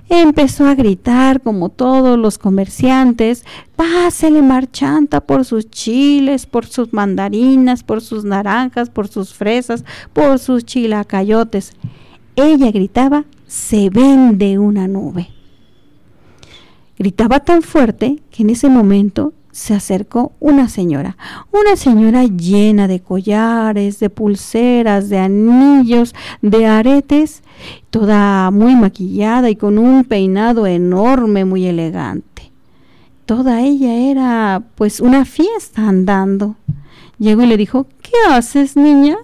Empezó 0.08 0.66
a 0.66 0.74
gritar 0.74 1.42
como 1.42 1.68
todos 1.68 2.18
los 2.18 2.38
comerciantes, 2.38 3.44
pásele 3.76 4.40
marchanta 4.40 5.20
por 5.20 5.44
sus 5.44 5.70
chiles, 5.70 6.46
por 6.46 6.64
sus 6.64 6.92
mandarinas, 6.94 7.84
por 7.84 8.00
sus 8.00 8.24
naranjas, 8.24 8.88
por 8.88 9.06
sus 9.06 9.34
fresas, 9.34 9.84
por 10.14 10.38
sus 10.38 10.64
chilacayotes. 10.64 11.74
Ella 12.36 12.70
gritaba, 12.70 13.26
se 13.46 13.90
vende 13.90 14.58
una 14.58 14.88
nube. 14.88 15.37
Gritaba 16.98 17.40
tan 17.40 17.62
fuerte 17.62 18.20
que 18.30 18.42
en 18.42 18.50
ese 18.50 18.68
momento 18.68 19.32
se 19.52 19.74
acercó 19.74 20.32
una 20.40 20.68
señora, 20.68 21.16
una 21.52 21.76
señora 21.76 22.24
llena 22.24 22.86
de 22.86 23.00
collares, 23.00 23.98
de 23.98 24.10
pulseras, 24.10 25.08
de 25.08 25.18
anillos, 25.18 26.14
de 26.42 26.66
aretes, 26.66 27.42
toda 27.90 28.50
muy 28.50 28.76
maquillada 28.76 29.50
y 29.50 29.56
con 29.56 29.78
un 29.78 30.04
peinado 30.04 30.66
enorme, 30.66 31.44
muy 31.44 31.66
elegante. 31.66 32.52
Toda 33.26 33.62
ella 33.62 33.94
era 33.94 34.62
pues 34.74 35.00
una 35.00 35.24
fiesta 35.24 35.88
andando. 35.88 36.56
Llegó 37.18 37.42
y 37.42 37.46
le 37.46 37.56
dijo, 37.56 37.86
¿qué 38.00 38.12
haces, 38.28 38.76
niña? 38.76 39.16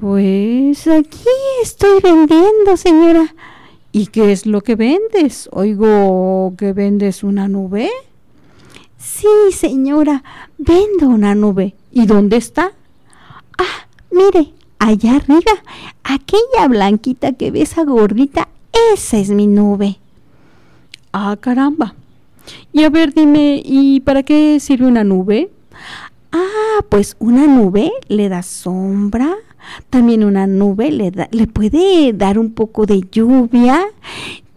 Pues 0.00 0.86
aquí 0.86 1.24
estoy 1.62 2.00
vendiendo, 2.02 2.76
señora. 2.76 3.34
¿Y 3.98 4.06
qué 4.06 4.30
es 4.30 4.46
lo 4.46 4.60
que 4.60 4.76
vendes? 4.76 5.48
Oigo 5.50 6.54
que 6.56 6.72
vendes 6.72 7.24
una 7.24 7.48
nube. 7.48 7.90
Sí, 8.96 9.26
señora, 9.50 10.22
vendo 10.56 11.08
una 11.08 11.34
nube. 11.34 11.74
¿Y 11.90 12.06
dónde 12.06 12.36
está? 12.36 12.70
Ah, 13.58 13.88
mire, 14.12 14.52
allá 14.78 15.16
arriba, 15.16 15.50
aquella 16.04 16.68
blanquita 16.68 17.32
que 17.32 17.50
ve 17.50 17.62
esa 17.62 17.82
gordita, 17.82 18.46
esa 18.94 19.18
es 19.18 19.30
mi 19.30 19.48
nube. 19.48 19.98
Ah, 21.12 21.36
caramba. 21.40 21.96
Y 22.72 22.84
a 22.84 22.90
ver, 22.90 23.12
dime, 23.12 23.60
¿y 23.64 23.98
para 23.98 24.22
qué 24.22 24.60
sirve 24.60 24.86
una 24.86 25.02
nube? 25.02 25.50
Ah, 26.30 26.84
pues 26.88 27.16
una 27.18 27.48
nube 27.48 27.90
le 28.06 28.28
da 28.28 28.44
sombra, 28.44 29.34
también 29.90 30.24
una 30.24 30.46
nube 30.46 30.90
le, 30.90 31.10
da, 31.10 31.28
le 31.30 31.46
puede 31.46 32.12
dar 32.12 32.38
un 32.38 32.52
poco 32.52 32.86
de 32.86 33.02
lluvia 33.10 33.86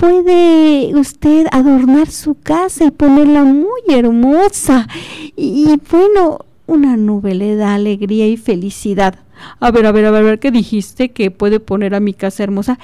puede 0.01 0.95
usted 0.95 1.45
adornar 1.51 2.09
su 2.09 2.33
casa 2.33 2.85
y 2.85 2.91
ponerla 2.91 3.43
muy 3.43 3.81
hermosa. 3.87 4.87
Y, 5.35 5.67
bueno, 5.91 6.39
una 6.65 6.97
nube 6.97 7.35
le 7.35 7.55
da 7.55 7.75
alegría 7.75 8.27
y 8.27 8.35
felicidad. 8.35 9.19
A 9.59 9.69
ver, 9.69 9.85
a 9.85 9.91
ver, 9.91 10.05
a 10.05 10.11
ver, 10.11 10.23
a 10.23 10.25
ver, 10.25 10.39
¿qué 10.39 10.49
dijiste 10.49 11.09
que 11.09 11.29
puede 11.29 11.59
poner 11.59 11.93
a 11.93 11.99
mi 11.99 12.15
casa 12.15 12.41
hermosa? 12.41 12.79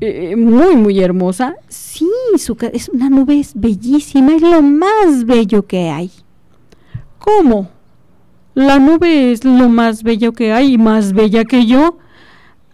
Eh, 0.00 0.36
muy, 0.36 0.74
muy 0.74 1.00
hermosa. 1.00 1.56
Sí, 1.68 2.08
su 2.38 2.56
es 2.72 2.88
una 2.88 3.10
nube 3.10 3.38
es 3.38 3.52
bellísima, 3.54 4.34
es 4.34 4.40
lo 4.40 4.62
más 4.62 5.26
bello 5.26 5.66
que 5.66 5.90
hay. 5.90 6.10
¿Cómo? 7.18 7.68
La 8.58 8.80
nube 8.80 9.30
es 9.30 9.44
lo 9.44 9.68
más 9.68 10.02
bello 10.02 10.32
que 10.32 10.52
hay 10.52 10.72
y 10.72 10.78
más 10.78 11.12
bella 11.12 11.44
que 11.44 11.64
yo. 11.64 11.98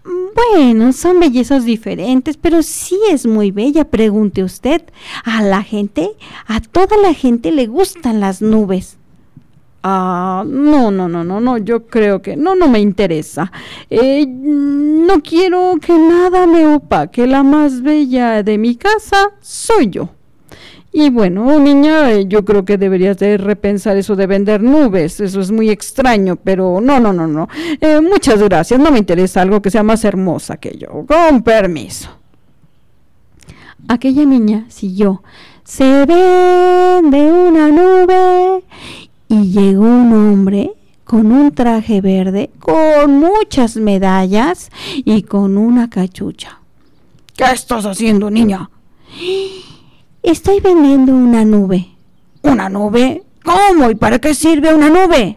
Bueno, 0.03 0.95
son 0.95 1.21
bellezas 1.21 1.67
diferentes, 1.67 2.39
pero 2.39 2.63
sí 2.63 2.99
es 3.11 3.27
muy 3.27 3.51
bella, 3.51 3.85
pregunte 3.85 4.43
usted. 4.43 4.81
A 5.25 5.43
la 5.43 5.63
gente, 5.63 6.09
a 6.47 6.61
toda 6.61 6.97
la 6.97 7.13
gente 7.13 7.53
le 7.53 7.67
gustan 7.67 8.21
las 8.21 8.41
nubes. 8.41 8.97
Ah, 9.83 10.43
no, 10.47 10.91
no, 10.91 11.07
no, 11.07 11.23
no, 11.23 11.39
no, 11.39 11.59
yo 11.59 11.85
creo 11.87 12.23
que 12.23 12.35
no, 12.35 12.55
no 12.55 12.67
me 12.67 12.81
interesa. 12.81 13.53
Eh, 13.91 14.25
no 14.27 15.21
quiero 15.21 15.75
que 15.83 15.99
nada 15.99 16.47
me 16.47 16.67
opaque. 16.67 17.27
La 17.27 17.43
más 17.43 17.83
bella 17.83 18.43
de 18.43 18.57
mi 18.57 18.77
casa 18.77 19.33
soy 19.43 19.91
yo. 19.91 20.14
Y 20.97 21.11
bueno, 21.11 21.59
niña, 21.59 22.13
eh, 22.13 22.27
yo 22.29 22.45
creo 22.45 22.65
que 22.65 22.79
deberías 22.79 23.19
de 23.19 23.37
repensar 23.37 23.97
eso 23.97 24.15
de 24.15 24.29
vender 24.29 24.63
nubes. 24.63 25.19
Eso 25.19 25.41
es 25.41 25.51
muy 25.51 25.69
extraño, 25.69 26.37
pero 26.37 26.81
no, 26.81 27.01
no, 27.01 27.13
no, 27.13 27.27
no. 27.27 27.49
Eh, 27.81 28.01
muchas 28.01 28.41
gracias. 28.41 28.79
No 28.79 28.93
me 28.93 29.01
interesa 29.01 29.43
algo 29.43 29.61
que 29.61 29.73
sea 29.73 29.83
más 29.83 30.05
hermosa 30.05 30.57
que 30.57 30.79
yo. 30.79 31.05
Con 31.05 31.43
permiso. 31.43 32.11
Aquella 33.89 34.25
niña 34.25 34.67
siguió. 34.69 35.25
Se 35.65 36.07
vende 36.07 37.33
una 37.33 37.71
nube 37.71 38.63
y 39.27 39.51
llegó 39.51 39.83
un 39.83 40.13
hombre 40.13 40.71
con 41.03 41.33
un 41.33 41.51
traje 41.51 42.03
verde, 42.03 42.51
con 42.61 43.19
muchas 43.19 43.77
medallas 43.77 44.71
y 44.95 45.23
con 45.23 45.59
una 45.59 45.91
cachucha. 45.91 46.61
¿Qué 47.35 47.51
estás 47.53 47.85
haciendo, 47.85 48.31
niña? 48.31 48.71
Estoy 50.25 50.59
vendiendo 50.61 51.13
una 51.13 51.45
nube. 51.45 51.87
¿Una 52.41 52.71
nube? 52.71 53.23
¿Cómo? 53.45 53.91
¿Y 53.91 53.95
para 53.95 54.19
qué 54.19 54.33
sirve 54.33 54.75
una 54.75 54.89
nube? 54.89 55.37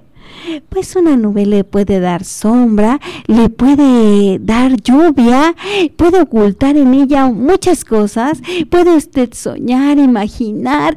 Pues 0.70 0.96
una 0.96 1.18
nube 1.18 1.46
le 1.46 1.66
puede 1.66 2.00
dar 2.00 2.24
sombra, 2.24 3.02
le 3.26 3.50
puede 3.50 4.40
dar 4.40 4.82
lluvia, 4.82 5.54
puede 5.98 6.22
ocultar 6.22 6.78
en 6.78 6.94
ella 6.94 7.26
muchas 7.28 7.84
cosas, 7.84 8.40
puede 8.70 8.96
usted 8.96 9.34
soñar, 9.34 9.98
imaginar. 9.98 10.96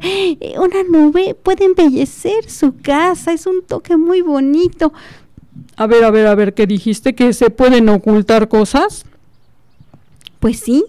Una 0.57 0.83
nube 0.89 1.35
puede 1.35 1.65
embellecer 1.65 2.49
su 2.49 2.77
casa, 2.81 3.33
es 3.33 3.45
un 3.45 3.61
toque 3.61 3.97
muy 3.97 4.21
bonito. 4.21 4.93
A 5.75 5.85
ver, 5.85 6.05
a 6.05 6.11
ver, 6.11 6.27
a 6.27 6.35
ver, 6.35 6.53
¿qué 6.53 6.65
dijiste? 6.65 7.13
¿Que 7.13 7.33
se 7.33 7.49
pueden 7.49 7.89
ocultar 7.89 8.47
cosas? 8.47 9.03
Pues 10.39 10.61
sí, 10.61 10.85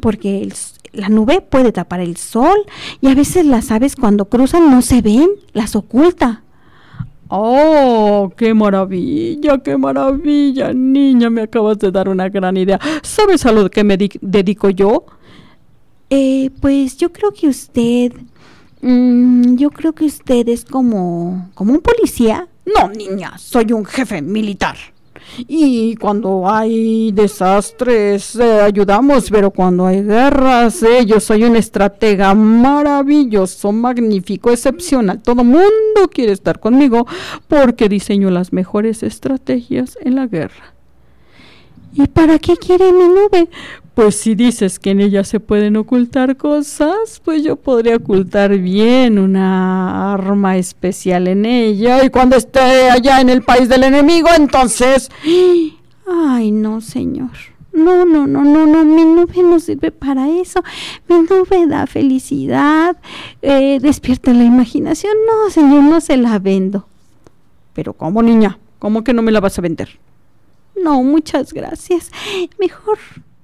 porque 0.00 0.48
la 0.92 1.08
nube 1.08 1.40
puede 1.40 1.72
tapar 1.72 2.00
el 2.00 2.16
sol 2.16 2.58
y 3.00 3.08
a 3.08 3.14
veces 3.14 3.46
las 3.46 3.70
aves 3.70 3.96
cuando 3.96 4.26
cruzan 4.26 4.70
no 4.70 4.82
se 4.82 5.02
ven, 5.02 5.28
las 5.52 5.76
oculta. 5.76 6.42
¡Oh, 7.28 8.32
qué 8.36 8.54
maravilla, 8.54 9.58
qué 9.58 9.76
maravilla! 9.76 10.72
Niña, 10.72 11.30
me 11.30 11.42
acabas 11.42 11.78
de 11.78 11.92
dar 11.92 12.08
una 12.08 12.28
gran 12.28 12.56
idea. 12.56 12.80
¿Sabes 13.02 13.46
a 13.46 13.52
lo 13.52 13.70
que 13.70 13.84
me 13.84 13.96
dedico 13.96 14.70
yo? 14.70 15.04
Eh, 16.10 16.50
pues 16.60 16.96
yo 16.96 17.12
creo 17.12 17.30
que 17.32 17.48
usted... 17.48 18.12
Mm, 18.82 19.54
yo 19.56 19.70
creo 19.70 19.92
que 19.92 20.06
usted 20.06 20.48
es 20.48 20.64
como... 20.64 21.50
como 21.54 21.72
un 21.72 21.80
policía. 21.80 22.48
No, 22.66 22.88
niña, 22.88 23.38
soy 23.38 23.72
un 23.72 23.84
jefe 23.84 24.20
militar. 24.22 24.76
Y 25.38 25.96
cuando 25.96 26.48
hay 26.48 27.12
desastres 27.12 28.36
eh, 28.36 28.60
ayudamos, 28.60 29.30
pero 29.30 29.50
cuando 29.50 29.86
hay 29.86 30.02
guerras, 30.02 30.82
eh, 30.82 31.04
yo 31.06 31.20
soy 31.20 31.44
un 31.44 31.56
estratega 31.56 32.34
maravilloso, 32.34 33.72
magnífico, 33.72 34.50
excepcional. 34.50 35.20
Todo 35.22 35.44
mundo 35.44 36.08
quiere 36.12 36.32
estar 36.32 36.60
conmigo 36.60 37.06
porque 37.48 37.88
diseño 37.88 38.30
las 38.30 38.52
mejores 38.52 39.02
estrategias 39.02 39.96
en 40.02 40.16
la 40.16 40.26
guerra. 40.26 40.74
¿Y 41.92 42.06
para 42.06 42.38
qué 42.38 42.56
quiere 42.56 42.92
mi 42.92 43.08
nube? 43.08 43.48
Pues 43.94 44.14
si 44.14 44.34
dices 44.34 44.78
que 44.78 44.90
en 44.90 45.00
ella 45.00 45.24
se 45.24 45.40
pueden 45.40 45.76
ocultar 45.76 46.36
cosas, 46.36 47.20
pues 47.24 47.42
yo 47.42 47.56
podría 47.56 47.96
ocultar 47.96 48.56
bien 48.58 49.18
una 49.18 50.12
arma 50.12 50.56
especial 50.56 51.26
en 51.26 51.44
ella 51.44 52.04
y 52.04 52.10
cuando 52.10 52.36
esté 52.36 52.90
allá 52.90 53.20
en 53.20 53.28
el 53.28 53.42
país 53.42 53.68
del 53.68 53.82
enemigo, 53.82 54.28
entonces... 54.36 55.10
Ay, 56.06 56.50
no, 56.50 56.80
señor. 56.80 57.30
No, 57.72 58.04
no, 58.04 58.26
no, 58.26 58.42
no, 58.44 58.66
no, 58.66 58.84
mi 58.84 59.04
nube 59.04 59.42
no 59.42 59.60
sirve 59.60 59.92
para 59.92 60.28
eso. 60.28 60.62
Mi 61.08 61.20
nube 61.20 61.66
da 61.68 61.86
felicidad, 61.86 62.96
eh, 63.42 63.78
despierta 63.80 64.32
la 64.32 64.44
imaginación. 64.44 65.12
No, 65.26 65.50
señor, 65.50 65.84
no 65.84 66.00
se 66.00 66.16
la 66.16 66.38
vendo. 66.38 66.86
Pero 67.74 67.92
¿cómo, 67.92 68.22
niña? 68.22 68.58
¿Cómo 68.78 69.04
que 69.04 69.12
no 69.12 69.22
me 69.22 69.30
la 69.32 69.40
vas 69.40 69.58
a 69.58 69.62
vender? 69.62 70.00
No, 70.82 71.02
muchas 71.02 71.52
gracias. 71.52 72.10
Mejor 72.58 72.98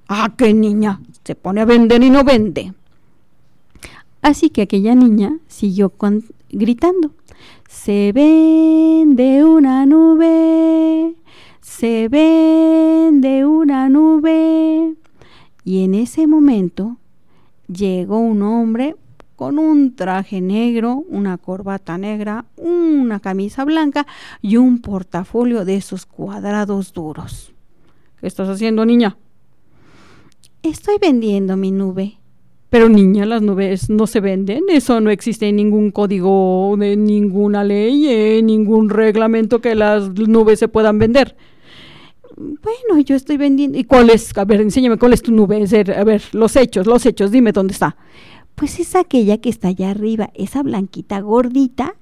Ah, 0.08 0.32
qué 0.36 0.54
niña. 0.54 1.00
Se 1.24 1.34
pone 1.34 1.60
a 1.60 1.64
vender 1.64 2.02
y 2.02 2.10
no 2.10 2.22
vende. 2.22 2.72
Así 4.22 4.50
que 4.50 4.62
aquella 4.62 4.94
niña 4.94 5.38
siguió 5.48 5.92
gritando. 6.50 7.12
Se 7.68 8.12
vende 8.12 9.44
una 9.44 9.86
nube, 9.86 11.14
se 11.60 12.08
vende 12.08 13.44
una 13.44 13.88
nube. 13.88 14.94
Y 15.64 15.84
en 15.84 15.94
ese 15.94 16.26
momento 16.26 16.96
llegó 17.68 18.18
un 18.18 18.42
hombre 18.42 18.96
con 19.34 19.58
un 19.58 19.94
traje 19.94 20.40
negro, 20.40 21.04
una 21.08 21.36
corbata 21.38 21.98
negra, 21.98 22.46
una 22.56 23.20
camisa 23.20 23.64
blanca 23.64 24.06
y 24.40 24.56
un 24.56 24.80
portafolio 24.80 25.64
de 25.64 25.76
esos 25.76 26.06
cuadrados 26.06 26.92
duros. 26.92 27.52
¿Qué 28.20 28.26
estás 28.26 28.48
haciendo, 28.48 28.86
niña? 28.86 29.16
Estoy 30.66 30.96
vendiendo 31.00 31.56
mi 31.56 31.70
nube. 31.70 32.18
Pero 32.70 32.88
niña, 32.88 33.24
las 33.24 33.40
nubes 33.40 33.88
no 33.88 34.08
se 34.08 34.18
venden. 34.18 34.64
Eso 34.68 35.00
no 35.00 35.10
existe 35.10 35.48
en 35.48 35.56
ningún 35.56 35.92
código 35.92 36.74
de 36.76 36.96
ninguna 36.96 37.62
ley, 37.62 38.08
en 38.08 38.46
ningún 38.46 38.90
reglamento 38.90 39.60
que 39.60 39.76
las 39.76 40.10
nubes 40.10 40.58
se 40.58 40.66
puedan 40.66 40.98
vender. 40.98 41.36
Bueno, 42.36 43.00
yo 43.04 43.14
estoy 43.14 43.36
vendiendo. 43.36 43.78
¿Y 43.78 43.84
cuál 43.84 44.10
es? 44.10 44.36
A 44.36 44.44
ver, 44.44 44.60
enséñame 44.60 44.98
cuál 44.98 45.12
es 45.12 45.22
tu 45.22 45.30
nube. 45.30 45.64
A 45.96 46.04
ver, 46.04 46.22
los 46.32 46.56
hechos, 46.56 46.86
los 46.86 47.06
hechos, 47.06 47.30
dime 47.30 47.52
dónde 47.52 47.72
está. 47.72 47.96
Pues 48.56 48.80
es 48.80 48.96
aquella 48.96 49.38
que 49.38 49.50
está 49.50 49.68
allá 49.68 49.90
arriba, 49.90 50.30
esa 50.34 50.62
blanquita 50.62 51.20
gordita, 51.20 51.94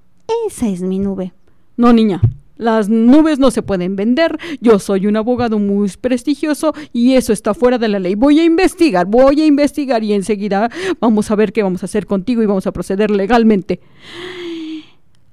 esa 0.47 0.69
es 0.69 0.81
mi 0.81 1.01
nube. 1.01 1.35
No, 1.77 1.93
niña, 1.93 2.23
las 2.57 2.89
nubes 2.89 3.39
no 3.39 3.51
se 3.51 3.63
pueden 3.63 3.97
vender. 3.97 4.39
Yo 4.61 4.79
soy 4.79 5.07
un 5.07 5.17
abogado 5.17 5.59
muy 5.59 5.91
prestigioso 6.01 6.73
y 6.93 7.15
eso 7.15 7.33
está 7.33 7.55
fuera 7.55 7.79
de 7.79 7.89
la 7.89 7.99
ley. 7.99 8.15
Voy 8.15 8.41
a 8.41 8.45
investigar, 8.45 9.07
voy 9.07 9.41
a 9.41 9.47
investigar 9.47 10.03
y 10.05 10.13
enseguida 10.13 10.71
vamos 11.01 11.31
a 11.31 11.35
ver 11.35 11.53
qué 11.53 11.63
vamos 11.63 11.83
a 11.83 11.87
hacer 11.87 12.07
contigo 12.07 12.43
y 12.43 12.47
vamos 12.47 12.67
a 12.67 12.73
proceder 12.73 13.11
legalmente. 13.11 13.81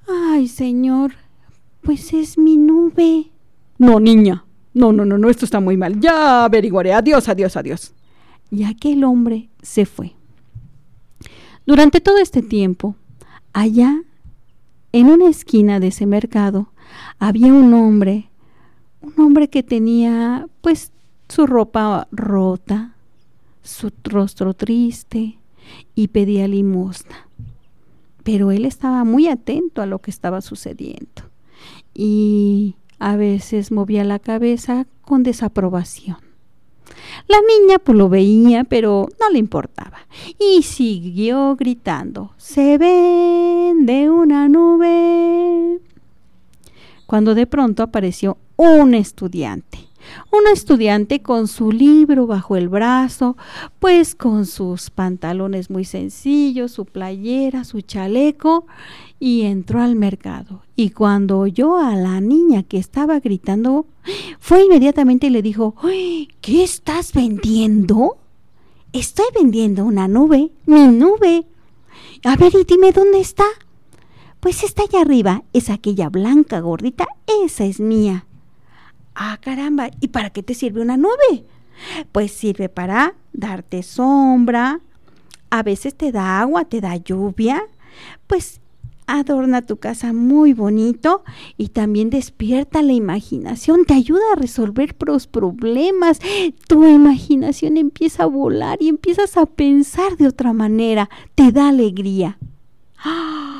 Ay, 0.07 0.47
señor, 0.47 1.13
pues 1.81 2.13
es 2.13 2.37
mi 2.37 2.57
nube. 2.57 3.31
No, 3.77 3.99
niña. 3.99 4.45
No, 4.73 4.93
no, 4.93 5.05
no, 5.05 5.17
no, 5.17 5.29
esto 5.29 5.45
está 5.45 5.59
muy 5.59 5.77
mal. 5.77 5.99
Ya 5.99 6.45
averiguaré. 6.45 6.93
Adiós, 6.93 7.27
adiós, 7.27 7.57
adiós. 7.57 7.93
Y 8.49 8.63
aquel 8.63 9.03
hombre 9.03 9.49
se 9.61 9.85
fue. 9.85 10.13
Durante 11.65 12.01
todo 12.01 12.17
este 12.17 12.41
tiempo, 12.41 12.95
allá, 13.53 14.01
en 14.91 15.07
una 15.07 15.29
esquina 15.29 15.79
de 15.79 15.87
ese 15.87 16.05
mercado, 16.05 16.70
había 17.19 17.53
un 17.53 17.73
hombre, 17.73 18.29
un 19.01 19.13
hombre 19.19 19.49
que 19.49 19.63
tenía 19.63 20.47
pues 20.61 20.91
su 21.29 21.47
ropa 21.47 22.07
rota, 22.11 22.95
su 23.63 23.91
rostro 24.03 24.53
triste 24.53 25.37
y 25.95 26.07
pedía 26.09 26.47
limosna. 26.47 27.27
Pero 28.23 28.51
él 28.51 28.65
estaba 28.65 29.03
muy 29.03 29.27
atento 29.27 29.81
a 29.81 29.85
lo 29.85 29.99
que 29.99 30.11
estaba 30.11 30.41
sucediendo 30.41 31.23
y 31.93 32.75
a 32.99 33.15
veces 33.15 33.71
movía 33.71 34.03
la 34.03 34.19
cabeza 34.19 34.85
con 35.01 35.23
desaprobación. 35.23 36.17
La 37.27 37.37
niña 37.41 37.79
pues 37.79 37.97
lo 37.97 38.09
veía, 38.09 38.63
pero 38.63 39.07
no 39.19 39.29
le 39.29 39.39
importaba. 39.39 39.99
Y 40.37 40.63
siguió 40.63 41.55
gritando, 41.55 42.33
se 42.37 42.77
vende 42.77 44.09
una 44.09 44.49
nube 44.49 45.79
cuando 47.11 47.35
de 47.35 47.45
pronto 47.45 47.83
apareció 47.83 48.37
un 48.55 48.93
estudiante. 48.93 49.79
Un 50.31 50.47
estudiante 50.53 51.21
con 51.21 51.49
su 51.49 51.73
libro 51.73 52.25
bajo 52.25 52.55
el 52.55 52.69
brazo, 52.69 53.35
pues 53.79 54.15
con 54.15 54.45
sus 54.45 54.89
pantalones 54.89 55.69
muy 55.69 55.83
sencillos, 55.83 56.71
su 56.71 56.85
playera, 56.85 57.65
su 57.65 57.81
chaleco, 57.81 58.65
y 59.19 59.41
entró 59.41 59.81
al 59.81 59.97
mercado. 59.97 60.61
Y 60.77 60.91
cuando 60.91 61.39
oyó 61.39 61.75
a 61.75 61.97
la 61.97 62.21
niña 62.21 62.63
que 62.63 62.77
estaba 62.77 63.19
gritando, 63.19 63.87
fue 64.39 64.63
inmediatamente 64.63 65.27
y 65.27 65.31
le 65.31 65.41
dijo, 65.41 65.75
¿qué 66.39 66.63
estás 66.63 67.11
vendiendo? 67.11 68.19
Estoy 68.93 69.25
vendiendo 69.35 69.83
una 69.83 70.07
nube, 70.07 70.49
mi 70.65 70.87
nube. 70.87 71.45
A 72.23 72.37
ver, 72.37 72.53
y 72.55 72.63
dime 72.63 72.93
dónde 72.93 73.19
está. 73.19 73.43
Pues 74.41 74.63
está 74.63 74.83
allá 74.83 75.01
arriba, 75.01 75.43
es 75.53 75.69
aquella 75.69 76.09
blanca 76.09 76.59
gordita, 76.61 77.07
esa 77.45 77.63
es 77.63 77.79
mía. 77.79 78.25
Ah, 79.13 79.37
caramba, 79.39 79.91
¿y 79.99 80.07
para 80.07 80.31
qué 80.31 80.41
te 80.41 80.55
sirve 80.55 80.81
una 80.81 80.97
nube? 80.97 81.45
Pues 82.11 82.31
sirve 82.31 82.67
para 82.67 83.13
darte 83.33 83.83
sombra, 83.83 84.81
a 85.51 85.61
veces 85.61 85.93
te 85.93 86.11
da 86.11 86.41
agua, 86.41 86.65
te 86.65 86.81
da 86.81 86.95
lluvia, 86.95 87.61
pues 88.25 88.61
adorna 89.05 89.61
tu 89.61 89.77
casa 89.77 90.11
muy 90.11 90.53
bonito 90.53 91.23
y 91.55 91.67
también 91.67 92.09
despierta 92.09 92.81
la 92.81 92.93
imaginación, 92.93 93.85
te 93.85 93.93
ayuda 93.93 94.23
a 94.33 94.39
resolver 94.39 94.95
los 95.05 95.27
problemas, 95.27 96.19
tu 96.67 96.87
imaginación 96.87 97.77
empieza 97.77 98.23
a 98.23 98.25
volar 98.25 98.81
y 98.81 98.89
empiezas 98.89 99.37
a 99.37 99.45
pensar 99.45 100.17
de 100.17 100.27
otra 100.27 100.51
manera, 100.51 101.11
te 101.35 101.51
da 101.51 101.69
alegría. 101.69 102.39
¡Ah! 102.97 103.50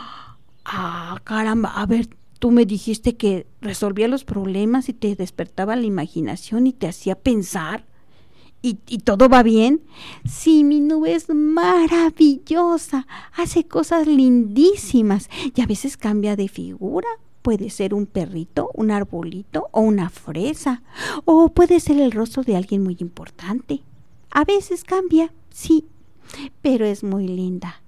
Ah, 0.74 1.20
caramba, 1.26 1.74
a 1.76 1.86
ver, 1.86 2.08
tú 2.40 2.50
me 2.50 2.66
dijiste 2.66 3.18
que 3.18 3.46
resolvía 3.60 4.08
los 4.08 4.24
problemas 4.24 4.88
y 4.88 4.94
te 4.94 5.18
despertaba 5.18 5.76
la 5.76 5.84
imaginación 5.84 6.66
y 6.66 6.72
te 6.72 6.88
hacía 6.88 7.16
pensar. 7.16 7.86
¿Y, 8.62 8.76
todo 9.00 9.28
va 9.28 9.44
bien? 9.44 9.82
Sí, 10.24 10.64
mi 10.64 10.80
nube 10.80 11.14
es 11.14 11.28
maravillosa, 11.28 13.06
hace 13.34 13.66
cosas 13.66 14.08
lindísimas 14.08 15.30
y 15.54 15.62
a 15.62 15.66
veces 15.66 15.98
cambia 15.98 16.38
de 16.38 16.48
figura. 16.48 17.08
Puede 17.42 17.70
ser 17.70 17.94
un 17.94 18.06
perrito, 18.06 18.70
un 18.74 18.92
arbolito 18.92 19.68
o 19.72 19.82
una 19.82 20.10
fresa. 20.10 20.84
O 21.26 21.50
puede 21.50 21.82
ser 21.82 22.00
el 22.00 22.12
rostro 22.12 22.44
de 22.44 22.56
alguien 22.56 22.84
muy 22.84 22.96
importante. 23.02 23.82
A 24.30 24.46
veces 24.46 24.86
cambia, 24.86 25.34
sí, 25.50 25.86
pero 26.62 26.86
es 26.86 27.04
muy 27.04 27.28
linda. 27.28 27.81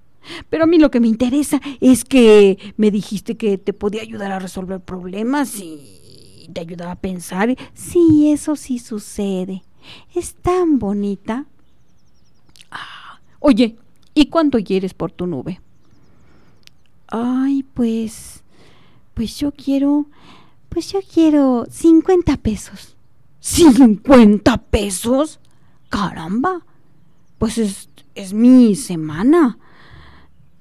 Pero 0.50 0.64
a 0.64 0.66
mí 0.66 0.78
lo 0.78 0.90
que 0.90 1.00
me 1.00 1.08
interesa 1.08 1.60
es 1.80 2.04
que 2.04 2.74
me 2.76 2.90
dijiste 2.90 3.36
que 3.36 3.58
te 3.58 3.72
podía 3.72 4.02
ayudar 4.02 4.32
a 4.32 4.38
resolver 4.38 4.80
problemas 4.80 5.56
y 5.56 6.48
te 6.52 6.60
ayudaba 6.60 6.92
a 6.92 7.00
pensar. 7.00 7.56
Sí, 7.74 8.30
eso 8.30 8.56
sí 8.56 8.78
sucede. 8.78 9.62
Es 10.14 10.34
tan 10.34 10.78
bonita. 10.78 11.46
Ah, 12.70 13.20
oye, 13.40 13.76
¿y 14.14 14.26
cuánto 14.26 14.58
quieres 14.58 14.94
por 14.94 15.12
tu 15.12 15.26
nube? 15.26 15.60
Ay, 17.08 17.64
pues, 17.74 18.42
pues 19.14 19.38
yo 19.38 19.52
quiero, 19.52 20.06
pues 20.68 20.90
yo 20.90 21.00
quiero 21.02 21.66
50 21.70 22.36
pesos. 22.38 22.96
¿50 23.42 24.62
pesos? 24.70 25.38
Caramba, 25.90 26.64
pues 27.38 27.58
es, 27.58 27.88
es 28.14 28.32
mi 28.32 28.74
semana. 28.74 29.58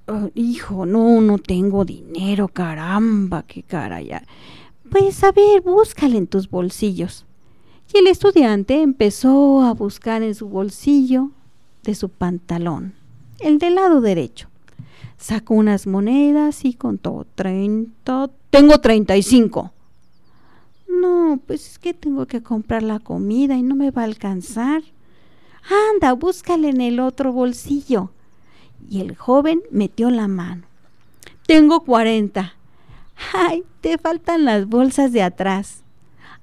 Oh, 0.08 0.30
hijo, 0.36 0.86
no, 0.86 1.22
no 1.22 1.38
tengo 1.38 1.86
dinero, 1.86 2.50
caramba, 2.50 3.44
qué 3.44 3.64
cara 3.64 4.02
ya. 4.02 4.24
Pues 4.90 5.24
a 5.24 5.32
ver, 5.32 5.62
búscale 5.62 6.18
en 6.18 6.28
tus 6.28 6.50
bolsillos. 6.50 7.26
Y 7.94 8.00
el 8.00 8.08
estudiante 8.08 8.82
empezó 8.82 9.62
a 9.62 9.74
buscar 9.74 10.22
en 10.22 10.36
su 10.36 10.50
bolsillo 10.50 11.32
de 11.84 11.96
su 11.96 12.10
pantalón, 12.10 12.94
el 13.40 13.60
del 13.60 13.76
lado 13.76 14.02
derecho. 14.02 14.50
Sacó 15.18 15.54
unas 15.54 15.88
monedas 15.88 16.66
y 16.66 16.74
contó 16.74 17.26
treinta. 17.36 18.30
Tengo 18.50 18.80
treinta 18.80 19.16
y 19.16 19.24
cinco. 19.24 19.72
No, 20.90 21.40
pues 21.48 21.72
es 21.72 21.80
que 21.80 21.94
tengo 21.94 22.26
que 22.26 22.44
comprar 22.44 22.84
la 22.84 23.00
comida 23.00 23.56
y 23.56 23.64
no 23.64 23.76
me 23.76 23.92
va 23.92 24.02
a 24.02 24.06
alcanzar. 24.06 24.84
Anda, 25.94 26.14
búscale 26.14 26.70
en 26.70 26.82
el 26.82 27.00
otro 27.00 27.32
bolsillo. 27.32 28.12
Y 28.90 29.02
el 29.02 29.16
joven 29.16 29.62
metió 29.72 30.10
la 30.10 30.28
mano. 30.28 30.64
Tengo 31.48 31.82
cuarenta. 31.82 32.54
Ay, 33.34 33.64
te 33.82 33.98
faltan 33.98 34.46
las 34.46 34.68
bolsas 34.68 35.12
de 35.12 35.22
atrás. 35.22 35.84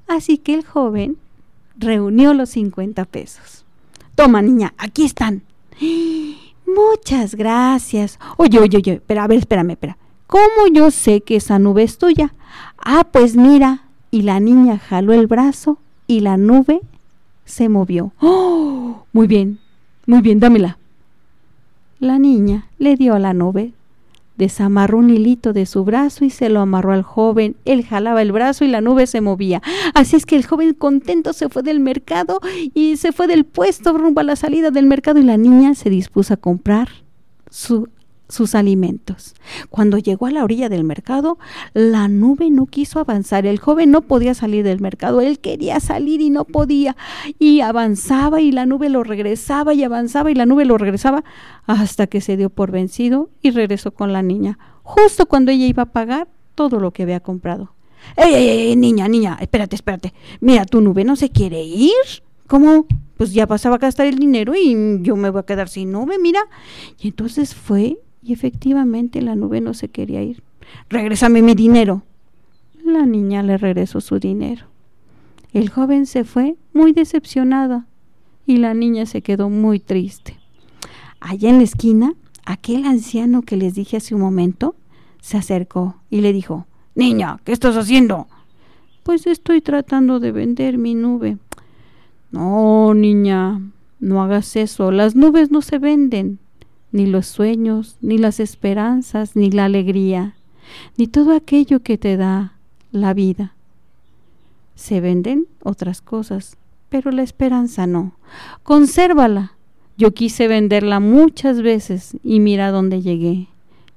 Así 0.06 0.38
que 0.38 0.54
el 0.54 0.64
joven 0.64 1.16
reunió 1.76 2.34
los 2.34 2.50
50 2.50 3.04
pesos. 3.06 3.64
Toma, 4.14 4.42
niña, 4.42 4.74
aquí 4.76 5.04
están. 5.04 5.42
Muchas 6.66 7.34
gracias. 7.34 8.18
Oye, 8.36 8.58
oye, 8.58 8.76
oye, 8.76 8.92
espera, 8.94 9.24
a 9.24 9.26
ver, 9.26 9.38
espérame, 9.38 9.70
espera. 9.70 9.96
¿Cómo 10.26 10.68
yo 10.72 10.90
sé 10.90 11.22
que 11.22 11.36
esa 11.36 11.58
nube 11.58 11.82
es 11.82 11.98
tuya? 11.98 12.34
Ah, 12.78 13.06
pues 13.10 13.36
mira. 13.36 13.84
Y 14.12 14.22
la 14.22 14.40
niña 14.40 14.78
jaló 14.78 15.12
el 15.12 15.26
brazo 15.26 15.78
y 16.06 16.20
la 16.20 16.36
nube 16.36 16.80
se 17.44 17.68
movió. 17.68 18.12
¡Oh! 18.20 19.04
Muy 19.12 19.26
bien, 19.26 19.60
muy 20.06 20.20
bien, 20.20 20.40
dámela. 20.40 20.78
La 22.00 22.18
niña 22.18 22.66
le 22.78 22.96
dio 22.96 23.14
a 23.14 23.18
la 23.18 23.34
nube 23.34 23.72
Desamarró 24.40 24.96
un 24.96 25.10
hilito 25.10 25.52
de 25.52 25.66
su 25.66 25.84
brazo 25.84 26.24
y 26.24 26.30
se 26.30 26.48
lo 26.48 26.60
amarró 26.60 26.92
al 26.92 27.02
joven. 27.02 27.56
Él 27.66 27.84
jalaba 27.84 28.22
el 28.22 28.32
brazo 28.32 28.64
y 28.64 28.68
la 28.68 28.80
nube 28.80 29.06
se 29.06 29.20
movía. 29.20 29.60
Así 29.92 30.16
es 30.16 30.24
que 30.24 30.34
el 30.34 30.46
joven 30.46 30.72
contento 30.72 31.34
se 31.34 31.50
fue 31.50 31.62
del 31.62 31.78
mercado 31.78 32.40
y 32.72 32.96
se 32.96 33.12
fue 33.12 33.26
del 33.26 33.44
puesto 33.44 33.92
rumbo 33.98 34.20
a 34.20 34.24
la 34.24 34.36
salida 34.36 34.70
del 34.70 34.86
mercado 34.86 35.18
y 35.18 35.24
la 35.24 35.36
niña 35.36 35.74
se 35.74 35.90
dispuso 35.90 36.32
a 36.32 36.38
comprar 36.38 36.88
su 37.50 37.90
sus 38.30 38.54
alimentos. 38.54 39.34
Cuando 39.68 39.98
llegó 39.98 40.26
a 40.26 40.30
la 40.30 40.44
orilla 40.44 40.68
del 40.68 40.84
mercado, 40.84 41.38
la 41.74 42.08
nube 42.08 42.50
no 42.50 42.66
quiso 42.66 43.00
avanzar. 43.00 43.46
El 43.46 43.58
joven 43.58 43.90
no 43.90 44.02
podía 44.02 44.34
salir 44.34 44.64
del 44.64 44.80
mercado. 44.80 45.20
Él 45.20 45.38
quería 45.38 45.80
salir 45.80 46.20
y 46.20 46.30
no 46.30 46.44
podía. 46.44 46.96
Y 47.38 47.60
avanzaba 47.60 48.40
y 48.40 48.52
la 48.52 48.66
nube 48.66 48.88
lo 48.88 49.02
regresaba 49.02 49.74
y 49.74 49.82
avanzaba 49.82 50.30
y 50.30 50.34
la 50.34 50.46
nube 50.46 50.64
lo 50.64 50.78
regresaba 50.78 51.24
hasta 51.66 52.06
que 52.06 52.20
se 52.20 52.36
dio 52.36 52.50
por 52.50 52.70
vencido 52.70 53.30
y 53.42 53.50
regresó 53.50 53.92
con 53.92 54.12
la 54.12 54.22
niña, 54.22 54.58
justo 54.82 55.26
cuando 55.26 55.50
ella 55.50 55.66
iba 55.66 55.84
a 55.84 55.92
pagar 55.92 56.28
todo 56.54 56.80
lo 56.80 56.90
que 56.90 57.04
había 57.04 57.20
comprado. 57.20 57.74
¡Ey, 58.16 58.34
ey, 58.34 58.48
ey, 58.48 58.76
niña, 58.76 59.08
niña! 59.08 59.36
Espérate, 59.40 59.76
espérate. 59.76 60.14
Mira, 60.40 60.64
tu 60.64 60.80
nube 60.80 61.04
no 61.04 61.16
se 61.16 61.30
quiere 61.30 61.62
ir. 61.62 61.92
¿Cómo? 62.46 62.86
Pues 63.16 63.32
ya 63.32 63.46
pasaba 63.46 63.76
a 63.76 63.78
gastar 63.78 64.06
el 64.06 64.18
dinero 64.18 64.54
y 64.54 64.98
yo 65.02 65.14
me 65.14 65.30
voy 65.30 65.40
a 65.40 65.44
quedar 65.44 65.68
sin 65.68 65.92
nube, 65.92 66.18
mira. 66.18 66.40
Y 66.98 67.08
entonces 67.08 67.54
fue 67.54 67.98
y 68.22 68.32
efectivamente 68.32 69.22
la 69.22 69.34
nube 69.34 69.60
no 69.60 69.74
se 69.74 69.88
quería 69.88 70.22
ir. 70.22 70.42
Regrésame 70.88 71.42
mi 71.42 71.54
dinero. 71.54 72.02
La 72.84 73.06
niña 73.06 73.42
le 73.42 73.56
regresó 73.56 74.00
su 74.00 74.18
dinero. 74.18 74.66
El 75.52 75.68
joven 75.68 76.06
se 76.06 76.24
fue 76.24 76.56
muy 76.72 76.92
decepcionada 76.92 77.86
y 78.46 78.58
la 78.58 78.74
niña 78.74 79.06
se 79.06 79.22
quedó 79.22 79.48
muy 79.48 79.80
triste. 79.80 80.36
Allá 81.20 81.50
en 81.50 81.58
la 81.58 81.64
esquina, 81.64 82.14
aquel 82.44 82.84
anciano 82.84 83.42
que 83.42 83.56
les 83.56 83.74
dije 83.74 83.96
hace 83.96 84.14
un 84.14 84.20
momento 84.20 84.74
se 85.20 85.36
acercó 85.36 85.96
y 86.08 86.20
le 86.20 86.32
dijo, 86.32 86.66
Niña, 86.94 87.38
¿qué 87.44 87.52
estás 87.52 87.76
haciendo? 87.76 88.26
Pues 89.02 89.26
estoy 89.26 89.60
tratando 89.60 90.20
de 90.20 90.32
vender 90.32 90.78
mi 90.78 90.94
nube. 90.94 91.38
No, 92.30 92.94
niña, 92.94 93.60
no 93.98 94.22
hagas 94.22 94.56
eso. 94.56 94.90
Las 94.90 95.14
nubes 95.14 95.50
no 95.50 95.62
se 95.62 95.78
venden 95.78 96.38
ni 96.92 97.06
los 97.06 97.26
sueños, 97.26 97.96
ni 98.00 98.18
las 98.18 98.40
esperanzas, 98.40 99.36
ni 99.36 99.50
la 99.50 99.66
alegría, 99.66 100.34
ni 100.96 101.06
todo 101.06 101.34
aquello 101.34 101.80
que 101.80 101.98
te 101.98 102.16
da 102.16 102.54
la 102.92 103.14
vida. 103.14 103.54
Se 104.74 105.00
venden 105.00 105.46
otras 105.62 106.00
cosas, 106.00 106.56
pero 106.88 107.10
la 107.10 107.22
esperanza 107.22 107.86
no. 107.86 108.12
Consérvala. 108.62 109.54
Yo 109.96 110.14
quise 110.14 110.48
venderla 110.48 110.98
muchas 110.98 111.60
veces 111.60 112.16
y 112.22 112.40
mira 112.40 112.70
dónde 112.70 113.02
llegué. 113.02 113.48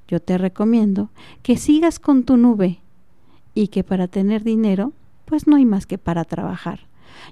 Yo 0.08 0.20
te 0.20 0.38
recomiendo 0.38 1.10
que 1.42 1.56
sigas 1.56 1.98
con 1.98 2.24
tu 2.24 2.36
nube 2.36 2.80
y 3.56 3.70
que 3.70 3.86
para 3.86 4.10
tener 4.10 4.44
dinero, 4.44 4.92
pues 5.26 5.48
no 5.48 5.56
hay 5.56 5.66
más 5.66 5.86
que 5.86 5.98
para 5.98 6.26
trabajar. 6.26 6.82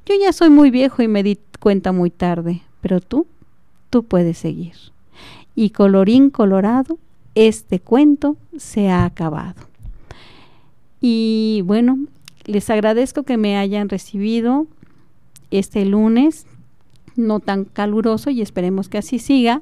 Yo 0.05 0.15
ya 0.19 0.31
soy 0.31 0.49
muy 0.49 0.71
viejo 0.71 1.01
y 1.01 1.09
me 1.09 1.21
di 1.21 1.37
cuenta 1.59 1.91
muy 1.91 2.09
tarde, 2.09 2.61
pero 2.79 3.01
tú, 3.01 3.27
tú 3.89 4.03
puedes 4.03 4.37
seguir 4.37 4.75
y 5.61 5.69
colorín 5.69 6.31
colorado, 6.31 6.97
este 7.35 7.79
cuento 7.79 8.35
se 8.57 8.89
ha 8.89 9.05
acabado. 9.05 9.61
Y 10.99 11.61
bueno, 11.65 11.99
les 12.45 12.71
agradezco 12.71 13.21
que 13.21 13.37
me 13.37 13.57
hayan 13.57 13.87
recibido 13.87 14.65
este 15.51 15.85
lunes, 15.85 16.47
no 17.15 17.39
tan 17.39 17.65
caluroso 17.65 18.31
y 18.31 18.41
esperemos 18.41 18.89
que 18.89 18.97
así 18.97 19.19
siga. 19.19 19.61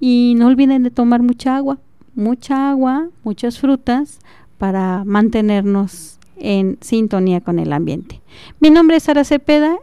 Y 0.00 0.34
no 0.36 0.48
olviden 0.48 0.82
de 0.82 0.90
tomar 0.90 1.22
mucha 1.22 1.56
agua, 1.56 1.78
mucha 2.16 2.68
agua, 2.68 3.08
muchas 3.22 3.60
frutas 3.60 4.18
para 4.58 5.04
mantenernos 5.04 6.18
en 6.38 6.76
sintonía 6.80 7.40
con 7.40 7.60
el 7.60 7.72
ambiente. 7.72 8.20
Mi 8.58 8.70
nombre 8.70 8.96
es 8.96 9.04
Sara 9.04 9.22
Cepeda 9.22 9.76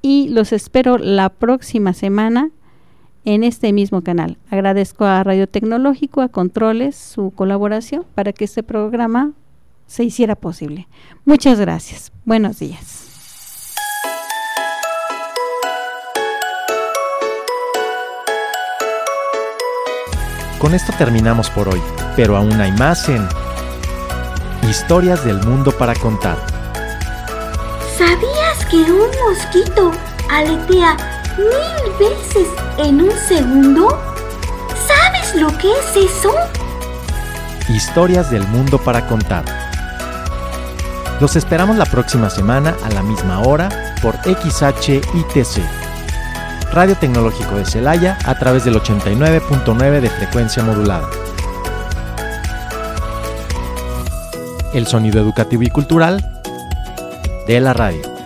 y 0.00 0.30
los 0.30 0.54
espero 0.54 0.96
la 0.96 1.28
próxima 1.28 1.92
semana 1.92 2.50
en 3.34 3.44
este 3.44 3.74
mismo 3.74 4.00
canal. 4.00 4.38
Agradezco 4.50 5.04
a 5.04 5.22
Radio 5.22 5.46
Tecnológico, 5.46 6.22
a 6.22 6.28
Controles, 6.28 6.96
su 6.96 7.30
colaboración 7.30 8.06
para 8.14 8.32
que 8.32 8.46
este 8.46 8.62
programa 8.62 9.32
se 9.86 10.02
hiciera 10.04 10.34
posible. 10.34 10.88
Muchas 11.26 11.60
gracias. 11.60 12.10
Buenos 12.24 12.58
días. 12.58 13.04
Con 20.58 20.72
esto 20.72 20.94
terminamos 20.96 21.50
por 21.50 21.68
hoy, 21.68 21.80
pero 22.16 22.34
aún 22.34 22.58
hay 22.62 22.72
más 22.72 23.10
en 23.10 23.28
Historias 24.66 25.22
del 25.26 25.38
Mundo 25.46 25.70
para 25.72 25.94
Contar. 25.94 26.38
¿Sabías 27.98 28.64
que 28.70 28.90
un 28.90 29.10
mosquito 29.28 29.92
aletea 30.30 31.17
mil 31.38 31.92
veces 31.98 32.48
en 32.78 33.00
un 33.00 33.12
segundo? 33.28 33.88
¿Sabes 34.86 35.34
lo 35.36 35.48
que 35.58 35.70
es 35.70 36.10
eso? 36.10 36.34
Historias 37.68 38.30
del 38.30 38.46
mundo 38.48 38.78
para 38.78 39.06
contar. 39.06 39.44
Los 41.20 41.36
esperamos 41.36 41.76
la 41.76 41.86
próxima 41.86 42.30
semana 42.30 42.76
a 42.84 42.90
la 42.90 43.02
misma 43.02 43.40
hora 43.40 43.68
por 44.02 44.16
XHITC, 44.16 45.62
Radio 46.72 46.96
Tecnológico 46.96 47.56
de 47.56 47.64
Celaya, 47.64 48.18
a 48.24 48.38
través 48.38 48.64
del 48.64 48.80
89.9 48.80 50.00
de 50.00 50.10
frecuencia 50.10 50.62
modulada. 50.62 51.08
El 54.72 54.86
sonido 54.86 55.20
educativo 55.20 55.62
y 55.62 55.70
cultural 55.70 56.42
de 57.46 57.60
la 57.60 57.72
radio. 57.72 58.17